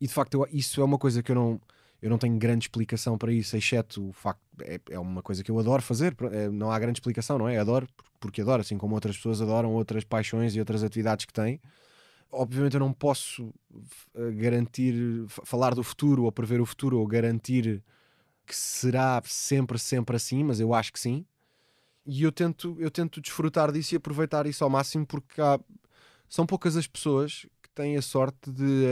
E 0.00 0.06
de 0.06 0.12
facto, 0.14 0.34
eu- 0.34 0.46
isso 0.52 0.80
é 0.80 0.84
uma 0.84 0.96
coisa 0.98 1.20
que 1.20 1.32
eu 1.32 1.34
não, 1.34 1.60
eu 2.02 2.10
não 2.10 2.18
tenho 2.18 2.38
grande 2.38 2.64
explicação 2.64 3.16
para 3.18 3.32
isso, 3.32 3.56
exceto 3.56 4.08
o 4.08 4.12
facto. 4.12 4.40
É, 4.62 4.80
é 4.90 4.98
uma 4.98 5.22
coisa 5.22 5.42
que 5.44 5.50
eu 5.50 5.58
adoro 5.58 5.82
fazer, 5.82 6.16
é, 6.32 6.48
não 6.48 6.70
há 6.70 6.78
grande 6.78 6.98
explicação, 6.98 7.38
não 7.38 7.48
é? 7.48 7.58
Adoro 7.58 7.86
por- 7.96 8.06
porque 8.20 8.42
adoro, 8.42 8.60
assim 8.60 8.76
como 8.78 8.94
outras 8.94 9.16
pessoas 9.16 9.40
adoram 9.40 9.72
outras 9.72 10.04
paixões 10.04 10.54
e 10.54 10.60
outras 10.60 10.82
atividades 10.84 11.24
que 11.24 11.32
têm. 11.32 11.60
Obviamente, 12.32 12.74
eu 12.74 12.80
não 12.80 12.92
posso 12.92 13.52
eh, 14.14 14.30
garantir, 14.32 15.24
falar 15.44 15.74
do 15.74 15.82
futuro 15.82 16.24
ou 16.24 16.32
prever 16.32 16.60
o 16.60 16.66
futuro 16.66 16.98
ou 17.00 17.06
garantir 17.06 17.82
que 18.46 18.54
será 18.56 19.20
sempre, 19.24 19.78
sempre 19.78 20.16
assim, 20.16 20.44
mas 20.44 20.60
eu 20.60 20.72
acho 20.74 20.92
que 20.92 21.00
sim. 21.00 21.24
E 22.06 22.22
eu 22.22 22.32
tento, 22.32 22.76
eu 22.78 22.90
tento 22.90 23.20
desfrutar 23.20 23.70
disso 23.72 23.94
e 23.94 23.96
aproveitar 23.96 24.46
isso 24.46 24.64
ao 24.64 24.70
máximo 24.70 25.06
porque 25.06 25.40
há- 25.40 25.60
são 26.28 26.46
poucas 26.46 26.76
as 26.76 26.86
pessoas 26.86 27.46
têm 27.74 27.96
a 27.96 28.02
sorte 28.02 28.50
de 28.50 28.84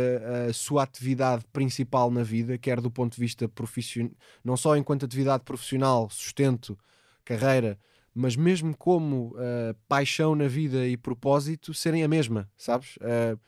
a, 0.47 0.51
a 0.51 0.53
sua 0.53 0.83
atividade 0.83 1.45
principal 1.53 2.11
na 2.11 2.23
vida, 2.23 2.59
quer 2.59 2.81
do 2.81 2.91
ponto 2.91 3.15
de 3.15 3.21
vista 3.21 3.49
profissional, 3.49 4.13
não 4.45 4.57
só 4.57 4.77
enquanto 4.77 5.05
atividade 5.05 5.45
profissional, 5.45 6.09
sustento, 6.11 6.79
carreira, 7.25 7.79
mas 8.15 8.35
mesmo 8.35 8.77
como 8.77 9.35
uh, 9.37 9.75
paixão 9.87 10.35
na 10.35 10.49
vida 10.49 10.87
e 10.87 10.97
propósito, 10.97 11.73
serem 11.73 12.03
a 12.03 12.09
mesma, 12.09 12.51
sabes? 12.57 12.97
Uh, 12.97 13.39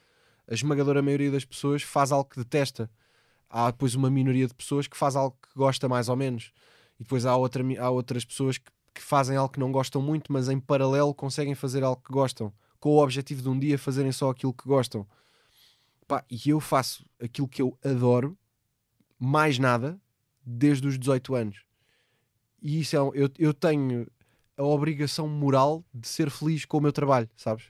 a 0.48 0.54
esmagadora 0.54 1.00
maioria 1.00 1.30
das 1.30 1.44
pessoas 1.44 1.82
faz 1.82 2.12
algo 2.12 2.28
que 2.28 2.38
detesta. 2.38 2.90
Há 3.48 3.70
depois 3.70 3.94
uma 3.94 4.10
minoria 4.10 4.46
de 4.46 4.54
pessoas 4.54 4.86
que 4.86 4.96
faz 4.96 5.16
algo 5.16 5.36
que 5.42 5.56
gosta 5.56 5.88
mais 5.88 6.08
ou 6.08 6.16
menos. 6.16 6.52
E 6.98 7.02
depois 7.02 7.24
há, 7.24 7.36
outra, 7.36 7.64
há 7.80 7.90
outras 7.90 8.24
pessoas 8.24 8.58
que, 8.58 8.70
que 8.94 9.00
fazem 9.00 9.36
algo 9.36 9.52
que 9.52 9.60
não 9.60 9.72
gostam 9.72 10.02
muito, 10.02 10.32
mas 10.32 10.48
em 10.48 10.60
paralelo 10.60 11.14
conseguem 11.14 11.54
fazer 11.54 11.82
algo 11.82 12.02
que 12.04 12.12
gostam, 12.12 12.52
com 12.80 12.90
o 12.90 13.02
objetivo 13.02 13.42
de 13.42 13.48
um 13.48 13.58
dia 13.58 13.78
fazerem 13.78 14.10
só 14.10 14.30
aquilo 14.30 14.52
que 14.54 14.66
gostam. 14.66 15.06
Pá, 16.08 16.24
e 16.28 16.50
eu 16.50 16.58
faço 16.58 17.04
aquilo 17.22 17.46
que 17.46 17.62
eu 17.62 17.78
adoro, 17.84 18.36
mais 19.18 19.58
nada, 19.58 20.00
desde 20.44 20.88
os 20.88 20.98
18 20.98 21.34
anos. 21.34 21.64
E 22.60 22.80
isso 22.80 22.96
é, 22.96 22.98
eu, 22.98 23.30
eu 23.38 23.54
tenho 23.54 24.06
a 24.56 24.62
obrigação 24.64 25.28
moral 25.28 25.84
de 25.94 26.08
ser 26.08 26.30
feliz 26.30 26.64
com 26.64 26.78
o 26.78 26.80
meu 26.80 26.92
trabalho, 26.92 27.28
sabes? 27.36 27.66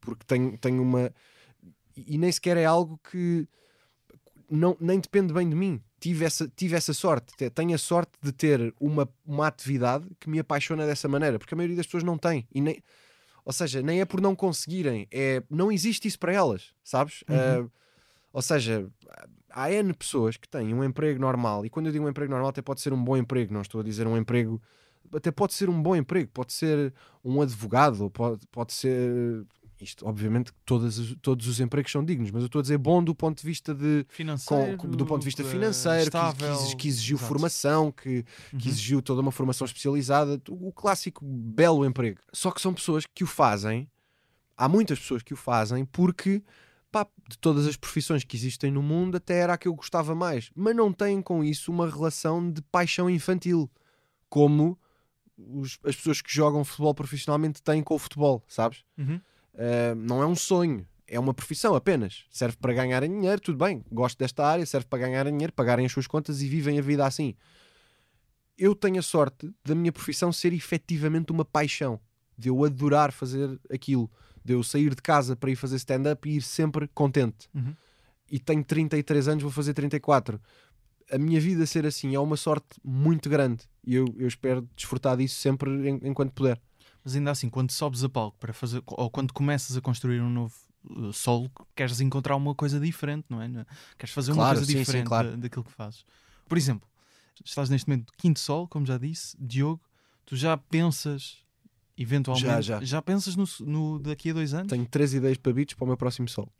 Porque 0.00 0.24
tenho, 0.26 0.56
tenho 0.58 0.82
uma. 0.82 1.12
E 1.96 2.18
nem 2.18 2.30
sequer 2.32 2.56
é 2.56 2.64
algo 2.64 2.98
que 3.10 3.46
não, 4.50 4.76
nem 4.80 4.98
depende 4.98 5.32
bem 5.32 5.48
de 5.48 5.54
mim. 5.54 5.80
Tive 6.00 6.24
essa, 6.24 6.48
tive 6.48 6.76
essa 6.76 6.94
sorte. 6.94 7.34
Te- 7.36 7.50
Tenho 7.50 7.74
a 7.74 7.78
sorte 7.78 8.12
de 8.22 8.32
ter 8.32 8.72
uma, 8.80 9.08
uma 9.26 9.46
atividade 9.46 10.06
que 10.20 10.28
me 10.30 10.38
apaixona 10.38 10.86
dessa 10.86 11.08
maneira, 11.08 11.38
porque 11.38 11.54
a 11.54 11.56
maioria 11.56 11.76
das 11.76 11.86
pessoas 11.86 12.04
não 12.04 12.16
tem. 12.16 12.46
E 12.54 12.60
nem, 12.60 12.82
ou 13.48 13.52
seja, 13.52 13.80
nem 13.80 14.02
é 14.02 14.04
por 14.04 14.20
não 14.20 14.36
conseguirem, 14.36 15.08
é, 15.10 15.42
não 15.48 15.72
existe 15.72 16.06
isso 16.06 16.18
para 16.18 16.34
elas, 16.34 16.74
sabes? 16.84 17.24
Uhum. 17.26 17.34
Ah, 17.34 17.70
ou 18.30 18.42
seja, 18.42 18.86
há 19.48 19.72
N 19.72 19.94
pessoas 19.94 20.36
que 20.36 20.46
têm 20.46 20.74
um 20.74 20.84
emprego 20.84 21.18
normal, 21.18 21.64
e 21.64 21.70
quando 21.70 21.86
eu 21.86 21.92
digo 21.92 22.04
um 22.04 22.10
emprego 22.10 22.30
normal, 22.30 22.50
até 22.50 22.60
pode 22.60 22.82
ser 22.82 22.92
um 22.92 23.02
bom 23.02 23.16
emprego, 23.16 23.54
não 23.54 23.62
estou 23.62 23.80
a 23.80 23.84
dizer 23.84 24.06
um 24.06 24.18
emprego, 24.18 24.60
até 25.14 25.30
pode 25.30 25.54
ser 25.54 25.70
um 25.70 25.82
bom 25.82 25.96
emprego, 25.96 26.30
pode 26.30 26.52
ser 26.52 26.92
um 27.24 27.40
advogado, 27.40 28.10
pode, 28.10 28.46
pode 28.48 28.74
ser. 28.74 29.46
Isto, 29.80 30.06
obviamente, 30.06 30.52
todas, 30.64 30.98
as- 30.98 31.14
todos 31.22 31.46
os 31.46 31.60
empregos 31.60 31.92
são 31.92 32.04
dignos, 32.04 32.30
mas 32.30 32.42
eu 32.42 32.46
estou 32.46 32.58
a 32.58 32.62
dizer 32.62 32.78
bom 32.78 33.02
do 33.02 33.14
ponto 33.14 33.38
de 33.40 33.46
vista 33.46 33.74
de. 33.74 34.04
Financeiro, 34.08 34.76
com- 34.76 34.88
do 34.88 35.06
ponto 35.06 35.20
de 35.20 35.24
vista 35.26 35.44
financeiro, 35.44 36.10
que- 36.10 36.76
que, 36.76 36.88
exigiu 36.88 37.16
exato. 37.16 37.28
formação, 37.28 37.92
que, 37.92 38.24
Uhum. 38.52 38.58
que 38.58 38.68
exigiu 38.68 39.00
toda 39.00 39.20
uma 39.20 39.30
formação 39.30 39.64
especializada, 39.64 40.40
o 40.48 40.72
clássico 40.72 41.24
belo 41.24 41.84
emprego. 41.84 42.20
Só 42.32 42.50
que 42.50 42.60
são 42.60 42.74
pessoas 42.74 43.04
que 43.06 43.22
o 43.22 43.26
fazem, 43.26 43.88
há 44.56 44.68
muitas 44.68 44.98
pessoas 44.98 45.22
que 45.22 45.32
o 45.32 45.36
fazem 45.36 45.84
porque, 45.84 46.42
pá, 46.90 47.06
de 47.28 47.38
todas 47.38 47.66
as 47.66 47.76
profissões 47.76 48.24
que 48.24 48.36
existem 48.36 48.72
no 48.72 48.82
mundo, 48.82 49.16
até 49.18 49.38
era 49.38 49.52
a 49.52 49.58
que 49.58 49.68
eu 49.68 49.74
gostava 49.74 50.12
mais, 50.14 50.50
mas 50.56 50.74
não 50.74 50.92
têm 50.92 51.22
com 51.22 51.44
isso 51.44 51.70
uma 51.70 51.88
relação 51.88 52.50
de 52.50 52.60
paixão 52.62 53.08
infantil, 53.08 53.70
como 54.28 54.76
os- 55.36 55.78
as 55.84 55.94
pessoas 55.94 56.20
que 56.20 56.34
jogam 56.34 56.64
futebol 56.64 56.92
profissionalmente 56.92 57.62
têm 57.62 57.80
com 57.82 57.94
o 57.94 57.98
futebol, 57.98 58.42
sabes? 58.48 58.82
Uhum. 58.98 59.20
Uh, 59.58 59.94
não 59.96 60.22
é 60.22 60.26
um 60.26 60.36
sonho, 60.36 60.86
é 61.06 61.18
uma 61.18 61.34
profissão 61.34 61.74
apenas. 61.74 62.24
Serve 62.30 62.56
para 62.56 62.72
ganharem 62.72 63.10
dinheiro, 63.10 63.40
tudo 63.40 63.58
bem, 63.58 63.84
gosto 63.90 64.16
desta 64.18 64.46
área, 64.46 64.64
serve 64.64 64.86
para 64.86 65.00
ganharem 65.00 65.32
dinheiro, 65.32 65.52
pagarem 65.52 65.84
as 65.84 65.90
suas 65.92 66.06
contas 66.06 66.40
e 66.40 66.48
vivem 66.48 66.78
a 66.78 66.82
vida 66.82 67.04
assim. 67.04 67.34
Eu 68.56 68.74
tenho 68.74 68.98
a 68.98 69.02
sorte 69.02 69.52
da 69.64 69.74
minha 69.74 69.92
profissão 69.92 70.32
ser 70.32 70.52
efetivamente 70.52 71.30
uma 71.32 71.44
paixão, 71.44 72.00
de 72.36 72.48
eu 72.48 72.64
adorar 72.64 73.12
fazer 73.12 73.58
aquilo, 73.72 74.10
de 74.44 74.52
eu 74.52 74.62
sair 74.62 74.94
de 74.94 75.02
casa 75.02 75.36
para 75.36 75.50
ir 75.50 75.56
fazer 75.56 75.76
stand-up 75.76 76.28
e 76.28 76.36
ir 76.36 76.42
sempre 76.42 76.88
contente. 76.88 77.48
Uhum. 77.54 77.74
E 78.30 78.38
tenho 78.38 78.62
33 78.64 79.28
anos, 79.28 79.42
vou 79.42 79.52
fazer 79.52 79.74
34. 79.74 80.40
A 81.10 81.18
minha 81.18 81.40
vida 81.40 81.64
ser 81.66 81.86
assim 81.86 82.14
é 82.14 82.20
uma 82.20 82.36
sorte 82.36 82.78
muito 82.84 83.28
grande 83.30 83.64
e 83.84 83.94
eu, 83.94 84.04
eu 84.18 84.28
espero 84.28 84.68
desfrutar 84.76 85.16
disso 85.16 85.36
sempre 85.36 85.70
en- 85.88 86.00
enquanto 86.04 86.32
puder. 86.32 86.60
Mas 87.08 87.16
ainda 87.16 87.30
assim, 87.30 87.48
quando 87.48 87.70
sobes 87.70 88.04
a 88.04 88.08
palco 88.10 88.36
para 88.38 88.52
fazer, 88.52 88.82
ou 88.86 89.08
quando 89.10 89.32
começas 89.32 89.74
a 89.74 89.80
construir 89.80 90.20
um 90.20 90.28
novo 90.28 90.54
uh, 90.90 91.10
solo, 91.10 91.50
queres 91.74 92.02
encontrar 92.02 92.36
uma 92.36 92.54
coisa 92.54 92.78
diferente, 92.78 93.24
não 93.30 93.40
é? 93.40 93.48
Queres 93.96 94.14
fazer 94.14 94.32
uma 94.32 94.42
Claro, 94.42 94.58
coisa 94.58 94.66
sim, 94.66 94.72
sim, 94.72 94.78
diferente 94.78 95.06
claro. 95.06 95.30
da- 95.30 95.36
daquilo 95.36 95.64
que 95.64 95.72
fazes. 95.72 96.04
Por 96.46 96.58
exemplo, 96.58 96.86
estás 97.42 97.70
neste 97.70 97.88
momento 97.88 98.12
quinto 98.18 98.38
solo, 98.38 98.68
como 98.68 98.84
já 98.84 98.98
disse, 98.98 99.34
Diogo, 99.40 99.80
tu 100.26 100.36
já 100.36 100.54
pensas 100.58 101.38
eventualmente, 101.96 102.60
Já, 102.66 102.78
já. 102.82 103.00
pensas 103.00 103.34
no, 103.36 103.46
no 103.60 103.98
daqui 104.00 104.28
a 104.28 104.34
dois 104.34 104.52
anos? 104.52 104.68
Tenho 104.68 104.84
três 104.84 105.14
ideias 105.14 105.38
para 105.38 105.50
beats 105.54 105.74
para 105.74 105.84
o 105.84 105.88
meu 105.88 105.96
próximo 105.96 106.28
solo. 106.28 106.52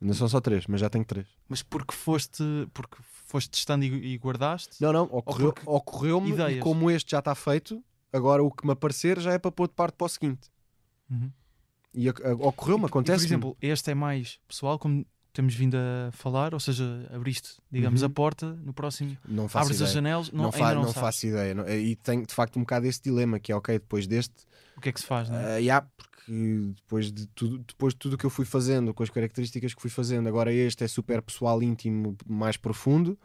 Ainda 0.00 0.14
são 0.14 0.28
só 0.28 0.40
três, 0.40 0.68
mas 0.68 0.80
já 0.80 0.88
tenho 0.88 1.04
três. 1.04 1.26
Mas 1.48 1.64
porque 1.64 1.92
foste, 1.92 2.44
porque 2.72 2.96
foste 3.26 3.50
testando 3.50 3.84
e, 3.84 4.14
e 4.14 4.18
guardaste? 4.18 4.76
Não, 4.80 4.92
não, 4.92 5.04
ocorreu- 5.10 5.52
ocorreu-me 5.66 6.28
e 6.30 6.32
ideias. 6.34 6.62
como 6.62 6.88
este 6.92 7.10
já 7.10 7.18
está 7.18 7.34
feito, 7.34 7.82
agora 8.14 8.42
o 8.42 8.50
que 8.50 8.64
me 8.64 8.72
aparecer 8.72 9.18
já 9.20 9.32
é 9.32 9.38
para 9.38 9.50
pôr 9.50 9.68
de 9.68 9.74
parte 9.74 9.96
para 9.96 10.04
o 10.06 10.08
seguinte. 10.08 10.48
Uhum. 11.10 11.30
E 11.92 12.08
ocorreu-me, 12.08 12.86
acontece. 12.86 13.24
Por 13.24 13.28
exemplo, 13.28 13.56
este 13.60 13.90
é 13.90 13.94
mais 13.94 14.38
pessoal, 14.48 14.78
como 14.78 15.06
temos 15.32 15.54
vindo 15.54 15.76
a 15.76 16.10
falar, 16.12 16.54
ou 16.54 16.60
seja, 16.60 17.08
abriste, 17.12 17.60
digamos, 17.70 18.02
uhum. 18.02 18.06
a 18.06 18.10
porta, 18.10 18.54
no 18.62 18.72
próximo 18.72 19.16
não 19.28 19.46
abres 19.52 19.76
ideia. 19.76 19.84
as 19.84 19.92
janelas, 19.92 20.32
não, 20.32 20.44
não, 20.44 20.52
fa 20.52 20.74
não, 20.74 20.82
não 20.82 20.92
faço 20.92 21.26
ideia. 21.26 21.54
E 21.76 21.96
tenho 21.96 22.24
de 22.24 22.32
facto 22.32 22.56
um 22.56 22.60
bocado 22.60 22.86
esse 22.86 23.02
dilema 23.02 23.40
que 23.40 23.50
é 23.50 23.56
ok, 23.56 23.78
depois 23.78 24.06
deste. 24.06 24.34
O 24.76 24.80
que 24.80 24.88
é 24.88 24.92
que 24.92 25.00
se 25.00 25.06
faz, 25.06 25.28
não 25.28 25.36
é? 25.36 25.56
Uh, 25.56 25.60
yeah, 25.60 25.86
porque 25.96 26.14
depois 26.74 27.12
de 27.12 27.26
tudo 27.26 27.58
depois 27.58 27.94
de 27.94 27.98
tudo 27.98 28.16
que 28.16 28.24
eu 28.24 28.30
fui 28.30 28.44
fazendo, 28.44 28.94
com 28.94 29.02
as 29.02 29.10
características 29.10 29.74
que 29.74 29.80
fui 29.80 29.90
fazendo, 29.90 30.28
agora 30.28 30.52
este 30.52 30.84
é 30.84 30.88
super 30.88 31.20
pessoal, 31.20 31.62
íntimo, 31.62 32.16
mais 32.26 32.56
profundo. 32.56 33.18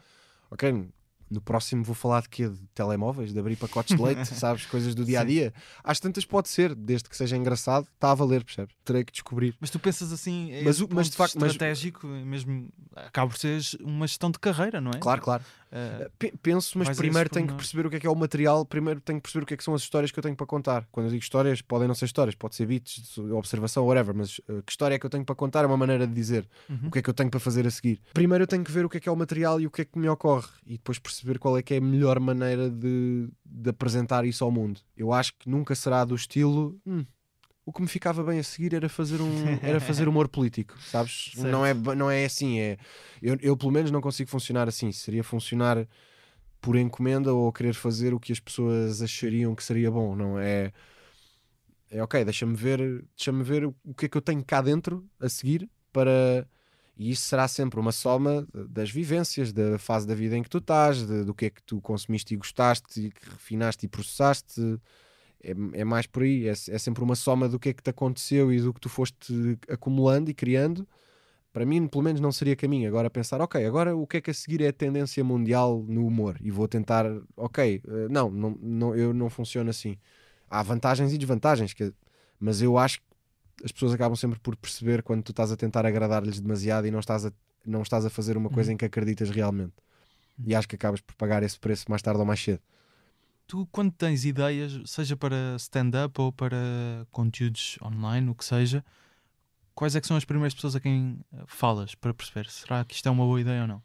Ok, 0.51 0.87
no 1.29 1.41
próximo 1.41 1.83
vou 1.83 1.95
falar 1.95 2.21
de 2.21 2.29
quê? 2.29 2.47
De 2.47 2.59
telemóveis, 2.73 3.33
de 3.33 3.39
abrir 3.39 3.55
pacotes 3.55 3.95
de 3.95 4.01
leite, 4.01 4.25
sabes? 4.35 4.65
Coisas 4.65 4.95
do 4.95 5.05
dia 5.05 5.21
a 5.21 5.23
dia. 5.23 5.53
Às 5.83 5.99
tantas 5.99 6.25
pode 6.25 6.49
ser, 6.49 6.73
desde 6.75 7.09
que 7.09 7.15
seja 7.15 7.37
engraçado, 7.37 7.87
está 7.93 8.11
a 8.11 8.15
valer, 8.15 8.43
percebes? 8.43 8.75
Terei 8.83 9.03
que 9.03 9.11
descobrir. 9.11 9.55
Mas 9.59 9.69
tu 9.69 9.79
pensas 9.79 10.11
assim, 10.11 10.51
mas, 10.63 10.79
mas 10.81 11.09
de 11.09 11.17
facto, 11.17 11.45
estratégico, 11.45 12.07
mas... 12.07 12.25
mesmo 12.25 12.69
acaba 12.95 13.29
por 13.29 13.37
ser 13.37 13.61
uma 13.81 14.07
gestão 14.07 14.31
de 14.31 14.39
carreira, 14.39 14.81
não 14.81 14.91
é? 14.91 14.99
Claro, 14.99 15.21
claro. 15.21 15.43
Uh, 15.71 16.37
Penso, 16.41 16.77
mas 16.79 16.97
primeiro 16.97 17.29
tenho 17.29 17.47
que 17.47 17.53
perceber 17.53 17.85
o 17.85 17.89
que 17.89 17.97
é 17.97 17.99
que 17.99 18.07
é 18.07 18.09
o 18.09 18.15
material, 18.15 18.65
primeiro 18.65 18.99
tenho 18.99 19.19
que 19.19 19.23
perceber 19.23 19.43
o 19.43 19.45
que 19.45 19.53
é 19.53 19.57
que 19.57 19.63
são 19.63 19.75
as 19.75 19.81
histórias 19.81 20.11
que 20.11 20.17
eu 20.17 20.23
tenho 20.23 20.35
para 20.35 20.45
contar. 20.45 20.87
Quando 20.91 21.05
eu 21.07 21.11
digo 21.11 21.21
histórias, 21.21 21.61
podem 21.61 21.87
não 21.87 21.95
ser 21.95 22.05
histórias, 22.05 22.35
pode 22.35 22.55
ser 22.55 22.65
bits, 22.65 23.17
observação, 23.17 23.85
whatever, 23.85 24.15
mas 24.15 24.39
uh, 24.39 24.63
que 24.65 24.71
história 24.71 24.95
é 24.95 24.99
que 24.99 25.05
eu 25.05 25.09
tenho 25.09 25.23
para 25.23 25.35
contar 25.35 25.63
é 25.63 25.67
uma 25.67 25.77
maneira 25.77 26.07
de 26.07 26.13
dizer 26.13 26.47
uhum. 26.69 26.87
o 26.87 26.91
que 26.91 26.99
é 26.99 27.01
que 27.01 27.09
eu 27.09 27.13
tenho 27.13 27.29
para 27.29 27.39
fazer 27.39 27.67
a 27.67 27.71
seguir. 27.71 28.01
Primeiro 28.13 28.43
eu 28.43 28.47
tenho 28.47 28.63
que 28.63 28.71
ver 28.71 28.83
o 28.83 28.89
que 28.89 28.97
é 28.97 28.99
que 28.99 29.07
é 29.07 29.11
o 29.11 29.15
material 29.15 29.61
e 29.61 29.67
o 29.67 29.71
que 29.71 29.83
é 29.83 29.85
que 29.85 29.97
me 29.99 30.09
ocorre 30.09 30.49
e 30.65 30.73
depois 30.73 30.97
perceber 30.97 31.37
qual 31.37 31.57
é 31.57 31.61
que 31.61 31.75
é 31.75 31.77
a 31.77 31.81
melhor 31.81 32.19
maneira 32.19 32.69
de, 32.69 33.29
de 33.45 33.69
apresentar 33.69 34.25
isso 34.25 34.43
ao 34.43 34.51
mundo. 34.51 34.81
Eu 34.97 35.13
acho 35.13 35.33
que 35.37 35.49
nunca 35.49 35.75
será 35.75 36.03
do 36.03 36.15
estilo. 36.15 36.79
Hum, 36.85 37.05
o 37.69 37.71
que 37.71 37.83
me 37.83 37.87
ficava 37.87 38.23
bem 38.23 38.39
a 38.39 38.43
seguir 38.43 38.73
era 38.73 38.89
fazer 38.89 39.21
um 39.21 39.31
era 39.61 39.79
fazer 39.79 40.07
humor 40.07 40.27
político, 40.27 40.75
sabes? 40.81 41.33
Não 41.37 41.63
é 41.63 41.71
não 41.71 42.09
é 42.09 42.25
assim, 42.25 42.59
é 42.59 42.79
eu, 43.21 43.37
eu 43.41 43.55
pelo 43.55 43.71
menos 43.71 43.91
não 43.91 44.01
consigo 44.01 44.27
funcionar 44.27 44.67
assim, 44.67 44.91
seria 44.91 45.23
funcionar 45.23 45.87
por 46.59 46.75
encomenda 46.75 47.31
ou 47.31 47.53
querer 47.53 47.75
fazer 47.75 48.11
o 48.11 48.19
que 48.19 48.31
as 48.31 48.39
pessoas 48.39 49.03
achariam 49.03 49.53
que 49.53 49.63
seria 49.63 49.91
bom, 49.91 50.15
não 50.15 50.39
é? 50.39 50.73
É 51.91 52.01
ok, 52.01 52.25
deixa-me 52.25 52.55
ver, 52.55 53.05
deixa-me 53.15 53.43
ver 53.43 53.65
o 53.65 53.93
que 53.95 54.07
é 54.07 54.09
que 54.09 54.17
eu 54.17 54.21
tenho 54.21 54.43
cá 54.43 54.61
dentro 54.61 55.07
a 55.19 55.29
seguir 55.29 55.69
para 55.93 56.47
e 56.97 57.11
isso 57.11 57.21
será 57.21 57.47
sempre 57.47 57.79
uma 57.79 57.91
soma 57.91 58.47
das 58.51 58.89
vivências, 58.89 59.53
da 59.53 59.77
fase 59.77 60.07
da 60.07 60.15
vida 60.15 60.35
em 60.35 60.41
que 60.41 60.49
tu 60.49 60.57
estás, 60.57 61.05
de, 61.05 61.23
do 61.23 61.35
que 61.35 61.45
é 61.45 61.49
que 61.51 61.61
tu 61.61 61.79
consumiste 61.79 62.33
e 62.33 62.37
gostaste 62.37 62.99
e 62.99 63.11
que 63.11 63.29
refinaste 63.29 63.85
e 63.85 63.89
processaste 63.89 64.59
é, 65.43 65.53
é 65.73 65.83
mais 65.83 66.05
por 66.05 66.23
aí, 66.23 66.47
é, 66.47 66.51
é, 66.51 66.77
sempre 66.77 67.03
uma 67.03 67.15
soma 67.15 67.47
do 67.47 67.59
que 67.59 67.69
é 67.69 67.73
que 67.73 67.81
te 67.81 67.89
aconteceu 67.89 68.51
e 68.51 68.59
do 68.59 68.73
que 68.73 68.79
tu 68.79 68.89
foste 68.89 69.57
acumulando 69.69 70.29
e 70.29 70.33
criando. 70.33 70.87
Para 71.51 71.65
mim, 71.65 71.87
pelo 71.87 72.03
menos, 72.03 72.21
não 72.21 72.31
seria 72.31 72.55
caminho. 72.55 72.87
Agora 72.87 73.09
pensar, 73.09 73.41
ok, 73.41 73.65
agora 73.65 73.95
o 73.95 74.05
que 74.05 74.17
é 74.17 74.21
que 74.21 74.29
a 74.29 74.33
seguir 74.33 74.61
é 74.61 74.67
a 74.67 74.73
tendência 74.73 75.23
mundial 75.23 75.83
no 75.87 76.05
humor 76.05 76.37
e 76.41 76.51
vou 76.51 76.67
tentar, 76.67 77.05
ok, 77.35 77.81
eh, 77.83 78.07
não, 78.09 78.29
não, 78.29 78.57
não 78.61 78.95
eu 78.95 79.13
não 79.13 79.29
funciono 79.29 79.69
assim. 79.69 79.97
Há 80.49 80.61
vantagens 80.61 81.11
e 81.11 81.17
desvantagens, 81.17 81.73
que, 81.73 81.91
mas 82.39 82.61
eu 82.61 82.77
acho 82.77 82.99
que 82.99 83.65
as 83.65 83.71
pessoas 83.71 83.93
acabam 83.93 84.15
sempre 84.15 84.39
por 84.39 84.55
perceber 84.55 85.01
quando 85.01 85.23
tu 85.23 85.31
estás 85.31 85.51
a 85.51 85.57
tentar 85.57 85.85
agradar-lhes 85.85 86.39
demasiado 86.39 86.85
e 86.87 86.91
não 86.91 86.99
estás 86.99 87.25
a, 87.25 87.31
não 87.65 87.81
estás 87.81 88.05
a 88.05 88.09
fazer 88.09 88.37
uma 88.37 88.49
coisa 88.49 88.69
uhum. 88.69 88.75
em 88.75 88.77
que 88.77 88.85
acreditas 88.85 89.29
realmente. 89.31 89.73
E 90.45 90.55
acho 90.55 90.67
que 90.67 90.75
acabas 90.75 91.01
por 91.01 91.15
pagar 91.15 91.43
esse 91.43 91.59
preço 91.59 91.85
mais 91.89 92.01
tarde 92.01 92.19
ou 92.19 92.25
mais 92.25 92.41
cedo 92.41 92.61
tu 93.49 93.67
quando 93.71 93.91
tens 93.91 94.23
ideias, 94.23 94.79
seja 94.85 95.17
para 95.17 95.55
stand-up 95.57 96.21
ou 96.21 96.31
para 96.31 96.55
conteúdos 97.11 97.79
online, 97.81 98.29
o 98.29 98.35
que 98.35 98.45
seja, 98.45 98.85
quais 99.73 99.95
é 99.95 99.99
que 99.99 100.05
são 100.05 100.15
as 100.15 100.23
primeiras 100.23 100.53
pessoas 100.53 100.75
a 100.75 100.79
quem 100.79 101.19
eh, 101.33 101.43
falas 101.47 101.95
para 101.95 102.13
perceber? 102.13 102.47
Será 102.47 102.85
que 102.85 102.93
isto 102.93 103.09
é 103.09 103.11
uma 103.11 103.25
boa 103.25 103.41
ideia 103.41 103.63
ou 103.63 103.67
não? 103.67 103.81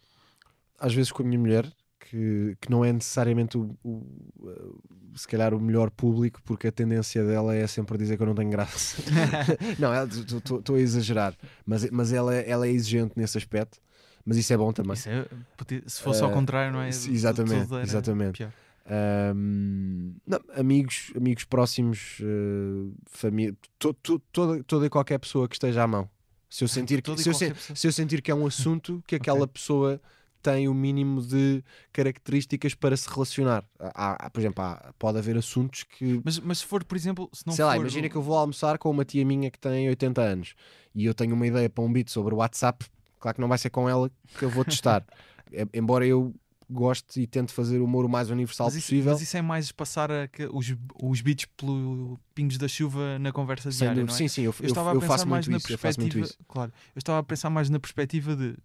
Às 0.79 0.93
vezes 0.93 1.11
com 1.11 1.23
a 1.23 1.27
minha 1.27 1.39
mulher, 1.39 1.73
que, 1.99 2.59
que 2.61 2.71
não 2.71 2.85
é 2.85 2.93
necessariamente 2.93 3.57
o, 3.57 3.75
o, 3.83 3.91
o, 4.39 4.83
se 5.17 5.27
calhar 5.27 5.55
o 5.55 5.61
melhor 5.61 5.91
público, 5.91 6.43
porque 6.45 6.67
a 6.67 6.73
tendência 6.73 7.25
dela 7.25 7.55
é 7.55 7.67
sempre 7.67 7.97
dizer 7.97 8.19
que 8.19 8.23
eu 8.23 8.27
não 8.27 8.35
tenho 8.35 8.51
graça. 8.51 9.03
não, 9.81 9.95
estou 10.05 10.77
a 10.77 10.81
exagerar, 10.81 11.35
mas, 11.65 11.91
mas 11.91 12.12
ela, 12.12 12.35
ela 12.35 12.67
é 12.67 12.71
exigente 12.71 13.15
nesse 13.17 13.39
aspecto. 13.39 13.79
Mas 14.27 14.37
isso 14.37 14.53
é 14.53 14.57
bom 14.59 14.73
também. 14.73 14.97
É, 14.97 15.83
se 15.87 16.03
fosse 16.03 16.23
uh, 16.23 16.27
ao 16.27 16.33
contrário, 16.33 16.73
não 16.73 16.81
é? 16.81 16.89
Exatamente, 16.89 17.75
exatamente. 17.75 18.39
Pior. 18.39 18.53
Um, 18.87 20.14
não, 20.26 20.39
amigos, 20.57 21.11
amigos 21.16 21.45
próximos, 21.45 22.20
uh, 22.20 22.95
família, 23.07 23.57
to, 23.78 23.95
to, 23.95 24.18
toda, 24.30 24.62
toda 24.64 24.87
e 24.87 24.91
qualquer 24.91 25.18
pessoa 25.18 25.49
que 25.49 25.55
esteja 25.55 25.82
à 25.82 25.87
mão. 25.87 26.09
Se 26.51 26.64
eu 26.64 26.68
sentir 26.68 27.01
que, 27.01 27.16
se 27.16 27.28
eu, 27.28 27.35
se, 27.35 27.55
se 27.74 27.87
eu, 27.87 27.93
sentir 27.93 28.20
que 28.20 28.30
é 28.30 28.35
um 28.35 28.47
assunto 28.47 29.03
que 29.07 29.14
aquela 29.14 29.45
okay. 29.45 29.53
pessoa 29.55 30.01
tem 30.43 30.68
o 30.68 30.74
mínimo 30.74 31.22
de 31.22 31.64
características 31.91 32.74
para 32.74 32.95
se 32.95 33.09
relacionar. 33.09 33.64
Há, 33.80 34.26
há 34.26 34.30
por 34.30 34.41
exemplo, 34.41 34.62
há, 34.62 34.93
pode 34.99 35.16
haver 35.16 35.39
assuntos 35.39 35.85
que. 35.85 36.20
Mas, 36.22 36.39
mas 36.39 36.59
se 36.59 36.66
for, 36.66 36.85
por 36.85 36.97
exemplo, 36.97 37.30
se 37.32 37.47
não 37.47 37.55
Sei 37.55 37.64
for... 37.64 37.70
lá, 37.70 37.76
imagina 37.78 38.09
que 38.11 38.16
eu 38.16 38.22
vou 38.22 38.37
almoçar 38.37 38.76
com 38.76 38.91
uma 38.91 39.07
tia 39.07 39.24
minha 39.24 39.51
que 39.51 39.59
tem 39.59 39.89
80 39.89 40.20
anos 40.20 40.55
e 40.95 41.07
eu 41.07 41.14
tenho 41.14 41.35
uma 41.35 41.47
ideia 41.47 41.70
para 41.70 41.82
um 41.82 41.91
beat 41.91 42.11
sobre 42.11 42.35
o 42.35 42.37
WhatsApp, 42.37 42.85
claro 43.18 43.35
que 43.35 43.41
não 43.41 43.49
vai 43.49 43.57
ser 43.57 43.70
com 43.70 43.89
ela 43.89 44.11
que 44.39 44.45
eu 44.45 44.51
vou 44.51 44.64
testar. 44.64 45.03
Embora 45.72 46.07
eu 46.07 46.35
gosto 46.69 47.19
e 47.19 47.27
tento 47.27 47.53
fazer 47.53 47.79
o 47.79 47.85
humor 47.85 48.05
o 48.05 48.09
mais 48.09 48.31
universal 48.31 48.67
mas 48.67 48.77
isso, 48.77 48.87
possível. 48.87 49.12
Mas 49.12 49.23
isso 49.23 49.37
é 49.37 49.43
mais 49.43 49.73
passar 49.73 50.11
a, 50.11 50.29
os, 50.53 50.75
os 51.03 51.21
beats 51.21 51.47
pelo 51.57 52.19
pingos 52.35 52.59
da 52.59 52.69
chuva 52.69 53.19
na 53.19 53.33
conversa 53.33 53.71
diária, 53.71 54.05
não 54.05 54.12
é? 54.12 54.17
Sim, 54.17 54.29
sim, 54.29 54.43
eu, 54.43 54.55
eu, 54.61 54.67
estava 54.67 54.91
eu, 54.91 54.99
a 54.99 55.01
pensar 55.01 55.12
faço 55.12 55.29
mais 55.29 55.47
na 55.47 55.57
isso, 55.57 55.67
perspectiva, 55.67 56.29
claro, 56.49 56.73
eu 56.95 56.99
estava 56.99 57.19
a 57.19 57.23
pensar 57.23 57.51
mais 57.51 57.71
na 57.71 57.79
perspectiva 57.79 58.35
de 58.35 58.57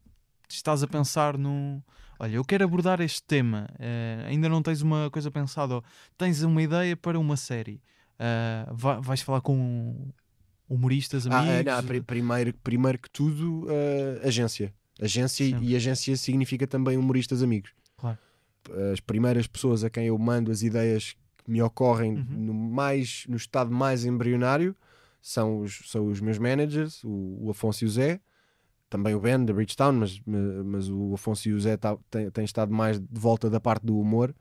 estás 0.49 0.83
a 0.83 0.87
pensar 0.87 1.37
num 1.37 1.81
olha, 2.19 2.35
eu 2.35 2.43
quero 2.43 2.65
abordar 2.65 2.99
este 2.99 3.23
tema, 3.23 3.67
uh, 3.75 4.27
ainda 4.27 4.49
não 4.49 4.61
tens 4.61 4.81
uma 4.81 5.09
coisa 5.09 5.31
pensada, 5.31 5.75
ou 5.75 5.83
tens 6.17 6.43
uma 6.43 6.61
ideia 6.61 6.95
para 6.97 7.17
uma 7.17 7.37
série, 7.37 7.81
uh, 8.19 9.01
vais 9.01 9.21
falar 9.21 9.41
com 9.41 10.11
humoristas, 10.67 11.25
amigos? 11.25 11.71
Ah, 11.71 11.81
não, 11.81 12.03
primeiro, 12.03 12.53
primeiro 12.55 12.99
que 12.99 13.09
tudo, 13.09 13.63
uh, 13.63 14.27
agência. 14.27 14.73
Agência 15.01 15.45
Sim. 15.45 15.57
e 15.61 15.75
agência 15.77 16.15
significa 16.17 16.67
também 16.67 16.97
humoristas 16.97 17.41
amigos. 17.41 17.71
As 18.91 18.99
primeiras 18.99 19.47
pessoas 19.47 19.83
a 19.83 19.89
quem 19.89 20.07
eu 20.07 20.17
mando 20.17 20.51
as 20.51 20.61
ideias 20.61 21.15
que 21.43 21.51
me 21.51 21.61
ocorrem 21.61 22.13
uhum. 22.13 22.25
no, 22.29 22.53
mais, 22.53 23.25
no 23.27 23.35
estado 23.35 23.71
mais 23.71 24.05
embrionário 24.05 24.75
são 25.21 25.61
os, 25.61 25.81
são 25.85 26.07
os 26.07 26.21
meus 26.21 26.37
managers, 26.37 27.03
o, 27.03 27.37
o 27.41 27.49
Afonso 27.49 27.83
e 27.83 27.87
o 27.87 27.89
Zé, 27.89 28.19
também 28.89 29.13
o 29.13 29.19
Ben 29.19 29.43
da 29.43 29.53
Bridgetown, 29.53 29.93
mas, 29.93 30.21
mas 30.65 30.89
o 30.89 31.13
Afonso 31.13 31.47
e 31.49 31.53
o 31.53 31.59
Zé 31.59 31.77
tá, 31.77 31.97
têm, 32.09 32.29
têm 32.31 32.45
estado 32.45 32.73
mais 32.73 32.99
de 32.99 33.07
volta 33.11 33.49
da 33.49 33.59
parte 33.59 33.85
do 33.85 33.99
humor. 33.99 34.33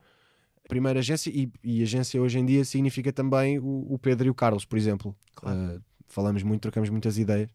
Primeira 0.68 1.00
agência, 1.00 1.30
e, 1.30 1.50
e 1.62 1.82
agência 1.82 2.20
hoje 2.20 2.38
em 2.38 2.46
dia 2.46 2.64
significa 2.64 3.12
também 3.12 3.58
o, 3.58 3.86
o 3.88 3.98
Pedro 3.98 4.26
e 4.26 4.30
o 4.30 4.34
Carlos, 4.34 4.64
por 4.64 4.78
exemplo. 4.78 5.14
Claro. 5.34 5.76
Uh, 5.76 5.82
falamos 6.06 6.42
muito, 6.42 6.62
trocamos 6.62 6.88
muitas 6.90 7.18
ideias. 7.18 7.50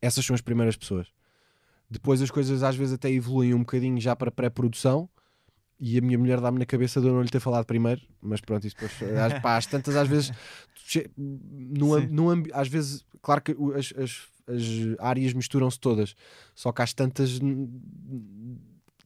Essas 0.00 0.24
são 0.24 0.34
as 0.34 0.40
primeiras 0.40 0.76
pessoas. 0.76 1.08
Depois 1.90 2.22
as 2.22 2.30
coisas 2.30 2.62
às 2.62 2.76
vezes 2.76 2.94
até 2.94 3.10
evoluem 3.10 3.54
um 3.54 3.60
bocadinho 3.60 4.00
já 4.00 4.14
para 4.14 4.30
pré-produção 4.30 5.08
e 5.80 5.98
a 5.98 6.00
minha 6.00 6.18
mulher 6.18 6.40
dá-me 6.40 6.58
na 6.58 6.66
cabeça 6.66 7.00
de 7.00 7.06
eu 7.06 7.14
não 7.14 7.22
lhe 7.22 7.30
ter 7.30 7.40
falado 7.40 7.64
primeiro, 7.64 8.02
mas 8.20 8.40
pronto, 8.40 8.66
isso 8.66 8.76
depois, 8.78 9.18
às, 9.18 9.38
pá, 9.40 9.56
às 9.56 9.66
tantas, 9.66 9.96
às 9.96 10.06
vezes, 10.06 10.32
no, 11.16 11.98
no, 12.00 12.44
às 12.52 12.68
vezes, 12.68 13.04
claro 13.22 13.40
que 13.40 13.56
as, 13.74 13.92
as, 13.96 14.28
as 14.46 14.62
áreas 14.98 15.32
misturam-se 15.32 15.80
todas, 15.80 16.14
só 16.54 16.70
que 16.70 16.82
às 16.82 16.92
tantas 16.92 17.40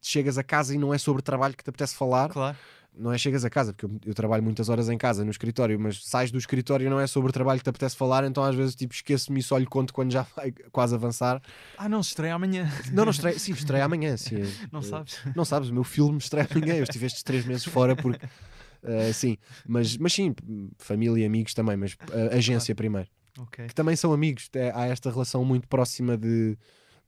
chegas 0.03 0.37
a 0.37 0.43
casa 0.43 0.75
e 0.75 0.79
não 0.79 0.93
é 0.93 0.99
sobre 0.99 1.23
trabalho 1.23 1.57
que 1.57 1.63
te 1.63 1.71
apetece 1.71 1.95
falar. 1.95 2.29
Claro 2.29 2.57
não 2.97 3.13
é 3.13 3.19
chegas 3.19 3.45
a 3.45 3.51
casa, 3.51 3.73
porque 3.73 3.87
eu, 3.87 4.01
eu, 4.07 4.15
trabalho 4.15 4.43
muitas 4.43 4.69
horas 4.69 4.89
em 4.89 4.97
casa, 4.97 5.25
no 5.25 5.31
escritório, 5.31 5.79
mas 5.79 6.05
sais 6.05 6.31
do 6.31 6.39
escritório 6.39 6.89
não 6.89 7.01
é 7.01 7.07
sobre 7.07 7.31
o 7.31 7.33
trabalho 7.33 7.59
que 7.59 7.65
te 7.65 7.71
apetece 7.71 7.97
falar, 7.97 8.25
então 8.25 8.43
às 8.43 8.55
vezes 8.55 8.75
tipo, 8.75 8.95
esqueço-me 8.95 9.41
e 9.41 9.43
só 9.43 9.59
lhe 9.59 9.67
conto 9.67 9.93
quando 9.93 10.13
já 10.13 10.23
vai 10.37 10.53
quase 10.71 10.95
avançar. 10.95 11.43
Ah, 11.77 11.89
não, 11.89 12.01
estreia 12.01 12.35
amanhã. 12.35 12.71
Não, 12.93 13.05
não 13.05 13.11
estreia, 13.11 13.39
sim, 13.39 13.53
estreia 13.53 13.85
amanhã. 13.85 14.17
Sim. 14.17 14.43
Não 14.71 14.83
sabes? 14.83 15.19
Não 15.35 15.45
sabes, 15.45 15.69
o 15.69 15.75
meu 15.75 15.85
filme 15.85 16.19
estreia 16.19 16.49
amanhã, 16.51 16.75
eu 16.75 16.85
estive 16.85 17.07
estes 17.07 17.23
três 17.23 17.45
meses 17.45 17.65
fora 17.65 17.95
porque. 17.97 18.27
Uh, 18.27 19.13
sim, 19.15 19.39
mas, 19.67 19.97
mas 19.97 20.13
sim, 20.13 20.35
família 20.79 21.23
e 21.23 21.27
amigos 21.27 21.55
também, 21.55 21.77
mas 21.77 21.93
uh, 21.93 22.37
agência 22.37 22.75
primeiro. 22.75 23.09
Okay. 23.39 23.67
Que 23.67 23.75
também 23.75 23.97
são 23.97 24.13
amigos, 24.13 24.49
é, 24.55 24.71
há 24.75 24.87
esta 24.87 25.11
relação 25.11 25.45
muito 25.45 25.67
próxima 25.67 26.17
de 26.17 26.57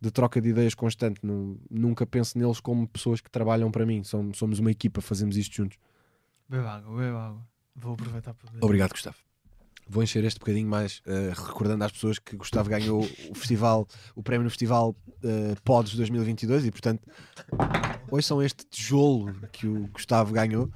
de 0.01 0.11
troca 0.11 0.41
de 0.41 0.51
ideias 0.51 0.75
constante. 0.75 1.21
nunca 1.71 2.07
penso 2.07 2.39
neles 2.39 2.61
como 2.61 2.87
pessoas 2.87 3.21
que 3.21 3.31
trabalham 3.31 3.71
para 3.71 3.87
mim. 3.87 4.03
Somos, 4.05 4.39
somos 4.39 4.59
uma 4.59 4.71
equipa, 4.71 5.01
fazemos 5.01 5.37
isto 5.37 5.57
juntos. 5.57 5.79
Bebe 6.49 6.67
água, 6.67 6.97
bebe 6.97 7.17
água. 7.17 7.47
Vou 7.75 7.95
aproveitar 7.95 8.35
para 8.35 8.51
beber. 8.51 8.65
Obrigado, 8.65 8.91
Gustavo. 8.91 9.17
Vou 9.89 10.03
encher 10.03 10.25
este 10.25 10.41
bocadinho 10.41 10.69
mais, 10.69 11.01
uh, 11.07 11.31
recordando 11.47 11.85
às 11.85 11.93
pessoas 11.93 12.19
que 12.19 12.37
Gustavo 12.37 12.69
ganhou 12.69 13.03
o 13.31 13.35
festival, 13.35 13.87
o 14.17 14.23
prémio 14.23 14.43
no 14.43 14.51
Festival 14.51 14.91
uh, 14.91 15.63
Pods 15.63 15.95
2022 15.95 16.67
e, 16.67 16.71
portanto, 16.73 17.09
hoje 18.11 18.27
são 18.27 18.43
este 18.43 18.67
tijolo 18.67 19.33
que 19.53 19.69
o 19.69 19.87
Gustavo 19.89 20.33
ganhou 20.33 20.69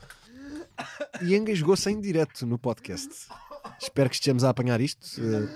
e 1.22 1.34
engasgou-se 1.34 1.90
em 1.90 2.00
direto 2.00 2.46
no 2.46 2.56
podcast. 2.56 3.26
Espero 3.80 4.10
que 4.10 4.16
estejamos 4.16 4.44
a 4.44 4.50
apanhar 4.50 4.80
isto. 4.80 5.04
Uh, 5.18 5.48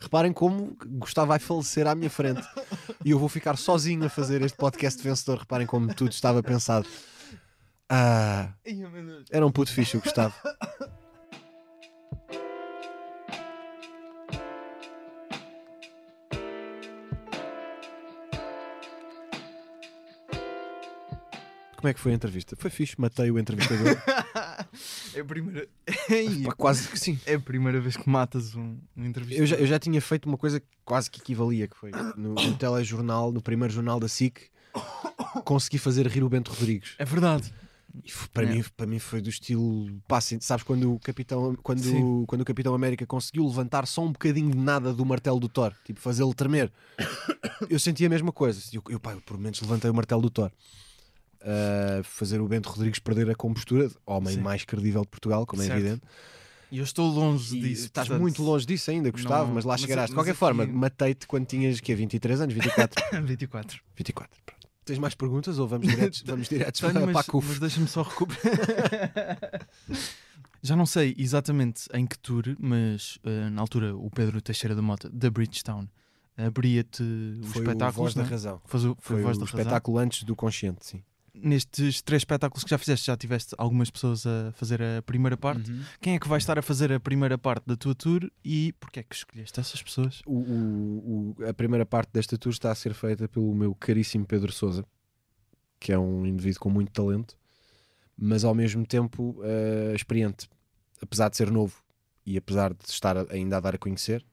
reparem 0.00 0.32
como 0.32 0.76
Gustavo 0.84 1.28
vai 1.28 1.38
falecer 1.38 1.86
à 1.86 1.94
minha 1.94 2.10
frente 2.10 2.46
e 3.04 3.12
eu 3.12 3.18
vou 3.18 3.28
ficar 3.28 3.56
sozinho 3.56 4.04
a 4.04 4.08
fazer 4.08 4.42
este 4.42 4.56
podcast 4.56 5.02
vencedor. 5.02 5.38
Reparem 5.38 5.66
como 5.66 5.94
tudo 5.94 6.10
estava 6.10 6.42
pensado. 6.42 6.88
Ah, 7.88 8.52
era 9.30 9.46
um 9.46 9.52
puto 9.52 9.70
fixe 9.70 9.96
o 9.96 10.00
Gustavo. 10.00 10.34
Como 21.84 21.90
é 21.90 21.92
que 21.92 22.00
foi 22.00 22.12
a 22.12 22.14
entrevista? 22.14 22.56
Foi 22.56 22.70
fixe, 22.70 22.98
matei 22.98 23.30
o 23.30 23.38
entrevistador. 23.38 23.98
é 25.14 25.20
a 25.20 25.24
primeira. 25.26 25.68
Pá, 26.44 26.52
quase 26.52 26.88
que 26.88 26.98
sim. 26.98 27.18
É 27.26 27.34
a 27.34 27.40
primeira 27.40 27.80
vez 27.80 27.96
que 27.96 28.08
matas 28.08 28.54
um, 28.54 28.78
um. 28.96 29.12
Eu 29.30 29.46
já, 29.46 29.56
eu 29.56 29.66
já 29.66 29.78
tinha 29.78 30.00
feito 30.00 30.26
uma 30.26 30.38
coisa 30.38 30.62
quase 30.84 31.10
que 31.10 31.20
equivalia, 31.20 31.68
que 31.68 31.76
foi 31.76 31.90
no, 32.16 32.34
no 32.34 32.54
telejornal, 32.56 33.32
no 33.32 33.40
primeiro 33.40 33.72
jornal 33.72 33.98
da 33.98 34.08
SIC, 34.08 34.50
consegui 35.44 35.78
fazer 35.78 36.06
rir 36.06 36.22
o 36.22 36.28
Bento 36.28 36.50
Rodrigues. 36.50 36.94
É 36.98 37.04
verdade. 37.04 37.52
E 38.04 38.10
para, 38.32 38.44
é. 38.44 38.54
mim, 38.54 38.64
para 38.76 38.86
mim 38.86 38.98
foi 38.98 39.20
do 39.20 39.28
estilo. 39.28 39.86
Pá, 40.08 40.20
sabes 40.20 40.64
quando 40.64 40.94
o 40.94 40.98
Capitão, 40.98 41.54
quando, 41.62 42.24
quando 42.26 42.40
o 42.40 42.44
Capitão 42.44 42.74
América 42.74 43.06
conseguiu 43.06 43.46
levantar 43.46 43.86
só 43.86 44.02
um 44.02 44.10
bocadinho 44.10 44.50
de 44.50 44.58
nada 44.58 44.92
do 44.92 45.04
martelo 45.06 45.38
do 45.38 45.48
Thor, 45.48 45.72
tipo 45.84 46.00
fazê-lo 46.00 46.34
tremer. 46.34 46.72
Eu 47.70 47.78
senti 47.78 48.04
a 48.04 48.08
mesma 48.08 48.32
coisa. 48.32 48.60
Eu, 48.72 48.82
eu, 48.88 48.98
pá, 48.98 49.12
eu 49.12 49.20
por 49.20 49.38
menos 49.38 49.60
levantei 49.60 49.88
o 49.88 49.94
martelo 49.94 50.22
do 50.22 50.30
Thor 50.30 50.50
uh, 51.44 52.02
fazer 52.02 52.40
o 52.40 52.48
Bento 52.48 52.68
Rodrigues 52.68 52.98
perder 52.98 53.30
a 53.30 53.34
compostura, 53.34 53.90
homem 54.06 54.34
Sim. 54.34 54.40
mais 54.40 54.64
credível 54.64 55.02
de 55.02 55.08
Portugal, 55.08 55.46
como 55.46 55.62
é 55.62 55.66
certo. 55.66 55.78
é 55.78 55.80
evidente. 55.80 56.02
E 56.70 56.78
eu 56.78 56.84
estou 56.84 57.08
longe 57.08 57.56
e 57.56 57.60
disso. 57.60 57.86
Estás 57.86 58.08
portanto... 58.08 58.22
muito 58.22 58.42
longe 58.42 58.66
disso 58.66 58.90
ainda, 58.90 59.10
Gustavo, 59.10 59.46
não, 59.46 59.54
mas 59.54 59.64
lá 59.64 59.76
chegarás. 59.76 60.10
De 60.10 60.16
qualquer 60.16 60.32
aqui... 60.32 60.40
forma, 60.40 60.66
matei-te 60.66 61.26
quando 61.26 61.46
tinhas 61.46 61.78
que 61.80 61.94
23 61.94 62.40
anos, 62.40 62.54
24. 62.54 63.22
24. 63.22 63.80
24. 63.94 64.40
Pronto. 64.44 64.68
Tens 64.84 64.98
mais 64.98 65.14
perguntas 65.14 65.58
ou 65.58 65.68
vamos 65.68 65.86
diretos, 65.86 66.22
vamos 66.26 66.48
diretos 66.48 66.80
Tenho, 66.80 66.92
para, 66.92 67.06
mas, 67.06 67.12
para 67.12 67.20
a 67.20 67.24
CUF? 67.24 67.48
Mas 67.48 67.58
deixa-me 67.60 67.86
só 67.86 68.02
recuperar. 68.02 69.68
Já 70.62 70.74
não 70.74 70.86
sei 70.86 71.14
exatamente 71.18 71.84
em 71.92 72.06
que 72.06 72.18
tour, 72.18 72.56
mas 72.58 73.18
uh, 73.24 73.50
na 73.50 73.60
altura 73.60 73.94
o 73.94 74.10
Pedro 74.10 74.40
Teixeira 74.40 74.74
da 74.74 74.80
Mota, 74.80 75.10
da 75.10 75.30
Bridgetown, 75.30 75.86
abria-te 76.36 77.02
o 77.02 77.44
foi 77.44 77.62
espetáculo. 77.62 77.92
Voz 77.92 78.14
da 78.14 78.22
Razão. 78.22 78.62
Foi, 78.64 78.80
foi, 78.80 78.96
foi 78.98 79.22
voz 79.22 79.36
o 79.36 79.40
da 79.40 79.46
espetáculo 79.46 79.98
razão. 79.98 80.06
antes 80.06 80.24
do 80.24 80.34
Consciente, 80.34 80.86
sim 80.86 81.04
nestes 81.34 82.00
três 82.00 82.20
espetáculos 82.20 82.62
que 82.62 82.70
já 82.70 82.78
fizeste, 82.78 83.06
já 83.06 83.16
tiveste 83.16 83.54
algumas 83.58 83.90
pessoas 83.90 84.26
a 84.26 84.52
fazer 84.52 84.80
a 84.80 85.02
primeira 85.02 85.36
parte. 85.36 85.70
Uhum. 85.70 85.82
Quem 86.00 86.14
é 86.14 86.18
que 86.18 86.28
vai 86.28 86.38
estar 86.38 86.58
a 86.58 86.62
fazer 86.62 86.92
a 86.92 87.00
primeira 87.00 87.36
parte 87.36 87.66
da 87.66 87.76
tua 87.76 87.94
tour 87.94 88.30
e 88.44 88.72
porquê 88.74 89.00
é 89.00 89.02
que 89.02 89.14
escolheste 89.14 89.58
essas 89.58 89.82
pessoas? 89.82 90.22
O, 90.24 90.38
o, 90.38 91.34
o, 91.38 91.48
a 91.48 91.52
primeira 91.52 91.84
parte 91.84 92.10
desta 92.12 92.38
tour 92.38 92.52
está 92.52 92.70
a 92.70 92.74
ser 92.74 92.94
feita 92.94 93.28
pelo 93.28 93.54
meu 93.54 93.74
caríssimo 93.74 94.24
Pedro 94.24 94.52
Souza, 94.52 94.84
que 95.80 95.92
é 95.92 95.98
um 95.98 96.24
indivíduo 96.24 96.60
com 96.60 96.70
muito 96.70 96.92
talento, 96.92 97.36
mas 98.16 98.44
ao 98.44 98.54
mesmo 98.54 98.86
tempo 98.86 99.36
uh, 99.40 99.94
experiente, 99.94 100.48
apesar 101.02 101.28
de 101.28 101.36
ser 101.36 101.50
novo 101.50 101.82
e 102.24 102.36
apesar 102.36 102.72
de 102.72 102.84
estar 102.88 103.16
ainda 103.30 103.56
a 103.56 103.60
dar 103.60 103.74
a 103.74 103.78
conhecer. 103.78 104.24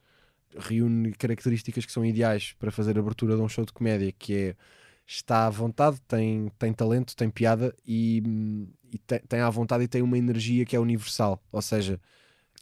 Reúne 0.55 1.13
características 1.13 1.85
que 1.85 1.91
são 1.91 2.05
ideais 2.05 2.53
para 2.59 2.71
fazer 2.71 2.97
a 2.97 2.99
abertura 3.01 3.35
de 3.35 3.41
um 3.41 3.47
show 3.47 3.65
de 3.65 3.71
comédia, 3.71 4.11
que 4.11 4.35
é 4.35 4.55
está 5.05 5.45
à 5.45 5.49
vontade, 5.49 5.99
tem, 6.07 6.51
tem 6.57 6.73
talento, 6.73 7.15
tem 7.15 7.29
piada 7.29 7.75
e, 7.85 8.23
e 8.91 8.97
tem, 8.97 9.19
tem 9.19 9.39
à 9.39 9.49
vontade 9.49 9.83
e 9.83 9.87
tem 9.87 10.01
uma 10.01 10.17
energia 10.17 10.65
que 10.65 10.75
é 10.75 10.79
universal. 10.79 11.41
Ou 11.51 11.61
seja, 11.61 11.99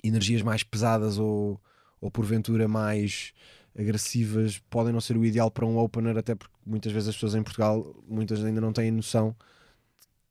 energias 0.03 0.41
mais 0.41 0.63
pesadas 0.63 1.17
ou, 1.17 1.59
ou 2.01 2.09
porventura 2.09 2.67
mais 2.67 3.33
agressivas 3.77 4.57
podem 4.69 4.91
não 4.91 5.01
ser 5.01 5.15
o 5.15 5.25
ideal 5.25 5.51
para 5.51 5.65
um 5.65 5.77
opener, 5.77 6.17
até 6.17 6.35
porque 6.35 6.53
muitas 6.65 6.91
vezes 6.91 7.09
as 7.09 7.15
pessoas 7.15 7.35
em 7.35 7.43
Portugal, 7.43 7.95
muitas 8.07 8.43
ainda 8.43 8.59
não 8.59 8.73
têm 8.73 8.91
noção 8.91 9.35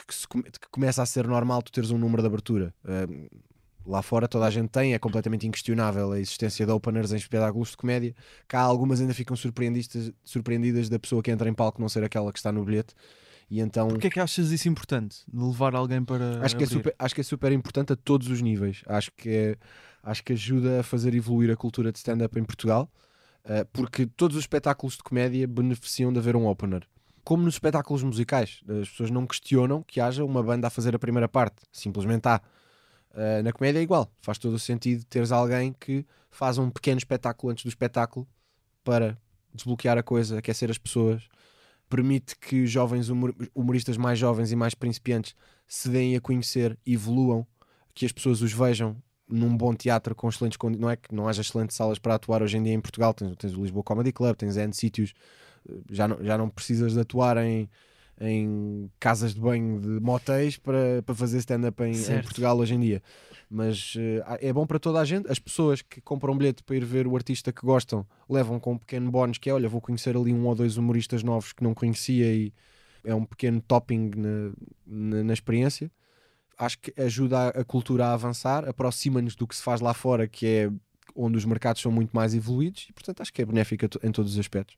que, 0.07 0.15
se, 0.15 0.27
que 0.27 0.69
começa 0.71 1.03
a 1.03 1.07
ser 1.07 1.27
normal 1.27 1.63
tu 1.63 1.71
teres 1.71 1.91
um 1.91 1.99
número 1.99 2.23
de 2.23 2.27
abertura. 2.27 2.75
Uh, 2.85 3.29
Lá 3.87 4.03
fora 4.03 4.29
toda 4.29 4.45
a 4.45 4.51
gente 4.51 4.68
tem, 4.68 4.93
é 4.93 4.99
completamente 4.99 5.47
inquestionável 5.47 6.12
a 6.12 6.20
existência 6.20 6.66
de 6.66 6.72
openers 6.72 7.12
em 7.12 7.16
espetáculos 7.16 7.70
de 7.70 7.76
comédia. 7.76 8.14
Cá 8.47 8.61
algumas 8.61 9.01
ainda 9.01 9.14
ficam 9.14 9.35
surpreendidas, 9.35 10.12
surpreendidas 10.24 10.89
da 10.89 10.99
pessoa 10.99 11.22
que 11.22 11.31
entra 11.31 11.49
em 11.49 11.55
palco 11.55 11.81
não 11.81 11.89
ser 11.89 12.05
aquela 12.05 12.33
que 12.33 12.39
está 12.39 12.53
no 12.53 12.64
bilhete. 12.64 12.95
E 13.51 13.61
então... 13.61 13.89
Porquê 13.89 14.09
é 14.09 14.11
que 14.11 14.20
achas 14.20 14.51
isso 14.51 14.68
importante? 14.68 15.20
De 15.26 15.43
levar 15.43 15.74
alguém 15.74 16.05
para. 16.05 16.45
Acho 16.45 16.57
que, 16.57 16.64
é 16.64 16.66
super, 16.66 16.95
acho 16.99 17.14
que 17.14 17.20
é 17.22 17.24
super 17.24 17.51
importante 17.51 17.93
a 17.93 17.97
todos 17.97 18.29
os 18.29 18.43
níveis. 18.43 18.83
Acho 18.87 19.11
que, 19.16 19.31
é, 19.31 19.57
acho 20.03 20.22
que 20.22 20.35
ajuda 20.35 20.81
a 20.81 20.83
fazer 20.83 21.14
evoluir 21.14 21.51
a 21.51 21.57
cultura 21.57 21.91
de 21.91 21.99
stand-up 21.99 22.39
em 22.39 22.45
Portugal, 22.45 22.91
uh, 23.45 23.66
porque 23.72 24.07
todos 24.07 24.37
os 24.37 24.43
espetáculos 24.43 24.97
de 24.97 25.03
comédia 25.03 25.47
beneficiam 25.47 26.12
de 26.12 26.18
haver 26.18 26.37
um 26.37 26.47
opener. 26.47 26.83
Como 27.24 27.43
nos 27.43 27.55
espetáculos 27.55 28.03
musicais, 28.03 28.61
as 28.83 28.89
pessoas 28.89 29.11
não 29.11 29.26
questionam 29.26 29.83
que 29.83 30.01
haja 30.01 30.24
uma 30.24 30.43
banda 30.43 30.66
a 30.66 30.70
fazer 30.70 30.95
a 30.95 30.99
primeira 30.99 31.29
parte, 31.29 31.62
simplesmente 31.72 32.26
há. 32.29 32.41
Uh, 33.11 33.43
na 33.43 33.53
comédia 33.53 33.79
é 33.81 33.83
igual, 33.83 34.13
faz 34.21 34.39
todo 34.39 34.55
o 34.55 34.59
sentido 34.59 35.05
teres 35.05 35.33
alguém 35.33 35.73
que 35.73 36.07
faz 36.31 36.59
um 36.59 36.71
pequeno 36.71 36.99
espetáculo 36.99 37.51
antes 37.51 37.65
do 37.65 37.69
espetáculo 37.69 38.29
para 38.85 39.19
desbloquear 39.53 39.99
a 39.99 40.03
coisa, 40.03 40.39
aquecer 40.39 40.71
as 40.71 40.79
pessoas, 40.79 41.27
permite 41.89 42.37
que 42.37 42.67
jovens 42.67 43.09
humor 43.09 43.35
humoristas 43.55 43.97
mais 43.97 44.19
jovens 44.19 44.53
e 44.53 44.57
mais 44.57 44.75
principiantes 44.75 45.35
se 45.67 45.89
deem 45.89 46.17
a 46.17 46.21
conhecer, 46.21 46.79
evoluam, 46.87 47.47
que 47.95 48.07
as 48.07 48.13
pessoas 48.13 48.41
os 48.41 48.53
vejam 48.53 48.97
num 49.27 49.55
bom 49.57 49.75
teatro 49.75 50.15
com 50.15 50.29
excelentes 50.29 50.57
condições. 50.57 50.81
Não 50.81 50.91
é 50.91 50.97
que 50.97 51.15
não 51.15 51.29
haja 51.29 51.43
excelentes 51.43 51.77
salas 51.77 51.99
para 51.99 52.15
atuar 52.15 52.43
hoje 52.43 52.57
em 52.57 52.63
dia 52.63 52.73
em 52.73 52.81
Portugal, 52.81 53.13
tens, 53.13 53.37
tens 53.37 53.55
o 53.55 53.63
Lisboa 53.63 53.83
Comedy 53.83 54.13
Club, 54.13 54.37
tens 54.37 54.57
N 54.57 54.73
sítios, 54.73 55.13
já 55.91 56.09
não, 56.09 56.23
já 56.23 56.39
não 56.39 56.49
precisas 56.49 56.95
de 56.95 57.01
atuar 57.01 57.37
em 57.39 57.69
em 58.21 58.91
casas 58.99 59.35
de 59.35 59.41
banho 59.41 59.81
de 59.81 60.01
motéis 60.01 60.57
para, 60.57 61.03
para 61.05 61.14
fazer 61.14 61.39
stand-up 61.39 61.83
em, 61.83 61.93
em, 61.93 62.23
Portugal 62.23 62.59
hoje 62.59 62.75
em 62.75 62.81
dia. 62.81 63.03
Mas 63.49 63.95
uh, 63.95 64.39
é 64.41 64.53
bom 64.53 64.66
para 64.66 64.79
toda 64.79 65.01
a 65.01 65.05
gente. 65.05 65.31
As 65.31 65.39
pessoas 65.39 65.81
que 65.81 66.01
compram 66.01 66.35
um 66.35 66.37
bilhete 66.37 66.62
para 66.62 66.77
ir 66.77 66.85
ver 66.85 67.07
o 67.07 67.16
artista 67.16 67.53
que 67.53 67.64
gostam 67.64 68.07
levam 68.29 68.59
com 68.59 68.73
um 68.73 68.79
pequeno 68.79 69.11
bónus 69.11 69.39
que 69.39 69.49
é: 69.49 69.55
olha, 69.55 69.69
vou 69.69 69.81
conhecer 69.81 70.16
ali 70.16 70.33
um 70.33 70.47
ou 70.47 70.55
dois 70.55 70.77
humoristas 70.77 71.23
novos 71.23 71.53
que 71.53 71.62
não 71.62 71.75
conhecia 71.75 72.33
e 72.33 72.53
é 73.05 73.14
um 73.14 73.25
pequeno 73.25 73.61
topping 73.61 74.11
na, 74.16 74.53
na, 74.87 75.25
na 75.25 75.33
experiência. 75.33 75.91
Acho 76.59 76.79
que 76.81 76.93
ajuda 77.01 77.39
a, 77.39 77.49
a 77.61 77.64
cultura 77.64 78.07
a 78.07 78.12
avançar, 78.14 78.69
aproxima-nos 78.69 79.37
do 79.37 79.47
que 79.47 79.55
se 79.55 79.62
faz 79.62 79.81
lá 79.81 79.95
fora, 79.95 80.27
que 80.27 80.47
é 80.47 80.71
onde 81.14 81.39
os 81.39 81.45
mercados 81.45 81.81
são 81.81 81.91
muito 81.91 82.11
mais 82.12 82.35
evoluídos 82.35 82.87
e, 82.91 82.93
portanto, 82.93 83.21
acho 83.21 83.33
que 83.33 83.41
é 83.41 83.47
benéfica 83.47 83.89
em 84.03 84.12
todos 84.12 84.33
os 84.33 84.39
aspectos. 84.39 84.77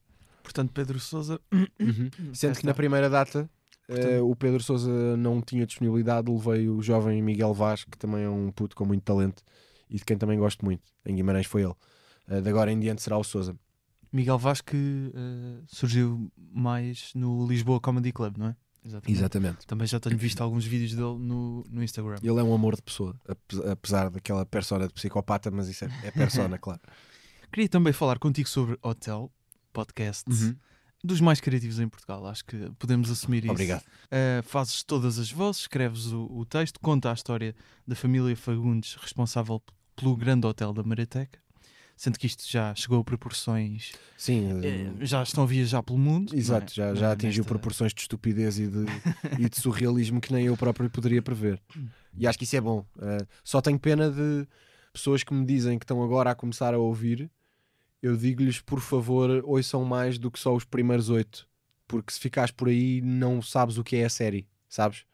Portanto, 0.51 0.73
Pedro 0.73 0.99
Souza. 0.99 1.41
Uhum. 1.53 2.11
Sendo 2.35 2.59
que 2.59 2.67
na 2.67 2.75
primeira 2.75 3.09
data 3.09 3.49
uh, 3.89 4.29
o 4.29 4.35
Pedro 4.35 4.61
Souza 4.61 5.17
não 5.17 5.41
tinha 5.41 5.65
disponibilidade, 5.65 6.31
levei 6.31 6.69
o 6.69 6.83
jovem 6.83 7.23
Miguel 7.23 7.55
Vaz, 7.55 7.85
que 7.85 7.97
também 7.97 8.25
é 8.25 8.29
um 8.29 8.51
puto 8.51 8.75
com 8.75 8.85
muito 8.85 9.05
talento 9.05 9.45
e 9.89 9.97
de 9.97 10.05
quem 10.05 10.19
também 10.19 10.37
gosto 10.39 10.65
muito. 10.65 10.83
Em 11.07 11.15
Guimarães 11.15 11.47
foi 11.47 11.63
ele. 11.63 11.75
Uh, 12.29 12.43
de 12.43 12.49
agora 12.49 12.73
em 12.73 12.81
diante 12.81 13.01
será 13.01 13.17
o 13.17 13.23
Souza. 13.23 13.57
Miguel 14.13 14.39
Vaz 14.39 14.61
que 14.61 14.77
uh, 14.77 15.65
surgiu 15.69 16.33
mais 16.37 17.13
no 17.15 17.47
Lisboa 17.47 17.79
Comedy 17.81 18.11
Club, 18.11 18.37
não 18.37 18.49
é? 18.49 18.57
Exatamente. 18.85 19.19
Exatamente. 19.19 19.67
Também 19.69 19.87
já 19.87 20.01
tenho 20.01 20.19
visto 20.19 20.41
alguns 20.41 20.65
vídeos 20.65 20.95
dele 20.95 21.17
no, 21.19 21.65
no 21.71 21.81
Instagram. 21.81 22.17
Ele 22.21 22.41
é 22.41 22.43
um 22.43 22.53
amor 22.53 22.75
de 22.75 22.83
pessoa, 22.83 23.15
apesar 23.71 24.11
daquela 24.11 24.45
persona 24.45 24.89
de 24.89 24.95
psicopata, 24.95 25.49
mas 25.51 25.69
isso 25.69 25.85
é, 25.85 25.91
é 26.03 26.11
persona, 26.11 26.57
claro. 26.59 26.81
Queria 27.53 27.69
também 27.69 27.93
falar 27.93 28.19
contigo 28.19 28.49
sobre 28.49 28.77
Hotel, 28.83 29.31
podcast 29.73 30.25
uhum. 30.29 30.55
dos 31.03 31.21
mais 31.21 31.41
criativos 31.41 31.79
em 31.79 31.89
Portugal. 31.89 32.27
Acho 32.27 32.45
que 32.45 32.71
podemos 32.79 33.11
assumir 33.11 33.45
isso. 33.45 33.53
Obrigado. 33.53 33.83
Uh, 33.83 34.43
fazes 34.45 34.83
todas 34.83 35.19
as 35.19 35.31
vozes, 35.31 35.63
escreves 35.63 36.07
o, 36.07 36.27
o, 36.31 36.45
texto, 36.45 36.81
conta 36.81 37.11
a 37.11 37.15
história 37.15 37.55
da 37.87 37.95
família 37.95 38.35
Fagundes, 38.37 38.95
responsável 38.95 39.63
pelo 39.97 40.17
grande 40.17 40.47
hotel 40.47 40.73
da 40.73 40.83
Marateca. 40.83 41.39
Sendo 41.97 42.19
que 42.19 42.27
isto 42.27 42.51
já 42.51 42.75
chegou 42.75 43.01
a 43.01 43.05
proporções. 43.05 43.93
Sim, 44.17 44.55
uh, 44.55 45.05
já 45.05 45.23
estão 45.23 45.45
a 45.45 45.47
viajar 45.47 45.83
pelo 45.83 45.99
mundo. 45.99 46.35
Exato, 46.35 46.73
é? 46.73 46.75
já, 46.75 46.95
já 46.95 47.13
atingiu 47.13 47.43
nesta... 47.43 47.53
proporções 47.53 47.93
de 47.93 48.01
estupidez 48.01 48.59
e 48.59 48.69
de, 48.69 48.87
e 49.39 49.49
de 49.49 49.61
surrealismo 49.61 50.19
que 50.19 50.33
nem 50.33 50.47
eu 50.47 50.57
próprio 50.57 50.89
poderia 50.89 51.21
prever. 51.21 51.61
E 52.17 52.27
acho 52.27 52.39
que 52.39 52.45
isso 52.45 52.57
é 52.57 52.61
bom. 52.61 52.87
Uh, 52.97 53.27
só 53.45 53.61
tenho 53.61 53.79
pena 53.79 54.11
de 54.11 54.49
pessoas 54.93 55.23
que 55.23 55.33
me 55.33 55.45
dizem 55.45 55.79
que 55.79 55.85
estão 55.85 56.03
agora 56.03 56.31
a 56.31 56.35
começar 56.35 56.75
a 56.75 56.79
ouvir 56.79 57.31
eu 58.03 58.17
digo-lhes, 58.17 58.61
por 58.61 58.81
favor, 58.81 59.43
ouçam 59.45 59.85
mais 59.85 60.19
do 60.19 60.31
que 60.31 60.39
só 60.39 60.55
os 60.55 60.65
primeiros 60.65 61.11
oito, 61.11 61.47
porque 61.87 62.13
se 62.13 62.21
ficares 62.21 62.51
por 62.51 62.69
aí 62.69 63.01
não 63.01 63.43
sabes 63.43 63.79
o 63.79 63.85
que 63.85 63.97
é 63.97 64.05
a 64.05 64.11
série, 64.11 64.47
sabes? 64.69 65.05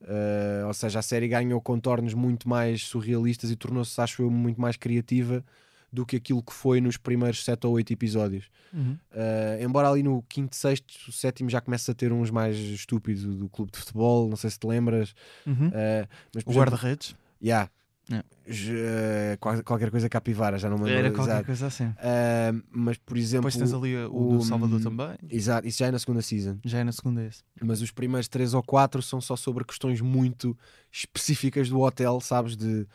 Uh, 0.00 0.66
ou 0.66 0.74
seja, 0.74 0.98
a 0.98 1.02
série 1.02 1.28
ganhou 1.28 1.60
contornos 1.60 2.12
muito 2.12 2.48
mais 2.48 2.82
surrealistas 2.82 3.50
e 3.50 3.56
tornou-se, 3.56 4.00
acho 4.00 4.22
eu, 4.22 4.30
muito 4.30 4.60
mais 4.60 4.76
criativa 4.76 5.44
do 5.92 6.06
que 6.06 6.16
aquilo 6.16 6.42
que 6.42 6.52
foi 6.52 6.80
nos 6.80 6.96
primeiros 6.96 7.44
sete 7.44 7.66
ou 7.66 7.74
oito 7.74 7.92
episódios. 7.92 8.46
Uhum. 8.72 8.98
Uh, 9.12 9.62
embora 9.62 9.90
ali 9.90 10.02
no 10.02 10.22
quinto, 10.22 10.56
sexto, 10.56 11.12
sétimo 11.12 11.50
já 11.50 11.60
comece 11.60 11.90
a 11.90 11.94
ter 11.94 12.12
uns 12.12 12.30
mais 12.30 12.56
estúpidos 12.56 13.22
do 13.24 13.48
clube 13.48 13.70
de 13.70 13.78
futebol, 13.78 14.28
não 14.28 14.36
sei 14.36 14.48
se 14.50 14.58
te 14.58 14.66
lembras. 14.66 15.14
Uhum. 15.46 15.68
Uh, 15.68 16.08
mas, 16.34 16.44
o 16.46 16.50
guarda-redes. 16.50 17.14
Yeah, 17.42 17.70
É. 18.10 19.36
qualquer 19.64 19.90
coisa 19.90 20.08
capivara, 20.08 20.58
já 20.58 20.68
não 20.68 20.76
me 20.76 20.84
lembro. 20.84 20.98
Era 20.98 21.10
qualquer 21.10 21.32
exato. 21.32 21.46
coisa 21.46 21.66
assim. 21.68 21.86
Uh, 21.86 22.62
mas, 22.70 22.98
por 22.98 23.16
exemplo. 23.16 23.48
Depois 23.48 23.56
tens 23.56 23.72
ali 23.72 23.96
o, 23.96 24.34
o 24.34 24.38
do 24.38 24.42
Salvador 24.42 24.80
também. 24.80 25.16
Exato, 25.30 25.68
isso 25.68 25.78
já 25.78 25.86
é 25.86 25.90
na 25.90 25.98
segunda 25.98 26.20
season. 26.20 26.58
Já 26.64 26.78
é 26.78 26.84
na 26.84 26.92
segunda 26.92 27.24
esse. 27.24 27.42
Mas 27.62 27.80
os 27.80 27.90
primeiros 27.90 28.28
três 28.28 28.54
ou 28.54 28.62
quatro 28.62 29.00
são 29.02 29.20
só 29.20 29.36
sobre 29.36 29.64
questões 29.64 30.00
muito 30.00 30.56
específicas 30.90 31.68
do 31.68 31.80
hotel, 31.80 32.20
sabes? 32.20 32.56
De. 32.56 32.86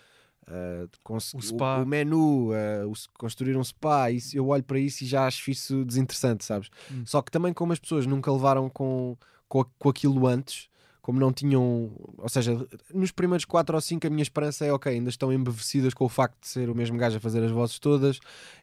Uh, 0.49 0.89
o, 1.09 1.41
spa. 1.41 1.79
O, 1.79 1.83
o 1.83 1.85
menu, 1.85 2.51
uh, 2.51 2.89
o, 2.89 2.93
construir 3.17 3.57
um 3.57 3.63
spa, 3.63 4.11
isso, 4.11 4.37
eu 4.37 4.47
olho 4.47 4.63
para 4.63 4.79
isso 4.79 5.03
e 5.03 5.07
já 5.07 5.25
acho 5.25 5.51
isso 5.51 5.83
desinteressante, 5.83 6.45
sabes? 6.45 6.69
Hum. 6.91 7.03
Só 7.05 7.21
que 7.21 7.31
também, 7.31 7.53
como 7.53 7.73
as 7.73 7.79
pessoas 7.79 8.05
nunca 8.05 8.31
levaram 8.31 8.69
com, 8.69 9.17
com, 9.47 9.65
com 9.77 9.89
aquilo 9.89 10.25
antes, 10.25 10.69
como 11.07 11.21
não 11.21 11.31
tinham, 11.31 11.89
ou 12.17 12.27
seja, 12.27 12.67
nos 12.93 13.11
primeiros 13.11 13.45
4 13.45 13.73
ou 13.73 13.79
5 13.79 14.05
a 14.05 14.09
minha 14.09 14.21
esperança 14.21 14.65
é 14.65 14.73
ok, 14.73 14.91
ainda 14.91 15.09
estão 15.09 15.31
embevecidas 15.31 15.93
com 15.93 16.03
o 16.03 16.09
facto 16.09 16.37
de 16.41 16.49
ser 16.49 16.69
o 16.69 16.75
mesmo 16.75 16.97
gajo 16.97 17.15
a 17.15 17.19
fazer 17.21 17.41
as 17.45 17.49
vozes 17.49 17.79
todas 17.79 18.19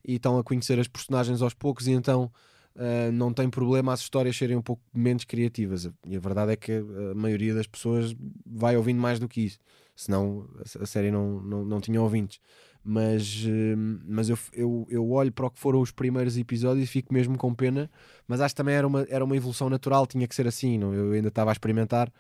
e 0.07 0.17
estão 0.17 0.37
a 0.37 0.45
conhecer 0.45 0.79
as 0.79 0.87
personagens 0.87 1.41
aos 1.41 1.55
poucos 1.55 1.87
e 1.87 1.93
então 1.93 2.31
uh, 2.77 3.11
não 3.11 3.33
tem 3.33 3.49
problema 3.49 3.95
as 3.95 4.01
histórias 4.01 4.37
serem 4.37 4.59
um 4.59 4.61
pouco 4.61 4.83
menos 4.93 5.25
criativas. 5.25 5.89
E 6.07 6.15
a 6.15 6.21
verdade 6.21 6.53
é 6.53 6.57
que 6.57 6.73
a 6.73 7.15
maioria 7.15 7.55
das 7.55 7.67
pessoas 7.67 8.15
vai 8.45 8.77
ouvindo 8.77 9.01
mais 9.01 9.19
do 9.19 9.27
que 9.27 9.41
isso, 9.41 9.59
senão 9.97 10.47
a, 10.79 10.85
série 10.85 11.11
não, 11.11 11.41
não, 11.41 11.65
não 11.65 11.81
tinha 11.81 12.03
ouvintes. 12.03 12.41
Mas, 12.85 13.45
uh, 13.47 14.01
mas 14.07 14.29
eu, 14.29 14.39
eu, 14.53 14.87
eu 14.91 15.11
olho 15.11 15.33
para 15.33 15.47
o 15.47 15.51
que 15.51 15.59
foram 15.59 15.81
os 15.81 15.91
primeiros 15.91 16.37
episódios 16.37 16.85
e 16.85 16.87
fico 16.87 17.15
mesmo 17.15 17.39
com 17.39 17.55
pena, 17.55 17.91
mas 18.29 18.41
acho 18.41 18.55
que 18.55 18.59
também 18.59 18.75
era 18.75 18.87
uma, 18.87 19.07
era 19.09 19.25
uma 19.25 19.37
evolução 19.37 19.71
natural, 19.71 20.07
tinha 20.07 20.29
que 20.29 20.35
ser 20.35 20.47
assim, 20.47 20.77
não? 20.77 20.93
eu 20.93 21.13
ainda 21.13 21.29
estava 21.29 21.51
a 21.51 21.53
experimentar 21.53 22.13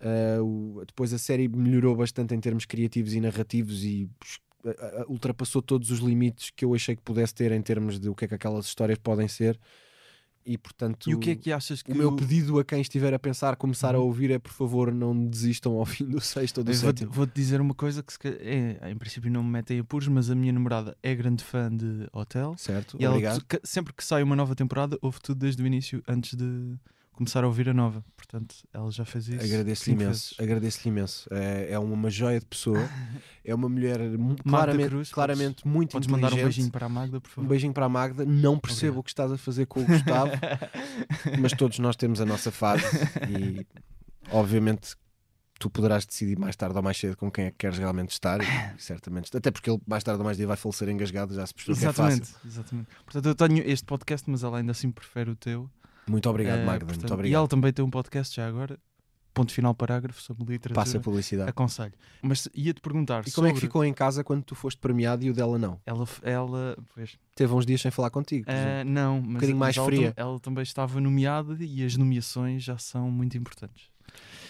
Uh, 0.00 0.84
depois 0.86 1.12
a 1.12 1.18
série 1.18 1.48
melhorou 1.48 1.96
bastante 1.96 2.32
em 2.32 2.38
termos 2.38 2.64
criativos 2.64 3.14
e 3.14 3.20
narrativos 3.20 3.84
e 3.84 4.08
uh, 4.64 5.04
ultrapassou 5.08 5.60
todos 5.60 5.90
os 5.90 5.98
limites 5.98 6.50
que 6.50 6.64
eu 6.64 6.72
achei 6.72 6.94
que 6.94 7.02
pudesse 7.02 7.34
ter 7.34 7.50
em 7.50 7.60
termos 7.60 7.98
de 7.98 8.08
o 8.08 8.14
que 8.14 8.24
é 8.24 8.28
que 8.28 8.34
aquelas 8.34 8.66
histórias 8.66 8.98
podem 8.98 9.26
ser. 9.26 9.58
E 10.48 10.56
portanto, 10.56 11.10
e 11.10 11.14
o 11.14 11.18
que 11.18 11.32
é 11.32 11.36
que 11.36 11.52
achas 11.52 11.82
que 11.82 11.92
o 11.92 11.94
meu 11.94 12.16
pedido 12.16 12.58
a 12.58 12.64
quem 12.64 12.80
estiver 12.80 13.12
a 13.12 13.18
pensar 13.18 13.54
começar 13.54 13.94
a 13.94 13.98
uhum. 13.98 14.06
ouvir 14.06 14.30
é 14.30 14.38
por 14.38 14.50
favor 14.50 14.90
não 14.90 15.26
desistam 15.26 15.74
ao 15.74 15.84
fim 15.84 16.06
do 16.06 16.22
sexto 16.22 16.58
ou 16.58 16.64
do 16.64 16.72
sétimo. 16.72 17.12
Vou-te 17.12 17.34
dizer 17.34 17.60
uma 17.60 17.74
coisa 17.74 18.02
que 18.02 18.28
é, 18.28 18.90
em 18.90 18.96
princípio 18.96 19.30
não 19.30 19.42
me 19.42 19.50
metem 19.50 19.78
apuros, 19.78 20.08
mas 20.08 20.30
a 20.30 20.34
minha 20.34 20.50
namorada 20.50 20.96
é 21.02 21.14
grande 21.14 21.44
fã 21.44 21.68
de 21.70 22.08
Hotel. 22.14 22.54
Certo, 22.56 22.96
e 22.98 23.06
obrigado. 23.06 23.44
Ela, 23.50 23.60
sempre 23.62 23.92
que 23.92 24.02
sai 24.02 24.22
uma 24.22 24.34
nova 24.34 24.54
temporada, 24.54 24.98
ouve 25.02 25.20
tudo 25.20 25.38
desde 25.38 25.62
o 25.62 25.66
início 25.66 26.02
antes 26.08 26.34
de 26.34 26.78
começar 27.18 27.42
a 27.42 27.48
ouvir 27.48 27.68
a 27.68 27.74
nova. 27.74 28.04
Portanto, 28.16 28.54
ela 28.72 28.88
já 28.92 29.04
fez 29.04 29.26
isso. 29.26 29.44
Agradeço-lhe 29.44 29.96
imenso. 29.96 30.34
Agradeço-lhe 30.40 30.88
imenso. 30.88 31.28
É, 31.32 31.72
é 31.72 31.78
uma 31.78 32.08
joia 32.08 32.38
de 32.38 32.46
pessoa. 32.46 32.78
É 33.44 33.54
uma 33.54 33.66
mulher 33.66 33.98
claramente, 34.46 34.88
Cruz, 34.90 35.10
claramente 35.10 35.62
podes, 35.62 35.72
muito 35.72 35.92
podes 35.92 36.06
mandar 36.06 36.34
um 36.34 36.36
beijinho 36.36 36.70
para 36.70 36.84
a 36.84 36.88
Magda, 36.90 37.18
por 37.18 37.30
favor. 37.30 37.46
Um 37.46 37.48
beijinho 37.48 37.72
para 37.72 37.86
a 37.86 37.88
Magda. 37.88 38.22
Não 38.26 38.58
percebo 38.58 38.98
Obrigado. 38.98 38.98
o 38.98 39.02
que 39.04 39.10
estás 39.10 39.32
a 39.32 39.38
fazer 39.38 39.64
com 39.64 39.80
o 39.80 39.86
Gustavo, 39.86 40.32
mas 41.40 41.54
todos 41.54 41.78
nós 41.78 41.96
temos 41.96 42.20
a 42.20 42.26
nossa 42.26 42.50
fase 42.50 42.84
e, 43.26 43.66
obviamente, 44.30 44.94
tu 45.58 45.70
poderás 45.70 46.04
decidir 46.04 46.38
mais 46.38 46.56
tarde 46.56 46.76
ou 46.76 46.82
mais 46.82 46.98
cedo 46.98 47.16
com 47.16 47.30
quem 47.30 47.46
é 47.46 47.50
que 47.50 47.56
queres 47.56 47.78
realmente 47.78 48.10
estar, 48.10 48.38
e, 48.42 48.46
certamente, 48.78 49.34
até 49.34 49.50
porque 49.50 49.70
ele 49.70 49.80
mais 49.86 50.04
tarde 50.04 50.18
ou 50.18 50.24
mais 50.26 50.36
dia 50.36 50.46
vai 50.46 50.56
falecer 50.58 50.86
engasgado, 50.90 51.34
já 51.34 51.46
se 51.46 51.54
percebeu 51.54 51.76
exatamente, 51.76 52.20
que 52.20 52.28
é 52.28 52.34
fácil. 52.34 52.48
Exatamente. 52.48 52.88
Portanto, 53.02 53.26
eu 53.26 53.34
tenho 53.34 53.70
este 53.70 53.86
podcast, 53.86 54.30
mas 54.30 54.42
ela 54.42 54.58
ainda 54.58 54.72
assim 54.72 54.90
prefere 54.90 55.30
o 55.30 55.36
teu. 55.36 55.70
Muito 56.08 56.28
obrigado, 56.28 56.60
uh, 56.60 56.66
Magda. 56.66 56.86
Portanto, 56.86 57.02
muito 57.02 57.14
obrigado. 57.14 57.32
E 57.32 57.34
ela 57.34 57.48
também 57.48 57.72
tem 57.72 57.84
um 57.84 57.90
podcast 57.90 58.34
já 58.34 58.46
agora. 58.46 58.78
Ponto 59.34 59.52
final 59.52 59.72
parágrafo 59.72 60.20
sobre 60.20 60.44
literatura. 60.44 60.74
Passa 60.74 60.98
a 60.98 61.00
publicidade. 61.00 61.48
Aconselho. 61.48 61.92
Mas 62.20 62.48
ia-te 62.52 62.80
perguntar. 62.80 63.22
E 63.26 63.30
como 63.30 63.46
é 63.46 63.52
que 63.52 63.60
ficou 63.60 63.84
em 63.84 63.92
casa 63.92 64.24
quando 64.24 64.42
tu 64.42 64.54
foste 64.56 64.80
premiado 64.80 65.24
e 65.24 65.30
o 65.30 65.34
dela 65.34 65.56
não? 65.56 65.80
Ela. 65.86 66.08
ela 66.22 66.76
pois. 66.94 67.16
Teve 67.36 67.54
uns 67.54 67.64
dias 67.64 67.80
sem 67.80 67.90
falar 67.90 68.10
contigo. 68.10 68.50
Uh, 68.50 68.84
não, 68.84 69.20
mas, 69.20 69.28
um 69.28 69.32
bocadinho 69.34 69.58
mais 69.58 69.76
ela, 69.76 69.86
fria. 69.86 70.12
Ela 70.16 70.40
também 70.40 70.62
estava 70.62 71.00
nomeada 71.00 71.56
e 71.60 71.84
as 71.84 71.96
nomeações 71.96 72.64
já 72.64 72.78
são 72.78 73.10
muito 73.10 73.38
importantes. 73.38 73.90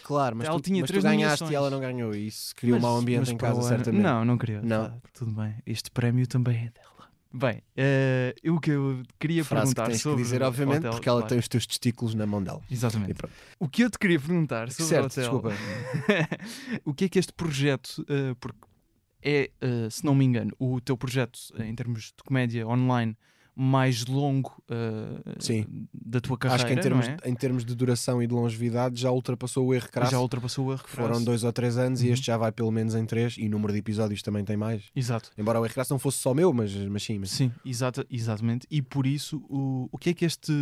Claro, 0.05 0.37
mas, 0.37 0.49
ela 0.49 0.59
tu, 0.59 0.63
tinha 0.63 0.81
mas 0.81 0.89
três 0.89 1.05
tu 1.05 1.07
ganhaste 1.07 1.43
nomeações. 1.43 1.51
e 1.51 1.55
ela 1.55 1.69
não 1.69 1.81
ganhou. 1.81 2.15
E 2.15 2.27
isso 2.27 2.57
criou 2.57 2.79
mas, 2.79 2.85
um 2.85 2.87
mau 2.89 2.97
ambiente 2.97 3.31
em 3.31 3.37
casa, 3.37 3.61
certamente. 3.61 4.03
Não, 4.03 4.25
não 4.25 4.39
criou. 4.39 4.63
Não. 4.63 4.89
Tá, 4.89 4.97
tudo 5.13 5.33
bem. 5.33 5.55
Este 5.67 5.91
prémio 5.91 6.27
também 6.27 6.57
é 6.57 6.71
dela. 6.71 6.98
Bem, 7.33 7.63
uh, 7.77 8.55
o 8.55 8.59
que 8.59 8.71
eu 8.71 9.03
queria 9.19 9.45
Frase 9.45 9.75
perguntar 9.75 9.83
que 9.85 9.91
tens 9.91 10.01
sobre. 10.01 10.19
Que 10.19 10.23
dizer, 10.25 10.43
obviamente, 10.43 10.79
hotel, 10.79 10.91
porque 10.93 11.09
ela 11.09 11.19
claro. 11.19 11.29
tem 11.29 11.39
os 11.39 11.49
teus 11.49 11.67
testículos 11.67 12.15
na 12.15 12.27
mão 12.27 12.43
dela. 12.43 12.63
Exatamente. 12.71 13.21
O 13.59 13.69
que 13.69 13.85
eu 13.85 13.91
te 13.91 13.99
queria 13.99 14.19
perguntar 14.19 14.71
sobre 14.71 14.87
certo, 14.87 15.35
o 15.35 15.37
hotel. 15.37 15.53
Desculpa. 15.53 15.53
o 16.85 16.95
que 16.95 17.05
é 17.05 17.09
que 17.09 17.19
este 17.19 17.33
projeto, 17.33 18.03
uh, 18.03 18.35
porque 18.37 18.59
é, 19.23 19.51
uh, 19.63 19.91
se 19.91 20.05
não 20.05 20.15
me 20.15 20.25
engano, 20.25 20.53
o 20.59 20.81
teu 20.81 20.97
projeto 20.97 21.39
em 21.59 21.75
termos 21.75 22.05
de 22.17 22.25
comédia 22.25 22.67
online 22.67 23.17
mais 23.61 24.07
longo 24.07 24.63
uh, 24.71 25.89
da 25.93 26.21
tua 26.21 26.39
carreira. 26.39 26.63
Acho 26.63 26.73
que 26.73 26.79
em 26.79 26.81
termos, 26.81 27.09
é? 27.09 27.17
em 27.25 27.35
termos 27.35 27.65
de 27.65 27.75
duração 27.75 28.23
e 28.23 28.27
de 28.29 28.33
longevidade 28.33 29.01
já 29.01 29.11
ultrapassou 29.11 29.67
o 29.67 29.75
erro 29.75 29.89
crasso. 29.91 30.13
Já 30.13 30.21
ultrapassou 30.21 30.67
o 30.67 30.73
erro 30.73 30.85
crasso. 30.85 30.97
Foram 30.97 31.25
dois 31.25 31.43
ou 31.43 31.53
três 31.53 31.77
anos 31.77 32.01
uhum. 32.01 32.07
e 32.07 32.11
este 32.11 32.27
já 32.27 32.37
vai 32.37 32.53
pelo 32.53 32.71
menos 32.71 32.95
em 32.95 33.05
três 33.05 33.35
e 33.37 33.49
o 33.49 33.51
número 33.51 33.73
de 33.73 33.81
episódios 33.81 34.23
também 34.23 34.45
tem 34.45 34.57
mais. 34.57 34.85
Exato. 34.95 35.33
Embora 35.37 35.61
o 35.61 35.65
erro 35.65 35.75
crasso 35.75 35.93
não 35.93 35.99
fosse 35.99 36.19
só 36.19 36.33
meu, 36.33 36.53
mas, 36.53 36.73
mas 36.73 37.03
sim. 37.03 37.19
Mas... 37.19 37.31
Sim, 37.31 37.51
exata, 37.65 38.07
exatamente. 38.09 38.65
E 38.71 38.81
por 38.81 39.09
isso, 39.09 39.39
o, 39.49 39.89
o 39.91 39.99
que 39.99 40.11
é 40.11 40.15
que 40.15 40.25
este 40.25 40.53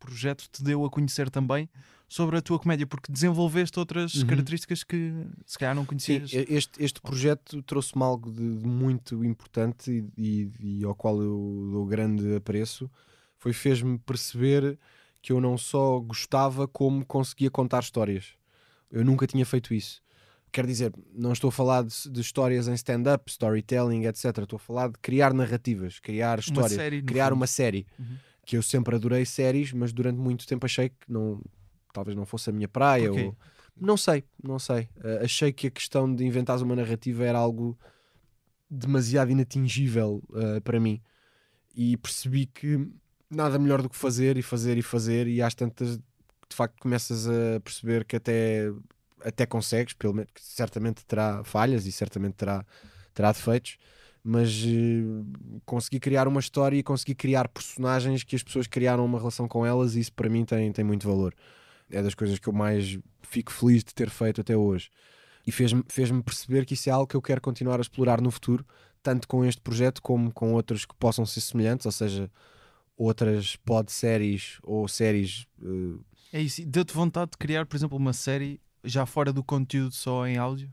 projeto 0.00 0.48
te 0.50 0.64
deu 0.64 0.84
a 0.84 0.90
conhecer 0.90 1.30
também 1.30 1.68
sobre 2.10 2.36
a 2.36 2.42
tua 2.42 2.58
comédia, 2.58 2.88
porque 2.88 3.10
desenvolveste 3.10 3.78
outras 3.78 4.16
uhum. 4.16 4.26
características 4.26 4.82
que 4.82 5.14
se 5.46 5.56
calhar 5.56 5.76
não 5.76 5.86
conhecias. 5.86 6.30
Sim, 6.30 6.44
este, 6.48 6.82
este 6.82 7.00
projeto 7.00 7.62
trouxe-me 7.62 8.02
algo 8.02 8.32
de, 8.32 8.58
de, 8.58 8.66
muito 8.66 9.24
importante 9.24 10.04
e, 10.18 10.50
e, 10.58 10.80
e, 10.80 10.84
ao 10.84 10.92
qual 10.92 11.22
eu 11.22 11.68
dou 11.70 11.86
grande 11.86 12.34
apreço. 12.34 12.90
Foi 13.38 13.52
fez-me 13.52 13.96
perceber 13.96 14.76
que 15.22 15.30
eu 15.30 15.40
não 15.40 15.56
só 15.56 16.00
gostava, 16.00 16.66
como 16.66 17.06
conseguia 17.06 17.48
contar 17.48 17.78
histórias. 17.78 18.30
Eu 18.90 19.04
nunca 19.04 19.24
tinha 19.24 19.46
feito 19.46 19.72
isso. 19.72 20.02
Quer 20.50 20.66
dizer, 20.66 20.92
não 21.14 21.32
estou 21.32 21.46
a 21.46 21.52
falar 21.52 21.84
de, 21.84 22.10
de 22.10 22.20
histórias 22.20 22.66
em 22.66 22.74
stand-up, 22.74 23.30
storytelling, 23.30 24.06
etc. 24.06 24.36
Estou 24.38 24.56
a 24.56 24.58
falar 24.58 24.88
de 24.88 24.98
criar 25.00 25.32
narrativas, 25.32 26.00
criar 26.00 26.40
histórias, 26.40 26.72
uma 26.72 26.76
série, 26.76 27.02
criar 27.02 27.26
fundo. 27.26 27.36
uma 27.36 27.46
série. 27.46 27.86
Uhum. 27.96 28.16
Que 28.44 28.56
eu 28.56 28.62
sempre 28.64 28.96
adorei 28.96 29.24
séries, 29.24 29.72
mas 29.72 29.92
durante 29.92 30.18
muito 30.18 30.44
tempo 30.44 30.66
achei 30.66 30.88
que 30.88 30.96
não, 31.08 31.40
talvez 31.92 32.16
não 32.16 32.26
fosse 32.26 32.50
a 32.50 32.52
minha 32.52 32.68
praia. 32.68 33.12
Ou... 33.12 33.36
Não 33.80 33.96
sei, 33.96 34.24
não 34.42 34.58
sei. 34.58 34.88
Uh, 34.98 35.24
achei 35.24 35.52
que 35.52 35.66
a 35.68 35.70
questão 35.70 36.12
de 36.12 36.24
inventares 36.24 36.62
uma 36.62 36.76
narrativa 36.76 37.24
era 37.24 37.38
algo 37.38 37.78
demasiado 38.70 39.30
inatingível 39.30 40.22
uh, 40.30 40.60
para 40.62 40.78
mim. 40.78 41.00
E 41.74 41.96
percebi 41.96 42.46
que 42.46 42.86
nada 43.30 43.58
melhor 43.58 43.80
do 43.80 43.88
que 43.88 43.96
fazer 43.96 44.36
e 44.36 44.42
fazer 44.42 44.76
e 44.76 44.82
fazer, 44.82 45.26
e 45.26 45.40
às 45.40 45.54
tantas, 45.54 45.96
de 45.96 46.56
facto, 46.56 46.78
começas 46.78 47.26
a 47.26 47.60
perceber 47.60 48.04
que 48.04 48.16
até, 48.16 48.70
até 49.24 49.46
consegues, 49.46 49.94
pelo 49.94 50.12
menos, 50.12 50.30
certamente 50.36 51.04
terá 51.06 51.42
falhas 51.44 51.86
e 51.86 51.92
certamente 51.92 52.34
terá, 52.34 52.66
terá 53.14 53.32
defeitos. 53.32 53.78
Mas 54.22 54.62
uh, 54.62 55.24
consegui 55.64 55.98
criar 55.98 56.28
uma 56.28 56.40
história 56.40 56.76
e 56.76 56.82
consegui 56.82 57.14
criar 57.14 57.48
personagens 57.48 58.22
que 58.22 58.36
as 58.36 58.42
pessoas 58.42 58.66
criaram 58.66 59.06
uma 59.06 59.18
relação 59.18 59.48
com 59.48 59.64
elas, 59.64 59.96
e 59.96 60.00
isso 60.00 60.12
para 60.12 60.28
mim 60.28 60.44
tem, 60.44 60.70
tem 60.70 60.84
muito 60.84 61.08
valor 61.08 61.34
é 61.90 62.02
das 62.02 62.14
coisas 62.14 62.38
que 62.38 62.48
eu 62.48 62.52
mais 62.52 62.98
fico 63.22 63.52
feliz 63.52 63.84
de 63.84 63.94
ter 63.94 64.10
feito 64.10 64.40
até 64.40 64.56
hoje. 64.56 64.90
E 65.46 65.52
fez-me 65.52 65.82
fez 65.88 66.10
perceber 66.24 66.64
que 66.66 66.74
isso 66.74 66.88
é 66.88 66.92
algo 66.92 67.06
que 67.06 67.16
eu 67.16 67.22
quero 67.22 67.40
continuar 67.40 67.78
a 67.78 67.80
explorar 67.80 68.20
no 68.20 68.30
futuro, 68.30 68.64
tanto 69.02 69.26
com 69.26 69.44
este 69.44 69.60
projeto 69.60 70.02
como 70.02 70.32
com 70.32 70.52
outros 70.52 70.84
que 70.84 70.94
possam 70.96 71.24
ser 71.24 71.40
semelhantes, 71.40 71.86
ou 71.86 71.92
seja, 71.92 72.30
outras 72.96 73.56
pod-séries 73.56 74.58
ou 74.62 74.86
séries. 74.86 75.46
Uh... 75.60 76.04
É 76.32 76.40
isso, 76.40 76.64
deu-te 76.66 76.92
vontade 76.92 77.32
de 77.32 77.38
criar, 77.38 77.66
por 77.66 77.76
exemplo, 77.76 77.96
uma 77.96 78.12
série 78.12 78.60
já 78.84 79.06
fora 79.06 79.32
do 79.32 79.42
conteúdo 79.42 79.94
só 79.94 80.26
em 80.26 80.36
áudio? 80.36 80.72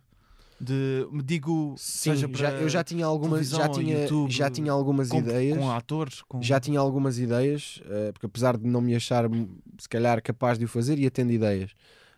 De 0.60 1.08
digo 1.24 1.76
Sim, 1.78 2.16
já, 2.34 2.52
eu 2.52 2.68
já 2.68 2.84
tinha 2.84 3.06
algumas 3.06 3.50
já 3.50 3.70
tinha 3.70 4.02
YouTube, 4.02 4.32
já 4.32 4.50
tinha 4.50 4.72
algumas 4.72 5.10
com, 5.10 5.20
ideias 5.20 5.58
com 5.58 5.72
atores 5.72 6.22
com... 6.24 6.42
já 6.42 6.60
tinha 6.60 6.80
algumas 6.80 7.20
ideias 7.20 7.80
uh, 7.86 8.12
porque 8.14 8.26
apesar 8.26 8.58
de 8.58 8.68
não 8.68 8.82
me 8.82 8.96
achar 8.96 9.26
se 9.78 9.88
calhar 9.88 10.22
capaz 10.22 10.58
de 10.58 10.66
o 10.66 10.68
fazer 10.68 10.98
ia 10.98 11.12
tendo 11.12 11.32
ideias 11.32 11.72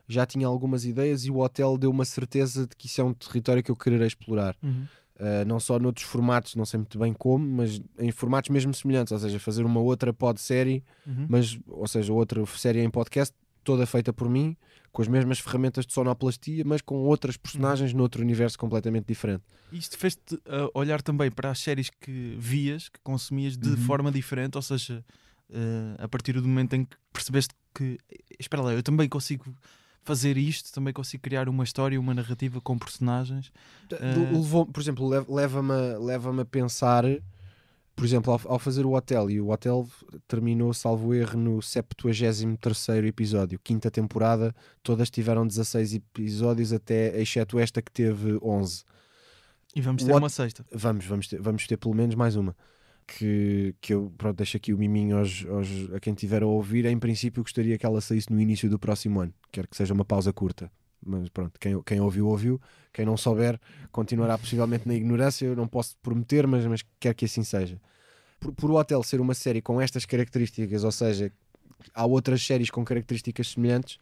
já 0.08 0.26
tinha 0.26 0.48
algumas 0.48 0.86
ideias 0.86 1.26
e 1.26 1.32
o 1.32 1.40
hotel 1.40 1.78
deu 1.78 1.92
uma 1.92 2.06
certeza 2.06 2.66
de 2.66 2.76
que 2.76 2.88
isso 2.88 3.02
é 3.02 3.04
um 3.04 3.14
território 3.14 3.62
que 3.62 3.72
eu 3.72 3.76
quererei 3.76 4.08
explorar 4.08 4.56
uhum. 4.64 4.86
uh, 5.18 5.46
não 5.46 5.60
só 5.60 5.78
noutros 5.78 6.06
formatos 6.06 6.56
não 6.56 6.66
sei 6.66 6.78
muito 6.78 6.98
bem 6.98 7.14
como 7.14 7.46
mas 7.46 7.82
em 8.00 8.10
formatos 8.10 8.50
mesmo 8.50 8.74
semelhantes 8.74 9.12
ou 9.12 9.20
seja 9.20 9.38
fazer 9.38 9.66
uma 9.66 9.82
outra 9.82 10.14
pod 10.14 10.40
série 10.40 10.82
uhum. 11.06 11.26
mas 11.28 11.60
ou 11.68 11.88
seja 11.88 12.14
outra 12.14 12.46
série 12.46 12.80
em 12.80 12.90
podcast 12.90 13.36
toda 13.70 13.86
feita 13.86 14.12
por 14.12 14.28
mim 14.28 14.58
com 14.92 15.04
as 15.04 15.08
mesmas 15.08 15.38
ferramentas 15.38 15.86
de 15.86 15.94
sonoplastia, 15.94 16.64
mas 16.66 16.82
com 16.82 16.96
outras 16.96 17.38
personagens 17.38 17.92
uhum. 17.92 18.00
noutro 18.00 18.24
universo 18.24 18.58
completamente 18.58 19.06
diferente. 19.06 19.44
Isto 19.72 19.96
fez-te 19.96 20.34
uh, 20.34 20.72
olhar 20.74 21.04
também 21.04 21.30
para 21.30 21.52
as 21.52 21.60
séries 21.60 21.92
que 21.92 22.36
vias, 22.40 22.90
que 22.90 23.00
consumias 23.04 23.56
de 23.56 23.70
uhum. 23.70 23.78
forma 23.78 24.12
diferente, 24.12 24.56
ou 24.56 24.62
seja, 24.64 25.06
uh, 25.52 26.04
a 26.04 26.08
partir 26.08 26.34
do 26.34 26.48
momento 26.48 26.74
em 26.74 26.86
que 26.86 26.98
percebeste 27.14 27.54
que, 27.76 28.00
espera 28.40 28.64
lá, 28.64 28.74
eu 28.74 28.82
também 28.82 29.08
consigo 29.08 29.46
fazer 30.04 30.38
isto, 30.38 30.74
também 30.74 30.92
consigo 30.92 31.22
criar 31.22 31.48
uma 31.48 31.64
história, 31.64 32.00
uma 32.00 32.16
narrativa 32.16 32.60
com 32.60 32.76
personagens. 32.76 33.52
Uh... 33.92 34.38
Levou, 34.40 34.66
por 34.66 34.82
exemplo, 34.82 35.08
leva-me 35.30 36.00
leva 36.00 36.42
a 36.42 36.46
pensar, 36.46 37.04
por 38.00 38.06
exemplo, 38.06 38.32
ao, 38.32 38.54
ao, 38.54 38.58
fazer 38.58 38.86
o 38.86 38.94
hotel, 38.94 39.30
e 39.30 39.42
o 39.42 39.50
hotel 39.50 39.86
terminou, 40.26 40.74
salvo 40.74 41.14
erro, 41.14 41.38
no 41.38 41.62
73 41.62 42.46
episódio, 43.06 43.60
quinta 43.62 43.92
temporada, 43.92 44.56
todas 44.82 45.10
tiveram 45.10 45.46
16 45.46 45.96
episódios, 45.96 46.72
até 46.72 47.20
exceto 47.22 47.60
esta 47.60 47.82
que 47.82 47.92
teve 47.92 48.40
11. 48.42 48.86
E 49.76 49.82
vamos 49.82 50.04
ter 50.04 50.16
uma 50.16 50.30
sexta. 50.30 50.66
Vamos, 50.72 51.06
vamos 51.06 51.28
ter, 51.28 51.42
vamos 51.42 51.68
ter 51.68 51.76
pelo 51.76 51.94
menos 51.94 52.16
mais 52.16 52.38
uma 52.38 52.56
que, 53.06 53.76
que 53.82 53.94
eu 53.94 54.14
pronto, 54.18 54.38
deixo 54.38 54.56
aqui 54.56 54.74
o 54.74 54.78
miminho 54.78 55.18
aos, 55.18 55.46
aos, 55.50 55.94
a 55.94 56.00
quem 56.00 56.14
tiver 56.14 56.42
a 56.42 56.48
ouvir. 56.48 56.86
Em 56.86 56.98
princípio, 56.98 57.44
gostaria 57.44 57.78
que 57.78 57.86
ela 57.86 58.00
saísse 58.00 58.32
no 58.32 58.40
início 58.40 58.70
do 58.70 58.80
próximo 58.80 59.20
ano. 59.20 59.34
Quero 59.52 59.68
que 59.68 59.76
seja 59.76 59.94
uma 59.94 60.06
pausa 60.06 60.32
curta. 60.32 60.72
Mas 61.06 61.28
pronto, 61.30 61.60
quem, 61.60 61.82
quem 61.84 62.00
ouviu, 62.00 62.28
ouviu. 62.28 62.62
Quem 62.94 63.06
não 63.06 63.18
souber, 63.18 63.60
continuará 63.92 64.38
possivelmente 64.38 64.88
na 64.88 64.94
ignorância. 64.94 65.46
Eu 65.46 65.56
não 65.56 65.68
posso 65.68 65.98
prometer, 66.02 66.48
mas, 66.48 66.66
mas 66.66 66.82
quero 67.00 67.16
que 67.16 67.26
assim 67.26 67.44
seja. 67.44 67.80
Por, 68.40 68.54
por 68.54 68.72
o 68.72 68.76
Hotel 68.76 69.04
ser 69.04 69.20
uma 69.20 69.34
série 69.34 69.62
com 69.62 69.82
estas 69.82 70.06
características, 70.06 70.84
ou 70.84 70.92
seja, 70.92 71.32
há 71.94 72.06
outras 72.06 72.42
séries 72.42 72.70
com 72.70 72.84
características 72.84 73.50
semelhantes 73.50 73.98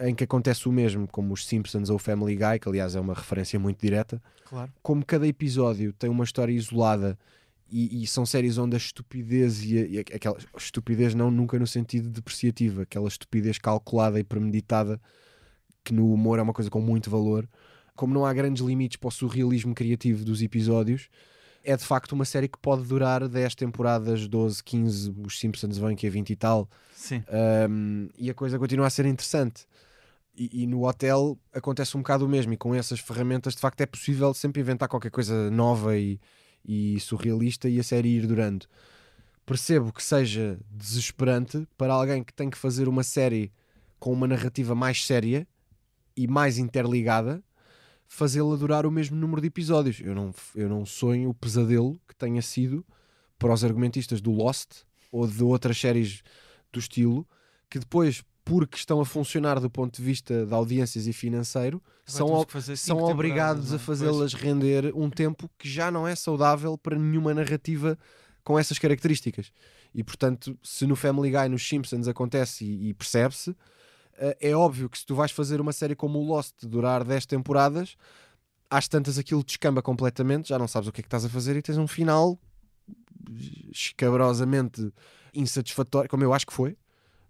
em 0.00 0.14
que 0.14 0.24
acontece 0.24 0.68
o 0.68 0.72
mesmo, 0.72 1.06
como 1.06 1.34
os 1.34 1.46
Simpsons 1.46 1.90
ou 1.90 1.98
Family 1.98 2.36
Guy, 2.36 2.58
que 2.60 2.68
aliás 2.68 2.94
é 2.94 3.00
uma 3.00 3.14
referência 3.14 3.58
muito 3.58 3.80
direta. 3.80 4.20
Claro. 4.46 4.72
Como 4.82 5.04
cada 5.04 5.26
episódio 5.26 5.92
tem 5.92 6.08
uma 6.08 6.24
história 6.24 6.52
isolada 6.52 7.18
e, 7.70 8.02
e, 8.02 8.06
são 8.06 8.26
séries 8.26 8.58
onde 8.58 8.74
a 8.74 8.78
estupidez 8.78 9.62
e, 9.62 9.78
a, 9.78 9.86
e 9.86 9.98
aquela 9.98 10.36
estupidez 10.56 11.14
não 11.14 11.30
nunca 11.30 11.58
no 11.58 11.66
sentido 11.66 12.08
depreciativo, 12.08 12.80
aquela 12.82 13.06
estupidez 13.06 13.58
calculada 13.58 14.18
e 14.18 14.24
premeditada 14.24 15.00
que 15.84 15.92
no 15.92 16.12
humor 16.12 16.38
é 16.38 16.42
uma 16.42 16.52
coisa 16.52 16.70
com 16.70 16.80
muito 16.80 17.10
valor. 17.10 17.48
Como 17.94 18.12
não 18.12 18.24
há 18.24 18.32
grandes 18.32 18.64
limites 18.64 18.96
para 18.96 19.08
o 19.08 19.12
surrealismo 19.12 19.74
criativo 19.74 20.24
dos 20.24 20.42
episódios, 20.42 21.08
é 21.64 21.76
de 21.76 21.84
facto 21.84 22.12
uma 22.12 22.24
série 22.24 22.48
que 22.48 22.58
pode 22.58 22.84
durar 22.84 23.28
10 23.28 23.54
temporadas, 23.54 24.26
12, 24.26 24.62
15, 24.64 25.14
os 25.24 25.38
Simpsons 25.38 25.78
vêm 25.78 25.96
que 25.96 26.06
é 26.06 26.10
20 26.10 26.30
e 26.30 26.36
tal. 26.36 26.68
Sim. 26.94 27.22
Um, 27.68 28.08
e 28.16 28.30
a 28.30 28.34
coisa 28.34 28.58
continua 28.58 28.86
a 28.86 28.90
ser 28.90 29.06
interessante. 29.06 29.66
E, 30.36 30.62
e, 30.62 30.66
no 30.66 30.86
hotel 30.86 31.36
acontece 31.52 31.96
um 31.96 32.00
bocado 32.00 32.24
o 32.24 32.28
mesmo, 32.28 32.52
e 32.52 32.56
com 32.56 32.74
essas 32.74 33.00
ferramentas 33.00 33.54
de 33.54 33.60
facto 33.60 33.80
é 33.80 33.86
possível 33.86 34.32
sempre 34.32 34.60
inventar 34.60 34.88
qualquer 34.88 35.10
coisa 35.10 35.50
nova 35.50 35.98
e, 35.98 36.18
e 36.64 36.98
surrealista 37.00 37.68
e 37.68 37.78
a 37.78 37.82
série 37.82 38.16
ir 38.16 38.26
durando. 38.26 38.66
Percebo 39.44 39.92
que 39.92 40.02
seja 40.02 40.58
desesperante 40.70 41.66
para 41.76 41.92
alguém 41.92 42.22
que 42.22 42.32
tem 42.32 42.48
que 42.48 42.56
fazer 42.56 42.88
uma 42.88 43.02
série 43.02 43.52
com 43.98 44.12
uma 44.12 44.26
narrativa 44.26 44.74
mais 44.74 45.04
séria 45.04 45.46
e 46.16 46.26
mais 46.26 46.56
interligada, 46.58 47.42
fazê-la 48.10 48.56
durar 48.56 48.84
o 48.84 48.90
mesmo 48.90 49.16
número 49.16 49.40
de 49.40 49.46
episódios. 49.46 50.00
Eu 50.00 50.14
não, 50.16 50.34
eu 50.56 50.68
não 50.68 50.84
sonho 50.84 51.30
o 51.30 51.34
pesadelo 51.34 51.98
que 52.08 52.14
tenha 52.14 52.42
sido 52.42 52.84
para 53.38 53.54
os 53.54 53.64
argumentistas 53.64 54.20
do 54.20 54.32
Lost 54.32 54.82
ou 55.12 55.28
de 55.28 55.44
outras 55.44 55.78
séries 55.78 56.20
do 56.72 56.80
estilo, 56.80 57.26
que 57.70 57.78
depois 57.78 58.24
porque 58.44 58.76
estão 58.76 59.00
a 59.00 59.06
funcionar 59.06 59.60
do 59.60 59.70
ponto 59.70 59.96
de 59.96 60.02
vista 60.02 60.44
de 60.44 60.52
audiências 60.52 61.06
e 61.06 61.12
financeiro, 61.12 61.80
são, 62.04 62.44
são 62.74 62.98
obrigados 62.98 63.72
a 63.72 63.76
é? 63.76 63.78
fazê-las 63.78 64.34
render 64.34 64.92
um 64.92 65.08
tempo 65.08 65.48
que 65.56 65.68
já 65.68 65.88
não 65.88 66.06
é 66.06 66.16
saudável 66.16 66.76
para 66.76 66.98
nenhuma 66.98 67.32
narrativa 67.32 67.96
com 68.42 68.58
essas 68.58 68.76
características. 68.76 69.52
E 69.94 70.02
portanto, 70.02 70.58
se 70.64 70.84
no 70.84 70.96
Family 70.96 71.30
Guy, 71.30 71.48
nos 71.48 71.66
Simpsons 71.66 72.08
acontece 72.08 72.64
e, 72.64 72.88
e 72.88 72.94
percebe-se, 72.94 73.54
é 74.20 74.54
óbvio 74.54 74.88
que 74.88 74.98
se 74.98 75.06
tu 75.06 75.14
vais 75.14 75.32
fazer 75.32 75.60
uma 75.60 75.72
série 75.72 75.96
como 75.96 76.18
o 76.18 76.24
Lost 76.24 76.54
durar 76.62 77.04
10 77.04 77.26
temporadas, 77.26 77.96
às 78.68 78.86
tantas 78.86 79.18
aquilo 79.18 79.42
descamba 79.42 79.82
completamente, 79.82 80.50
já 80.50 80.58
não 80.58 80.68
sabes 80.68 80.88
o 80.88 80.92
que 80.92 81.00
é 81.00 81.02
que 81.02 81.06
estás 81.06 81.24
a 81.24 81.28
fazer 81.28 81.56
e 81.56 81.62
tens 81.62 81.78
um 81.78 81.88
final 81.88 82.38
escabrosamente 83.72 84.92
insatisfatório, 85.34 86.08
como 86.08 86.22
eu 86.22 86.34
acho 86.34 86.46
que 86.46 86.52
foi 86.52 86.76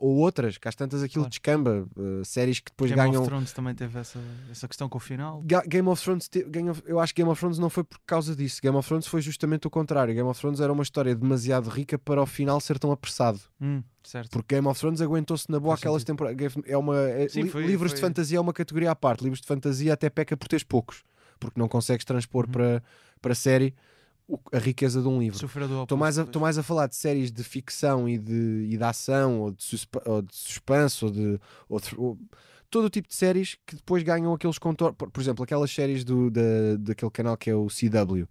ou 0.00 0.16
outras, 0.16 0.56
que 0.56 0.66
às 0.66 0.74
tantas 0.74 1.02
aquilo 1.02 1.24
claro. 1.24 1.30
descamba, 1.30 1.88
uh, 1.94 2.24
séries 2.24 2.58
que 2.58 2.70
depois 2.70 2.90
Game 2.90 2.98
ganham. 2.98 3.12
Game 3.12 3.22
of 3.22 3.28
Thrones 3.28 3.52
também 3.52 3.74
teve 3.74 3.98
essa, 3.98 4.18
essa 4.50 4.66
questão 4.66 4.88
com 4.88 4.96
o 4.96 5.00
final. 5.00 5.42
Ga 5.44 5.62
Game 5.66 5.86
of 5.88 6.02
Thrones, 6.02 6.26
te... 6.26 6.42
Game 6.44 6.70
of... 6.70 6.82
eu 6.86 6.98
acho 6.98 7.14
que 7.14 7.20
Game 7.20 7.30
of 7.30 7.38
Thrones 7.38 7.58
não 7.58 7.68
foi 7.68 7.84
por 7.84 7.98
causa 8.06 8.34
disso. 8.34 8.60
Game 8.62 8.74
of 8.74 8.88
Thrones 8.88 9.06
foi 9.06 9.20
justamente 9.20 9.66
o 9.66 9.70
contrário. 9.70 10.14
Game 10.14 10.26
of 10.26 10.40
Thrones 10.40 10.58
era 10.58 10.72
uma 10.72 10.82
história 10.82 11.14
demasiado 11.14 11.68
rica 11.68 11.98
para 11.98 12.22
o 12.22 12.26
final 12.26 12.58
ser 12.60 12.78
tão 12.78 12.90
apressado. 12.90 13.38
Hum. 13.60 13.82
Porque 14.30 14.54
Game 14.54 14.66
of 14.66 14.80
Thrones 14.80 15.02
aguentou-se 15.02 15.50
na 15.50 15.60
boa 15.60 15.76
Faz 15.76 15.82
aquelas 15.82 16.02
temporadas. 16.02 16.54
É 16.64 16.78
uma... 16.78 16.98
É... 16.98 17.28
Sim, 17.28 17.46
foi, 17.48 17.66
livros 17.66 17.92
foi... 17.92 17.96
de 17.96 18.00
fantasia 18.00 18.38
é 18.38 18.40
uma 18.40 18.54
categoria 18.54 18.90
à 18.90 18.96
parte. 18.96 19.22
Livros 19.22 19.42
de 19.42 19.46
fantasia 19.46 19.92
até 19.92 20.08
peca 20.08 20.34
por 20.34 20.48
teres 20.48 20.64
poucos, 20.64 21.04
porque 21.38 21.60
não 21.60 21.68
consegues 21.68 22.06
transpor 22.06 22.46
uhum. 22.46 22.52
para, 22.52 22.82
para 23.20 23.34
série 23.34 23.74
a 24.52 24.58
riqueza 24.58 25.00
de 25.00 25.08
um 25.08 25.18
livro. 25.18 25.38
Estou 25.82 25.98
mais, 25.98 26.18
a, 26.18 26.26
mais 26.38 26.58
a 26.58 26.62
falar 26.62 26.86
de 26.86 26.96
séries 26.96 27.30
de 27.32 27.42
ficção 27.42 28.08
e 28.08 28.18
de, 28.18 28.68
e 28.70 28.76
de 28.76 28.84
ação, 28.84 29.40
ou 29.40 29.50
de, 29.50 29.62
suspe, 29.62 29.98
ou 30.04 30.22
de 30.22 30.34
suspense, 30.34 31.04
ou 31.04 31.10
de. 31.10 31.40
Ou, 31.68 32.18
todo 32.70 32.84
o 32.84 32.90
tipo 32.90 33.08
de 33.08 33.14
séries 33.14 33.56
que 33.66 33.76
depois 33.76 34.02
ganham 34.02 34.32
aqueles 34.32 34.58
contornos. 34.58 34.96
Por, 34.96 35.10
por, 35.10 35.20
exemplo, 35.20 35.42
aquelas 35.42 35.70
séries 35.70 36.04
do, 36.04 36.30
da, 36.30 36.76
daquele 36.78 37.10
canal 37.10 37.36
que 37.36 37.50
é 37.50 37.54
o 37.54 37.66
CW. 37.66 38.28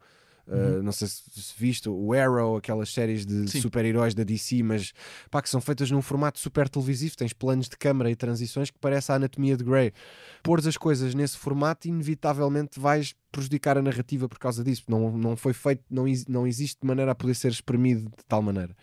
Uhum. 0.50 0.80
Uh, 0.80 0.84
não 0.84 0.92
sei 0.92 1.08
se, 1.08 1.54
viste 1.58 1.88
o 1.88 2.14
Arrow, 2.14 2.58
aquelas 2.58 2.90
séries 2.90 3.26
de 3.26 3.48
super-heróis 3.62 4.16
da 4.16 4.24
DC, 4.24 4.64
mas 4.64 4.92
pá, 5.30 5.42
que 5.42 5.50
são 5.50 5.62
feitas 5.62 5.92
num 5.92 6.02
formato 6.02 6.40
super 6.40 6.68
televisivo. 6.68 7.16
Tens 7.16 7.34
planos 7.34 7.70
de 7.70 7.78
câmara 7.78 8.10
e 8.10 8.16
transições 8.16 8.72
que 8.72 8.80
parece 8.80 9.12
a 9.12 9.16
anatomia 9.16 9.56
de 9.56 9.64
Grey. 9.64 9.94
Pôres 10.42 10.66
as 10.66 10.78
coisas 10.78 11.14
nesse 11.14 11.38
formato, 11.38 11.88
inevitavelmente 11.88 12.80
vais 12.80 13.16
prejudicar 13.32 13.78
a 13.78 13.82
narrativa 13.82 14.28
por 14.28 14.40
causa 14.40 14.64
disso. 14.64 14.84
Não, 14.88 15.16
não 15.16 15.36
foi 15.36 15.54
feito, 15.54 15.84
não, 15.90 16.06
não 16.28 16.48
existe 16.48 16.80
maneira 16.84 17.12
a 17.12 17.16
poder 17.16 17.36
ser 17.36 17.52
espremido 17.52 18.04
de 18.04 18.26
tal 18.28 18.42
maneira. 18.42 18.76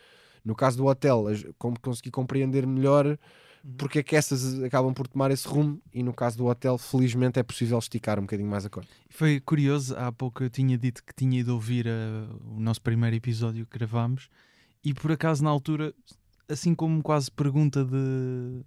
No 0.44 0.54
caso 0.54 0.76
do 0.76 0.86
hotel, 0.86 1.24
como 1.58 1.78
consegui 1.80 2.10
compreender 2.10 2.66
melhor. 2.66 3.18
Porque 3.76 3.98
é 3.98 4.02
que 4.02 4.14
essas 4.14 4.62
acabam 4.62 4.94
por 4.94 5.08
tomar 5.08 5.30
esse 5.30 5.46
rumo 5.46 5.80
e 5.92 6.02
no 6.02 6.12
caso 6.12 6.38
do 6.38 6.46
hotel, 6.46 6.78
felizmente 6.78 7.38
é 7.38 7.42
possível 7.42 7.78
esticar 7.78 8.18
um 8.18 8.22
bocadinho 8.22 8.48
mais 8.48 8.64
a 8.64 8.70
cor. 8.70 8.84
Foi 9.10 9.40
curioso, 9.40 9.96
há 9.96 10.12
pouco 10.12 10.44
eu 10.44 10.50
tinha 10.50 10.78
dito 10.78 11.02
que 11.02 11.14
tinha 11.14 11.40
ido 11.40 11.52
ouvir 11.52 11.86
uh, 11.86 12.56
o 12.56 12.60
nosso 12.60 12.80
primeiro 12.80 13.16
episódio 13.16 13.66
que 13.66 13.78
gravámos 13.78 14.28
e 14.84 14.94
por 14.94 15.10
acaso 15.10 15.42
na 15.42 15.50
altura, 15.50 15.92
assim 16.48 16.74
como 16.74 17.02
quase 17.02 17.30
pergunta 17.30 17.84
de 17.84 18.62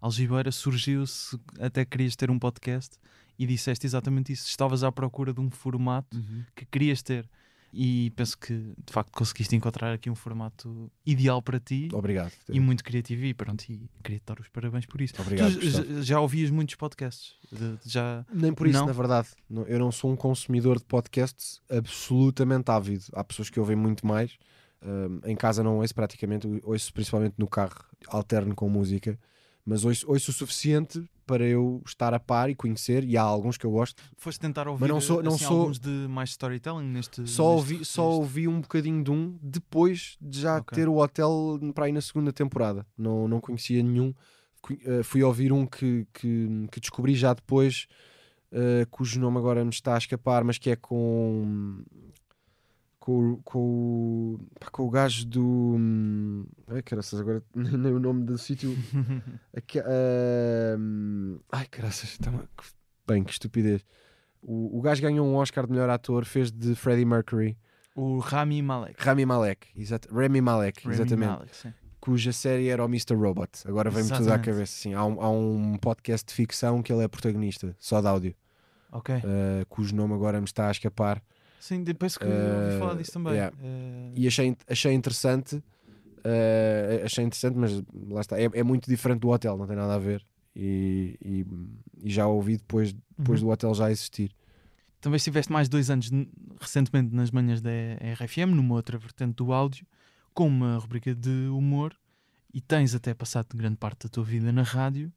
Algibeira, 0.00 0.50
surgiu 0.50 1.06
se 1.06 1.38
até 1.60 1.84
querias 1.84 2.16
ter 2.16 2.30
um 2.30 2.38
podcast 2.38 2.96
e 3.38 3.46
disseste 3.46 3.86
exatamente 3.86 4.32
isso, 4.32 4.48
estavas 4.48 4.82
à 4.82 4.90
procura 4.90 5.32
de 5.32 5.40
um 5.40 5.48
formato 5.48 6.16
uhum. 6.16 6.42
que 6.56 6.66
querias 6.66 7.02
ter 7.02 7.28
e 7.72 8.10
penso 8.16 8.36
que 8.36 8.54
de 8.54 8.92
facto 8.92 9.10
conseguiste 9.12 9.54
encontrar 9.54 9.92
aqui 9.92 10.10
um 10.10 10.14
formato 10.14 10.90
ideal 11.06 11.40
para 11.40 11.60
ti. 11.60 11.88
Obrigado. 11.92 12.32
E 12.48 12.58
muito 12.58 12.82
criativo 12.82 13.24
e 13.24 13.34
pronto, 13.34 13.64
e 13.68 13.88
queria 14.02 14.18
te 14.18 14.24
dar 14.26 14.40
os 14.40 14.48
parabéns 14.48 14.86
por 14.86 15.00
isso. 15.00 15.14
Obrigado. 15.20 15.56
Tu 15.58 16.02
já, 16.02 16.20
ouvias 16.20 16.50
muitos 16.50 16.74
podcasts? 16.74 17.34
Já... 17.84 18.24
Nem 18.32 18.52
por 18.52 18.66
isso, 18.66 18.78
não? 18.78 18.86
na 18.86 18.92
verdade. 18.92 19.28
Eu 19.66 19.78
não 19.78 19.92
sou 19.92 20.10
um 20.10 20.16
consumidor 20.16 20.78
de 20.78 20.84
podcasts 20.84 21.60
absolutamente 21.70 22.70
ávido. 22.70 23.04
Há 23.12 23.22
pessoas 23.22 23.50
que 23.50 23.60
ouvem 23.60 23.76
muito 23.76 24.06
mais. 24.06 24.36
Um, 24.82 25.20
em 25.30 25.36
casa 25.36 25.62
não 25.62 25.78
ouço 25.78 25.94
praticamente, 25.94 26.48
ouço 26.64 26.92
principalmente 26.92 27.34
no 27.36 27.46
carro, 27.46 27.84
alterno 28.08 28.54
com 28.54 28.66
música, 28.68 29.18
mas 29.70 29.84
ouço, 29.84 30.04
ouço 30.10 30.32
o 30.32 30.34
suficiente 30.34 31.08
para 31.24 31.46
eu 31.46 31.80
estar 31.86 32.12
a 32.12 32.18
par 32.18 32.50
e 32.50 32.56
conhecer, 32.56 33.04
e 33.04 33.16
há 33.16 33.22
alguns 33.22 33.56
que 33.56 33.64
eu 33.64 33.70
gosto. 33.70 34.02
Foste 34.16 34.40
tentar 34.40 34.66
ouvir 34.66 34.80
mas 34.80 34.90
não 34.90 35.00
sou, 35.00 35.22
não 35.22 35.34
assim, 35.34 35.44
sou... 35.44 35.60
alguns 35.60 35.78
de 35.78 35.88
mais 35.88 36.30
storytelling 36.30 36.88
neste. 36.88 37.24
Só, 37.28 37.52
ouvi, 37.52 37.78
neste... 37.78 37.92
só 37.92 38.10
ouvi 38.10 38.48
um 38.48 38.60
bocadinho 38.60 39.04
de 39.04 39.12
um 39.12 39.38
depois 39.40 40.16
de 40.20 40.40
já 40.40 40.58
okay. 40.58 40.74
ter 40.74 40.88
o 40.88 40.96
hotel 40.96 41.60
para 41.72 41.88
ir 41.88 41.92
na 41.92 42.00
segunda 42.00 42.32
temporada. 42.32 42.84
Não, 42.98 43.28
não 43.28 43.40
conhecia 43.40 43.80
nenhum. 43.80 44.12
Uh, 44.68 45.04
fui 45.04 45.22
ouvir 45.22 45.52
um 45.52 45.64
que, 45.64 46.04
que, 46.12 46.66
que 46.72 46.80
descobri 46.80 47.14
já 47.14 47.32
depois, 47.32 47.86
uh, 48.50 48.84
cujo 48.90 49.20
nome 49.20 49.38
agora 49.38 49.64
me 49.64 49.70
está 49.70 49.94
a 49.94 49.98
escapar, 49.98 50.42
mas 50.42 50.58
que 50.58 50.70
é 50.70 50.74
com 50.74 51.84
com, 53.00 53.40
com, 53.42 54.38
com 54.70 54.86
o 54.86 54.90
gajo 54.90 55.26
do. 55.26 55.42
Hum, 55.42 56.44
ai, 56.68 56.82
caraças, 56.82 57.18
agora 57.18 57.42
nem 57.56 57.92
o 57.92 57.98
nome 57.98 58.24
do 58.24 58.36
sítio. 58.36 58.70
uh, 59.56 61.40
ai, 61.50 61.66
caraças, 61.66 62.18
tá 62.18 62.30
bem, 63.06 63.24
que 63.24 63.32
estupidez. 63.32 63.84
O, 64.42 64.78
o 64.78 64.82
gajo 64.82 65.02
ganhou 65.02 65.26
um 65.26 65.34
Oscar 65.36 65.66
de 65.66 65.72
melhor 65.72 65.88
ator, 65.88 66.24
fez 66.24 66.52
de 66.52 66.74
Freddie 66.74 67.06
Mercury. 67.06 67.58
O 67.96 68.18
Rami 68.18 68.62
Malek. 68.62 69.02
Rami 69.02 69.26
Malek, 69.26 69.68
exato. 69.74 70.14
Rami 70.14 70.40
Malek, 70.40 70.84
Rami 70.84 70.94
exatamente. 70.94 71.30
Malek, 71.30 71.74
cuja 72.00 72.32
série 72.32 72.68
era 72.68 72.84
o 72.84 72.86
Mr. 72.86 73.14
Robot. 73.14 73.50
Agora 73.66 73.90
vem-me 73.90 74.10
tudo 74.10 74.32
à 74.32 74.38
cabeça. 74.38 74.72
Sim, 74.72 74.94
há, 74.94 75.04
um, 75.04 75.20
há 75.20 75.28
um 75.30 75.76
podcast 75.76 76.28
de 76.28 76.34
ficção 76.34 76.82
que 76.82 76.92
ele 76.92 77.02
é 77.02 77.08
protagonista, 77.08 77.74
só 77.78 78.00
de 78.00 78.06
áudio. 78.06 78.34
Ok. 78.92 79.14
Uh, 79.16 79.66
cujo 79.68 79.94
nome 79.94 80.14
agora 80.14 80.38
me 80.38 80.46
está 80.46 80.68
a 80.68 80.70
escapar. 80.70 81.22
Sim, 81.60 81.84
depois 81.84 82.16
que 82.18 82.24
uh, 82.24 82.64
ouvi 82.64 82.78
falar 82.78 82.94
disso 82.94 83.12
também. 83.12 83.34
Yeah. 83.34 83.56
Uh... 83.56 84.12
E 84.16 84.26
achei, 84.26 84.56
achei 84.66 84.92
interessante, 84.94 85.56
uh, 85.56 87.04
achei 87.04 87.22
interessante, 87.24 87.56
mas 87.56 87.80
lá 88.08 88.20
está, 88.22 88.40
é, 88.40 88.48
é, 88.52 88.62
muito 88.64 88.88
diferente 88.90 89.20
do 89.20 89.28
hotel, 89.28 89.56
não 89.56 89.66
tem 89.66 89.76
nada 89.76 89.94
a 89.94 89.98
ver. 89.98 90.26
e, 90.56 91.16
e, 91.24 91.46
e 92.02 92.10
já 92.10 92.26
ouvi 92.26 92.56
depois, 92.56 92.92
depois 93.16 93.40
Uhum. 93.40 93.48
do 93.48 93.52
hotel 93.52 93.74
já 93.74 93.90
existir. 93.90 94.32
Também 95.00 95.16
estiveste 95.16 95.52
mais 95.52 95.68
dois 95.68 95.90
anos 95.90 96.10
recentemente 96.60 97.14
nas 97.14 97.30
manhãs 97.30 97.60
da 97.60 97.70
RFM, 98.18 98.54
numa 98.54 98.74
outra 98.74 98.98
vertente 98.98 99.34
do 99.36 99.52
áudio, 99.52 99.86
com 100.34 100.46
uma 100.48 100.76
rubrica 100.78 101.14
de 101.14 101.48
humor, 101.48 101.94
e 102.52 102.60
tens 102.60 102.94
até 102.94 103.14
passado 103.14 103.56
grande 103.56 103.76
parte 103.76 104.04
da 104.04 104.08
tua 104.10 104.24
vida 104.24 104.52
na 104.52 104.62
rádio. 104.62 105.12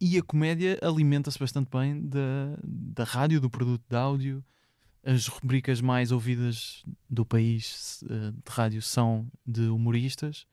E 0.00 0.18
a 0.18 0.22
comédia 0.22 0.78
alimenta-se 0.82 1.38
bastante 1.38 1.70
bem 1.70 2.06
da, 2.06 2.58
da 2.62 3.04
rádio, 3.04 3.40
do 3.40 3.48
produto 3.48 3.82
de 3.88 3.96
áudio. 3.96 4.44
As 5.04 5.26
rubricas 5.26 5.80
mais 5.80 6.10
ouvidas 6.10 6.82
do 7.10 7.26
país 7.26 8.02
eh, 8.08 8.30
de 8.30 8.50
rádio 8.50 8.80
são 8.80 9.30
de 9.46 9.62
humoristas. 9.62 10.46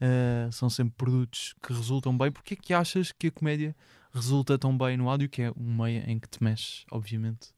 Eh, 0.00 0.48
são 0.52 0.68
sempre 0.68 0.94
produtos 0.96 1.54
que 1.62 1.72
resultam 1.72 2.16
bem. 2.16 2.30
Porquê 2.30 2.54
é 2.54 2.56
que 2.56 2.74
achas 2.74 3.12
que 3.12 3.28
a 3.28 3.30
comédia 3.30 3.74
resulta 4.12 4.58
tão 4.58 4.76
bem 4.76 4.96
no 4.96 5.08
áudio, 5.08 5.28
que 5.28 5.42
é 5.42 5.52
um 5.56 5.82
meio 5.82 6.02
em 6.08 6.18
que 6.18 6.28
te 6.28 6.42
mexes, 6.42 6.84
obviamente, 6.90 7.48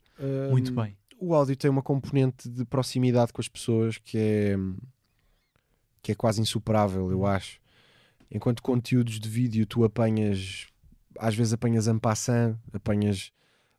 muito 0.51 0.73
Hum, 0.73 0.77
bem? 0.77 0.97
O 1.19 1.35
áudio 1.35 1.57
tem 1.57 1.71
uma 1.71 1.83
componente 1.83 2.49
de 2.49 2.65
proximidade 2.65 3.33
com 3.33 3.41
as 3.41 3.49
pessoas 3.49 3.99
que 3.99 4.17
é, 4.17 4.57
que 6.03 6.13
é 6.13 6.15
quase 6.15 6.41
insuperável, 6.41 7.11
eu 7.11 7.27
acho. 7.27 7.61
Enquanto 8.31 8.63
conteúdos 8.63 9.19
de 9.19 9.29
vídeo 9.29 9.67
tu 9.67 9.85
apanhas, 9.85 10.67
às 11.19 11.35
vezes 11.35 11.53
apanhas 11.53 11.89
en 11.89 11.99
passant, 11.99 12.57
apanhas, 12.73 13.33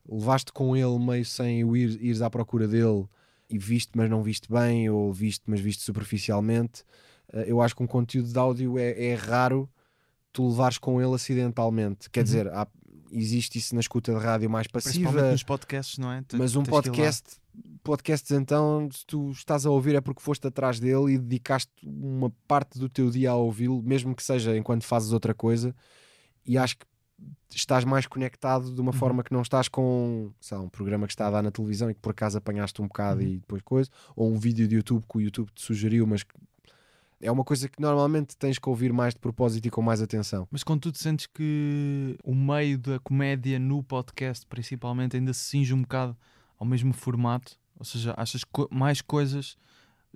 levaste 0.10 0.52
com 0.52 0.76
ele 0.76 0.98
meio 1.00 1.26
sem 1.26 1.64
o 1.64 1.76
ir, 1.76 1.98
ires 2.02 2.22
à 2.22 2.30
procura 2.30 2.68
dele 2.68 3.06
e 3.50 3.58
viste, 3.58 3.92
mas 3.96 4.10
não 4.10 4.22
viste 4.24 4.52
bem, 4.52 4.90
ou 4.90 5.12
viste, 5.14 5.44
mas 5.48 5.60
viste 5.60 5.84
superficialmente. 5.84 6.84
Eh, 7.34 7.46
Eu 7.48 7.62
acho 7.62 7.76
que 7.76 7.84
um 7.84 7.88
conteúdo 7.88 8.32
de 8.32 8.38
áudio 8.40 8.78
é, 8.78 8.92
é 9.06 9.14
raro 9.16 9.70
tu 10.34 10.48
levares 10.50 10.78
com 10.78 11.02
ele 11.02 11.14
acidentalmente. 11.16 12.10
Quer 12.10 12.20
Uhum. 12.22 12.24
dizer, 12.26 12.48
há- 12.50 12.68
existe 13.12 13.58
isso 13.58 13.74
na 13.74 13.82
escuta 13.82 14.14
de 14.14 14.20
rádio 14.20 14.50
mais 14.50 14.68
passiva. 14.68 15.32
Nos 15.32 15.44
podcasts, 15.44 15.98
não 15.98 16.12
é? 16.12 16.22
Te- 16.22 16.36
Mas 16.38 16.56
um 16.56 16.64
podcast, 16.64 17.38
podcasts 17.84 18.32
então, 18.32 18.88
se 18.92 19.06
tu 19.06 19.32
estás 19.32 19.66
a 19.66 19.70
ouvir 19.72 19.96
é 19.96 20.02
porque 20.02 20.22
foste 20.22 20.46
atrás 20.46 20.80
dele 20.80 21.14
e 21.14 21.18
dedicaste 21.18 21.72
uma 21.84 22.30
parte 22.48 22.78
do 22.78 22.88
teu 22.90 23.10
dia 23.10 23.32
a 23.32 23.36
ouvi-lo, 23.36 23.82
mesmo 23.82 24.14
que 24.16 24.22
seja 24.22 24.56
enquanto 24.58 24.84
fazes 24.84 25.12
outra 25.14 25.34
coisa, 25.34 25.74
e 26.46 26.58
acho 26.58 26.78
que 26.78 26.86
estás 27.50 27.84
mais 27.84 28.06
conectado 28.06 28.72
de 28.74 28.80
uma 28.82 28.92
Uhum. 28.92 28.98
forma 28.98 29.24
que 29.24 29.34
não 29.34 29.42
estás 29.42 29.68
com 29.68 30.32
sei 30.40 30.58
lá, 30.58 30.64
um 30.64 30.70
programa 30.70 31.08
que 31.08 31.14
está 31.14 31.28
a 31.28 31.32
dar 31.32 31.42
na 31.42 31.50
televisão 31.52 31.90
e 31.90 31.94
que 31.94 32.00
por 32.00 32.12
acaso 32.12 32.38
apanhaste 32.38 32.82
um 32.82 32.88
bocado 32.88 33.22
Uhum. 33.22 33.28
e 33.28 33.38
depois 33.40 33.62
coisa, 33.64 33.90
ou 34.16 34.32
um 34.32 34.38
vídeo 34.38 34.68
de 34.68 34.76
YouTube 34.76 35.04
que 35.10 35.18
o 35.18 35.22
YouTube 35.22 35.50
te 35.54 35.62
sugeriu, 35.62 36.06
mas 36.06 36.24
é 37.20 37.32
uma 37.32 37.44
coisa 37.44 37.68
que 37.68 37.82
normalmente 37.82 38.38
tens 38.38 38.60
que 38.60 38.70
ouvir 38.70 38.94
mais 38.94 39.14
de 39.16 39.20
propósito 39.20 39.66
e 39.66 39.72
com 39.72 39.82
mais 39.82 40.02
atenção. 40.02 40.48
Mas 40.52 40.64
tu 40.64 40.96
sentes 40.96 41.26
que 41.26 42.16
o 42.24 42.36
meio 42.36 42.78
da 42.78 43.00
comédia 43.00 43.58
no 43.58 43.82
podcast, 43.82 44.46
principalmente, 44.46 45.16
ainda 45.18 45.34
se 45.34 45.46
cinge 45.46 45.74
um 45.74 45.82
bocado 45.82 46.16
ao 46.60 46.68
mesmo 46.68 46.94
formato, 46.94 47.58
ou 47.76 47.86
seja, 47.86 48.14
achas 48.18 48.44
co- 48.44 48.68
mais 48.72 49.02
coisas 49.02 49.58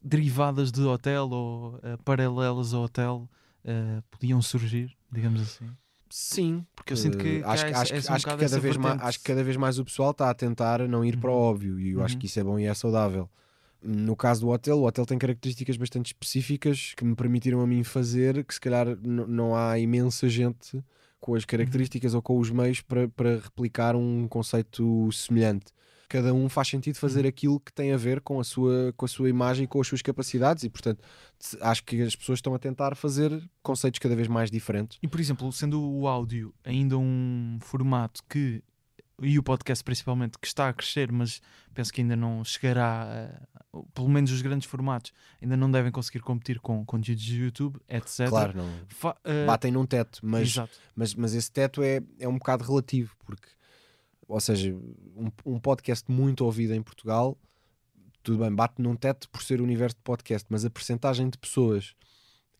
derivadas 0.04 0.72
de 0.72 0.82
hotel 0.82 1.30
ou 1.30 1.80
eh, 1.84 1.97
paralelas 2.06 2.74
ao 2.74 2.84
hotel 2.84 3.30
eh, 3.64 4.02
podiam 4.12 4.41
surgir, 4.41 4.95
digamos 5.12 5.41
assim? 5.41 5.70
Sim, 6.12 6.66
Porque 6.76 6.93
eu 6.93 6.97
sinto 6.97 7.18
que, 7.18 7.28
Eh, 7.39 7.43
acho, 7.45 7.66
que- 7.66 7.74
acho, 7.74 7.93
um 7.93 8.14
acho 8.16 8.26
cada 8.28 8.59
vez 8.59 8.78
mais, 8.78 9.01
acho 9.01 9.18
que 9.20 9.24
cada 9.26 9.43
vez 9.43 9.55
mais 9.57 9.80
o 9.80 9.86
pessoal 9.86 10.12
está 10.12 10.30
a 10.30 10.34
tentar 10.34 10.88
não 10.88 11.05
ir 11.05 11.18
para 11.18 11.30
o 11.30 11.34
Uhum. 11.34 11.39
óbvio 11.39 11.80
e 11.80 11.91
eu 11.91 12.03
acho 12.03 12.16
Uhum. 12.16 12.20
que 12.20 12.26
isso 12.26 12.39
é 12.39 12.43
bom 12.43 12.59
e 12.59 12.66
é 12.66 12.74
saudável. 12.74 13.30
No 13.84 14.16
caso 14.16 14.41
do 14.41 14.49
hotel, 14.49 14.78
o 14.80 14.86
hotel 14.86 15.05
tem 15.05 15.18
características 15.18 15.76
bastante 15.78 16.07
específicas 16.07 16.93
que 16.95 17.03
me 17.05 17.16
permitiram 17.16 17.62
a 17.62 17.68
mim 17.68 17.84
fazer 17.84 18.43
que 18.45 18.53
se 18.53 18.59
calhar 18.62 18.88
não 19.03 19.55
há 19.55 19.80
imensa 19.80 20.28
gente 20.30 20.84
com 21.20 21.32
Uhum. 21.32 21.38
as 21.38 21.45
características 21.45 22.14
ou 22.14 22.22
com 22.22 22.38
os 22.39 22.49
meios 22.51 22.82
para, 22.82 23.07
para 23.09 23.36
replicar 23.38 23.95
um 23.95 24.28
conceito 24.28 25.12
semelhante. 25.12 25.66
Cada 26.12 26.34
um 26.34 26.49
faz 26.49 26.68
sentido 26.68 26.97
fazer 26.97 27.22
Uhum. 27.22 27.30
aquilo 27.30 27.59
que 27.62 27.72
tem 27.72 27.93
a 27.93 27.97
ver 27.97 28.20
com 28.20 28.38
a 28.38 28.43
sua, 28.43 28.93
com 28.97 29.05
a 29.05 29.07
sua 29.07 29.30
imagem 29.30 29.64
e 29.64 29.68
com 29.68 29.80
as 29.80 29.88
suas 29.88 30.01
capacidades 30.01 30.66
e 30.66 30.70
portanto 30.70 31.01
acho 31.62 31.84
que 31.86 32.01
as 32.01 32.16
pessoas 32.18 32.39
estão 32.39 32.53
a 32.53 32.59
tentar 32.59 32.95
fazer 32.95 33.32
conceitos 33.64 33.97
cada 33.99 34.14
vez 34.16 34.28
mais 34.28 34.51
diferentes. 34.51 34.99
E 35.01 35.07
por 35.07 35.22
exemplo, 35.22 35.49
sendo 35.53 35.82
o 35.82 36.07
áudio 36.09 36.53
ainda 36.66 36.97
um 36.97 37.57
formato 37.62 38.22
que, 38.30 38.62
e 39.22 39.39
o 39.39 39.43
podcast 39.43 39.82
principalmente, 39.86 40.38
que 40.38 40.47
está 40.47 40.68
a 40.68 40.74
crescer, 40.74 41.12
mas 41.14 41.39
penso 41.74 41.93
que 41.93 42.01
ainda 42.01 42.16
não 42.18 42.43
chegará, 42.43 43.39
a, 43.74 43.78
pelo 43.93 44.09
menos 44.09 44.32
os 44.32 44.41
grandes 44.41 44.68
formatos, 44.68 45.14
ainda 45.41 45.55
não 45.55 45.72
devem 45.72 45.91
conseguir 45.93 46.20
competir 46.20 46.59
com 46.59 46.84
conteúdos 46.86 47.24
de 47.24 47.39
YouTube, 47.41 47.80
etc. 47.88 48.28
Claro, 48.28 48.57
não, 48.57 48.70
Fa- 48.89 49.16
eh, 49.24 49.45
batem 49.45 49.72
num 49.72 49.86
teto, 49.86 50.20
mas, 50.24 50.49
Exato. 50.49 50.74
mas, 50.93 51.16
mas 51.16 51.34
esse 51.34 51.49
teto 51.49 51.82
é, 51.82 52.01
é 52.20 52.28
um 52.28 52.38
bocado 52.38 52.66
relativo, 52.66 53.16
porque, 53.26 53.47
ou 54.32 54.40
seja, 54.40 54.74
um, 55.16 55.30
um 55.46 55.60
podcast 55.60 56.10
muito 56.12 56.44
ouvido 56.46 56.74
em 56.74 56.82
Portugal, 56.82 57.38
tudo 58.24 58.40
bem, 58.40 58.54
bate 58.54 58.82
num 58.82 58.96
teto 58.96 59.30
por 59.30 59.42
ser 59.42 59.60
o 59.62 59.64
universo 59.64 59.96
de 59.96 60.02
podcast, 60.04 60.46
mas 60.50 60.64
a 60.66 60.70
percentagem 60.70 61.30
de 61.30 61.38
pessoas 61.38 61.96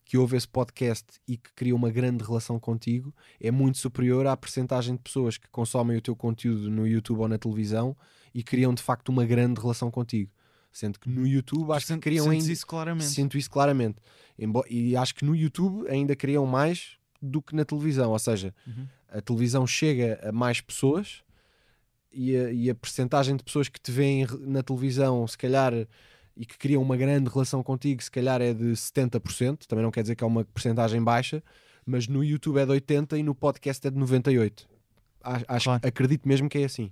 que 0.04 0.18
ouve 0.18 0.36
esse 0.36 0.48
podcast 0.48 1.06
e 1.28 1.38
que 1.38 1.54
cria 1.54 1.76
uma 1.76 1.90
grande 1.90 2.24
relação 2.24 2.60
contigo 2.60 3.14
é 3.40 3.50
muito 3.52 3.78
superior 3.78 4.26
à 4.28 4.36
percentagem 4.36 4.96
de 4.96 5.02
pessoas 5.02 5.38
que 5.38 5.48
consomem 5.50 5.96
o 5.98 6.02
teu 6.02 6.16
conteúdo 6.16 6.70
no 6.70 6.86
YouTube 6.88 7.20
ou 7.20 7.28
na 7.28 7.38
televisão 7.38 7.96
e 8.34 8.44
criam 8.44 8.74
de 8.74 8.82
facto 8.82 9.10
uma 9.10 9.26
grande 9.26 9.62
relação 9.62 9.90
contigo. 9.92 10.30
Sendo 10.74 11.00
que 11.00 11.10
no 11.10 11.28
YouTube 11.28 11.72
acho 11.74 11.86
que 11.88 11.98
criam 12.00 12.26
ainda, 12.30 12.52
isso 12.52 12.66
claramente. 12.66 13.06
Sinto 13.10 13.38
isso 13.38 13.50
claramente. 13.52 13.98
E 14.70 14.96
acho 14.96 15.14
que 15.16 15.24
no 15.26 15.36
YouTube 15.36 15.88
ainda 15.90 16.16
criam 16.16 16.46
mais 16.46 16.98
do 17.22 17.42
que 17.42 17.56
na 17.56 17.64
televisão. 17.64 18.12
Ou 18.12 18.20
seja, 18.20 18.54
Uhum. 18.66 18.88
a 19.10 19.22
televisão 19.22 19.68
chega 19.68 20.20
a 20.24 20.32
mais 20.32 20.60
pessoas 20.62 21.22
e 22.14 22.36
a, 22.36 22.52
e 22.52 22.70
a 22.70 22.76
percentagem 22.76 23.36
de 23.36 23.44
pessoas 23.44 23.68
que 23.70 23.80
te 23.80 23.92
veem 23.92 24.26
na 24.42 24.62
televisão, 24.64 25.26
se 25.28 25.38
calhar, 25.38 25.74
e 26.36 26.46
que 26.46 26.58
criam 26.58 26.82
uma 26.82 26.96
grande 26.98 27.30
relação 27.30 27.62
contigo, 27.64 28.02
se 28.04 28.10
calhar 28.12 28.42
é 28.42 28.54
de 28.54 28.72
70%. 28.76 29.66
Também 29.68 29.84
não 29.84 29.92
quer 29.92 30.02
dizer 30.02 30.16
que 30.16 30.24
é 30.24 30.28
uma 30.28 30.44
percentagem 30.46 31.04
baixa, 31.04 31.44
mas 31.86 32.08
no 32.08 32.24
YouTube 32.24 32.58
é 32.60 32.66
de 32.66 32.72
80% 32.74 33.18
e 33.20 33.24
no 33.24 33.36
podcast 33.36 33.86
é 33.88 33.92
de 33.92 33.98
98%. 34.00 34.66
Acho, 35.24 35.46
acho- 35.48 35.66
Claro. 35.66 35.88
Acredito 35.88 36.28
mesmo 36.28 36.50
que 36.50 36.58
é 36.58 36.64
assim. 36.66 36.92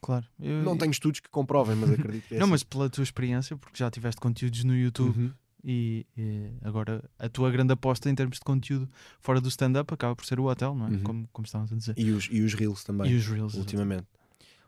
Claro. 0.00 0.24
Eu- 0.40 0.62
Não 0.62 0.76
tenho 0.76 0.90
estudos 0.90 1.20
que 1.20 1.28
comprovem, 1.28 1.76
mas 1.76 1.90
acredito 1.90 2.26
que 2.26 2.34
é 2.34 2.38
Não, 2.38 2.44
assim. 2.44 2.50
mas 2.52 2.62
pela 2.64 2.88
tua 2.90 3.04
experiência, 3.04 3.56
porque 3.56 3.78
já 3.78 3.90
tiveste 3.90 4.20
conteúdos 4.20 4.64
no 4.64 4.74
YouTube 4.76 5.16
Uhum. 5.18 5.32
e, 5.62 6.06
e 6.16 6.50
agora 6.62 7.04
a 7.18 7.28
tua 7.28 7.50
grande 7.50 7.72
aposta 7.74 8.08
em 8.10 8.14
termos 8.14 8.38
de 8.38 8.44
conteúdo 8.44 8.88
fora 9.20 9.40
do 9.40 9.48
stand-up 9.48 9.92
acaba 9.92 10.16
por 10.16 10.24
ser 10.24 10.40
o 10.40 10.46
hotel, 10.46 10.74
não 10.74 10.86
é? 10.86 10.90
Uhum. 10.90 11.02
Como, 11.02 11.28
como 11.32 11.44
estávamos 11.46 11.72
a 11.72 11.76
dizer. 11.76 11.94
E 11.98 12.10
os, 12.10 12.28
e 12.32 12.40
os 12.40 12.54
Reels 12.54 12.82
também, 12.82 13.10
E 13.12 13.14
os 13.14 13.26
Reels. 13.26 13.54
ultimamente. 13.54 14.06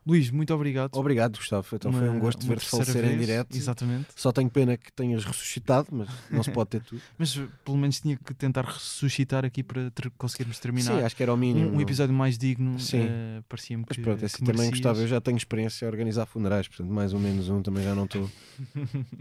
Luís, 0.04 0.30
muito 0.30 0.52
obrigado. 0.52 0.90
Obrigado, 0.96 1.36
Gustavo. 1.38 1.66
Então 1.74 1.92
foi 1.92 2.08
Uma- 2.08 2.16
um 2.16 2.18
gosto 2.18 2.44
ver-te 2.46 2.66
falecer 2.68 3.04
em 3.04 3.08
vez, 3.08 3.20
direto. 3.20 3.56
Exatamente. 3.56 4.06
Só 4.16 4.32
tenho 4.32 4.50
pena 4.50 4.76
que 4.76 4.90
tenhas 4.92 5.24
ressuscitado, 5.24 5.88
mas 5.92 6.08
não 6.30 6.42
se 6.42 6.50
pode 6.50 6.70
ter 6.70 6.82
tudo. 6.82 7.00
Mas 7.16 7.36
uh, 7.36 7.48
pelo 7.64 7.76
menos 7.78 8.00
tinha 8.00 8.16
que 8.16 8.34
tentar 8.34 8.64
ressuscitar 8.64 9.44
aqui 9.44 9.62
para 9.62 9.90
ter- 9.92 10.10
conseguirmos 10.18 10.58
terminar 10.58 10.98
Sim, 10.98 11.04
acho 11.04 11.14
que 11.14 11.22
era 11.22 11.32
o 11.32 11.36
mínimo. 11.36 11.70
um, 11.70 11.76
um 11.76 11.80
episódio 11.80 12.12
mais 12.14 12.36
digno. 12.36 12.80
Sim. 12.80 12.98
eh, 13.08 13.42
Parecia-me 13.48 13.84
Mas 13.88 13.96
que. 13.96 14.02
pronto, 14.02 14.18
que 14.18 14.24
assim 14.24 14.44
também 14.44 14.70
gostava. 14.70 14.98
Eu 15.00 15.06
já 15.06 15.20
tenho 15.20 15.36
experiência 15.36 15.86
a 15.86 15.90
organizar 15.90 16.26
funerais, 16.26 16.66
portanto, 16.66 16.90
mais 16.90 17.12
ou 17.14 17.20
menos 17.20 17.48
um 17.48 17.62
também 17.62 17.84
já 17.84 17.94
não 17.94 18.04
estou. 18.06 18.28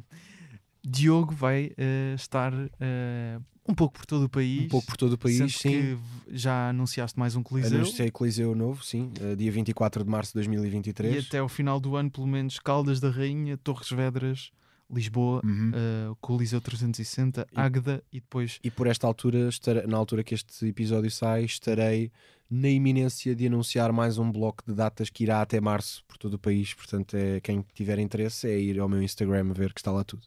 Diogo 0.84 1.34
vai 1.36 1.72
eh, 1.78 2.14
estar 2.16 2.52
eh, 2.80 3.40
um 3.68 3.74
pouco 3.76 3.98
por 3.98 4.06
todo 4.06 4.24
o 4.26 4.30
país. 4.30 4.64
Um 4.66 4.68
pouco 4.68 4.88
por 4.88 4.98
todo 4.98 5.14
o 5.14 5.18
país, 5.18 5.56
sim. 5.56 5.98
já 6.30 6.70
anunciaste 6.70 7.18
mais 7.20 7.36
um 7.36 7.44
Coliseu. 7.44 7.78
Anunciei 7.78 8.10
Coliseu 8.12 8.56
novo, 8.56 8.84
sim, 8.84 9.12
eh, 9.22 9.36
dia 9.36 9.52
24 9.52 10.04
de 10.04 10.10
março 10.10 10.32
de 10.32 10.36
2023. 10.36 11.16
E 11.16 11.20
até 11.28 11.38
ao 11.40 11.48
final 11.50 11.80
do 11.80 11.96
ano, 11.96 12.10
pelo 12.10 12.28
menos, 12.28 12.60
Caldas 12.60 13.00
da 13.00 13.10
Rainha, 13.10 13.58
Torres 13.58 13.90
Vedras, 13.90 14.52
Lisboa, 14.94 15.42
Uhum. 15.46 15.72
eh, 15.74 16.14
Coliseu 16.20 16.60
360, 16.60 17.48
E- 17.52 17.60
Águeda 17.60 18.04
e 18.12 18.20
depois. 18.20 18.60
E 18.64 18.70
por 18.70 18.88
esta 18.88 19.08
altura, 19.08 19.48
estarei- 19.48 19.88
na 19.88 19.96
altura 19.98 20.24
que 20.24 20.34
este 20.36 20.66
episódio 20.68 21.10
sai, 21.10 21.46
estarei 21.46 22.12
na 22.50 22.68
iminência 22.68 23.34
de 23.34 23.48
anunciar 23.48 23.94
mais 23.94 24.18
um 24.18 24.30
bloco 24.30 24.62
de 24.68 24.74
datas 24.74 25.10
que 25.10 25.24
irá 25.24 25.42
até 25.42 25.62
março 25.62 26.04
por 26.06 26.18
todo 26.18 26.34
o 26.34 26.40
país. 26.40 26.74
Portanto, 26.74 27.16
é, 27.16 27.40
quem 27.40 27.64
tiver 27.74 27.98
interesse 28.00 28.50
é 28.50 28.60
ir 28.60 28.78
ao 28.82 28.90
meu 28.90 29.02
Instagram 29.02 29.54
ver 29.54 29.74
que 29.74 29.80
está 29.80 29.90
lá 29.92 30.04
tudo. 30.04 30.24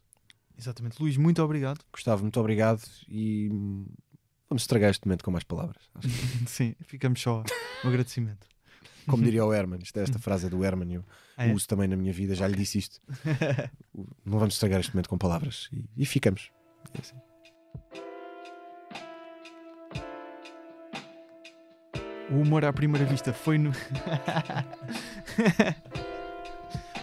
Exatamente. 0.59 1.01
Luís, 1.01 1.17
muito 1.17 1.43
obrigado. 1.43 1.81
Gustavo, 1.93 2.23
muito 2.23 2.39
obrigado 2.41 2.83
e 3.09 3.49
vamos 4.49 4.63
estragar 4.63 4.91
este 4.91 5.07
momento 5.07 5.25
com 5.25 5.31
mais 5.31 5.45
palavras. 5.45 5.83
Sim, 6.47 6.75
ficamos 6.83 7.21
só 7.21 7.43
no 7.83 7.91
agradecimento. 7.91 8.47
Como 9.07 9.23
diria 9.23 9.45
o 9.45 9.53
Herman, 9.55 9.81
isto, 9.83 9.99
esta 9.99 10.19
frase 10.19 10.47
é 10.47 10.49
do 10.51 10.65
Herman 10.65 10.91
e 10.91 10.95
eu 10.95 11.05
Ah, 11.37 11.47
é? 11.47 11.53
uso 11.53 11.67
também 11.69 11.87
na 11.89 11.97
minha 11.97 12.13
vida, 12.13 12.35
já 12.35 12.47
lhe 12.49 12.57
disse 12.57 12.79
isto. 12.79 13.01
Não 14.25 14.39
vamos 14.39 14.55
estragar 14.55 14.81
este 14.81 14.95
momento 14.95 15.09
com 15.09 15.19
palavras 15.19 15.69
e, 15.73 15.85
e 15.97 16.07
ficamos. 16.07 16.51
É 16.95 17.01
assim. 17.01 17.17
O 22.31 22.37
humor 22.41 22.65
à 22.65 22.73
primeira 22.73 23.05
vista 23.05 23.35
foi 23.35 23.59
no. 23.59 23.71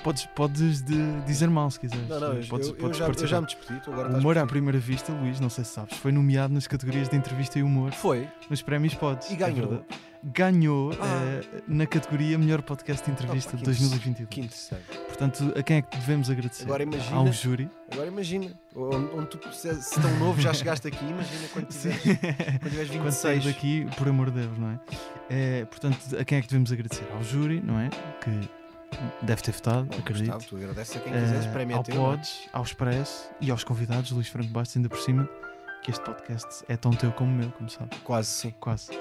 Podes, 0.04 0.26
podes 0.36 0.82
de, 0.82 1.22
dizer 1.28 1.50
mal 1.50 1.70
se 1.70 1.80
quiseres. 1.80 2.08
Não, 2.08 2.20
não, 2.20 2.34
eu, 2.34 2.48
podes, 2.48 2.68
eu, 2.70 2.74
podes 2.76 2.98
já, 2.98 3.08
eu 3.08 3.28
já 3.28 3.40
me 3.40 3.46
despedi. 3.48 3.80
Humor 4.18 4.38
à 4.38 4.46
primeira 4.48 4.80
vista, 4.80 5.12
Luís, 5.12 5.40
não 5.40 5.50
sei 5.50 5.64
se 5.64 5.72
sabes, 5.72 5.96
foi 5.98 6.12
nomeado 6.12 6.54
nas 6.54 6.66
categorias 6.66 7.08
de 7.08 7.16
entrevista 7.16 7.60
e 7.60 7.64
humor 7.64 7.92
Foi. 7.92 8.28
nos 8.50 8.62
prémios 8.64 8.96
Pods. 8.96 9.30
E 9.30 9.34
é 9.34 9.38
ganhou. 9.38 9.56
verdade. 9.70 9.84
ganhou 10.24 10.92
Ah. 11.02 11.42
eh, 11.44 11.62
na 11.68 11.86
categoria 11.88 12.38
Melhor 12.38 12.62
Podcast 12.62 13.04
de 13.06 13.12
Entrevista 13.12 13.52
de 13.58 13.64
que 13.64 13.70
interess- 13.70 13.80
2022. 13.90 14.30
Que 14.30 14.40
interessante. 14.42 14.84
Portanto, 15.08 15.54
a 15.58 15.64
quem 15.64 15.78
é 15.78 15.82
que 15.82 15.98
devemos 15.98 16.30
agradecer? 16.30 16.64
Agora 16.66 16.84
imagina- 16.84 17.16
Ao 17.18 17.32
júri. 17.32 17.70
Agora 17.92 18.08
imagina, 18.08 18.52
onde, 18.76 19.16
onde 19.16 19.26
tu, 19.28 19.54
se, 19.54 19.74
se 19.82 20.00
tão 20.00 20.20
novo 20.20 20.40
já 20.42 20.54
chegaste 20.54 20.88
aqui, 20.88 21.04
imagina 21.06 21.48
quando 21.54 21.68
tiveres, 21.70 22.02
quando 22.04 22.70
tiveres 22.70 22.90
Quando 22.98 23.12
sair 23.12 23.40
26. 23.40 23.46
daqui, 23.46 23.88
por 23.98 24.08
amor 24.08 24.30
de 24.32 24.42
Deus, 24.42 24.58
não 24.60 24.70
é? 24.72 24.80
Eh, 25.30 25.66
portanto, 25.66 25.98
a 26.20 26.24
quem 26.24 26.38
é 26.38 26.42
que 26.42 26.48
devemos 26.48 26.72
agradecer? 26.72 27.08
Ao 27.14 27.24
júri, 27.24 27.60
não 27.62 27.80
é? 27.80 27.90
Que 28.24 28.61
deve 29.22 29.42
ter 29.42 29.52
votado, 29.52 29.88
Oh, 29.92 30.00
acredito. 30.00 30.34
Gustavo, 30.34 30.46
tu 30.46 30.56
a 30.58 31.00
quem 31.02 31.14
quiseres, 31.14 31.46
Eh, 31.46 31.52
prémio 31.52 31.78
ao 31.78 31.84
teu. 31.84 31.96
é? 31.96 31.98
Pods, 31.98 32.50
ao 32.54 32.64
Expresso 32.64 33.30
e 33.40 33.52
aos 33.52 33.64
convidados, 33.64 34.12
Luís 34.12 34.28
Franco 34.28 34.50
Bastos, 34.50 34.78
ainda 34.78 34.90
por 34.90 35.00
cima, 35.00 35.28
que 35.84 35.92
este 35.92 36.04
podcast 36.04 36.64
é 36.68 36.76
tão 36.78 36.92
teu 36.92 37.12
como 37.12 37.32
o 37.32 37.36
meu, 37.36 37.52
como 37.52 37.70
sabes. 37.70 37.98
Quase 38.04 38.30
sim. 38.30 38.54
Quase. 38.60 38.92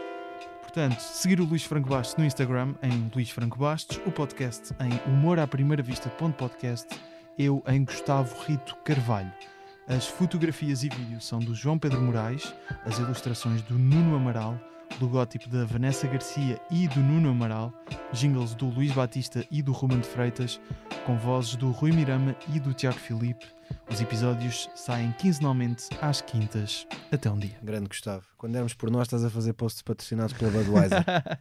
Portanto, 0.62 1.00
seguir 1.00 1.40
o 1.40 1.44
Luís 1.44 1.64
Franco 1.64 1.88
Bastos 1.88 2.16
no 2.16 2.24
Instagram 2.24 2.74
em 2.82 3.10
Luís 3.14 3.30
Franco 3.30 3.58
Bastos, 3.58 4.00
o 4.06 4.12
podcast 4.12 4.72
em 4.80 5.10
humor 5.12 5.38
à 5.40 5.46
primeira 5.46 5.82
vista.podcast, 5.82 6.88
eu 7.38 7.62
em 7.66 7.84
Gustavo 7.84 8.34
Rito 8.44 8.76
Carvalho. 8.84 9.32
As 9.88 10.06
fotografias 10.06 10.84
e 10.84 10.88
vídeos 10.88 11.26
são 11.26 11.40
do 11.40 11.54
João 11.54 11.76
Pedro 11.76 12.00
Moraes, 12.00 12.54
as 12.86 12.98
ilustrações 12.98 13.60
do 13.62 13.76
Nuno 13.76 14.14
Amaral, 14.14 14.56
logótipo 15.00 15.48
da 15.48 15.64
Vanessa 15.64 16.06
Garcia 16.06 16.60
e 16.70 16.88
do 16.88 17.00
Nuno 17.00 17.30
Amaral, 17.30 17.72
jingles 18.12 18.54
do 18.54 18.68
Luís 18.68 18.92
Batista 18.92 19.44
e 19.50 19.62
do 19.62 19.72
Ruben 19.72 20.00
de 20.00 20.08
Freitas, 20.08 20.60
com 21.04 21.16
vozes 21.16 21.56
do 21.56 21.70
Rui 21.70 21.92
Mirama 21.92 22.34
e 22.54 22.60
do 22.60 22.72
Tiago 22.72 22.98
Filipe. 22.98 23.46
Os 23.90 24.00
episódios 24.00 24.68
saem 24.74 25.12
quinzenalmente 25.12 25.88
às 26.00 26.20
quintas. 26.20 26.86
Até 27.10 27.30
um 27.30 27.38
dia. 27.38 27.56
Grande 27.62 27.88
Gustavo. 27.88 28.24
Quando 28.36 28.52
dermos 28.52 28.74
por 28.74 28.90
nós, 28.90 29.02
estás 29.02 29.24
a 29.24 29.30
fazer 29.30 29.52
posts 29.52 29.82
patrocinados 29.82 30.32
pela 30.32 30.50
Budweiser. 30.50 31.04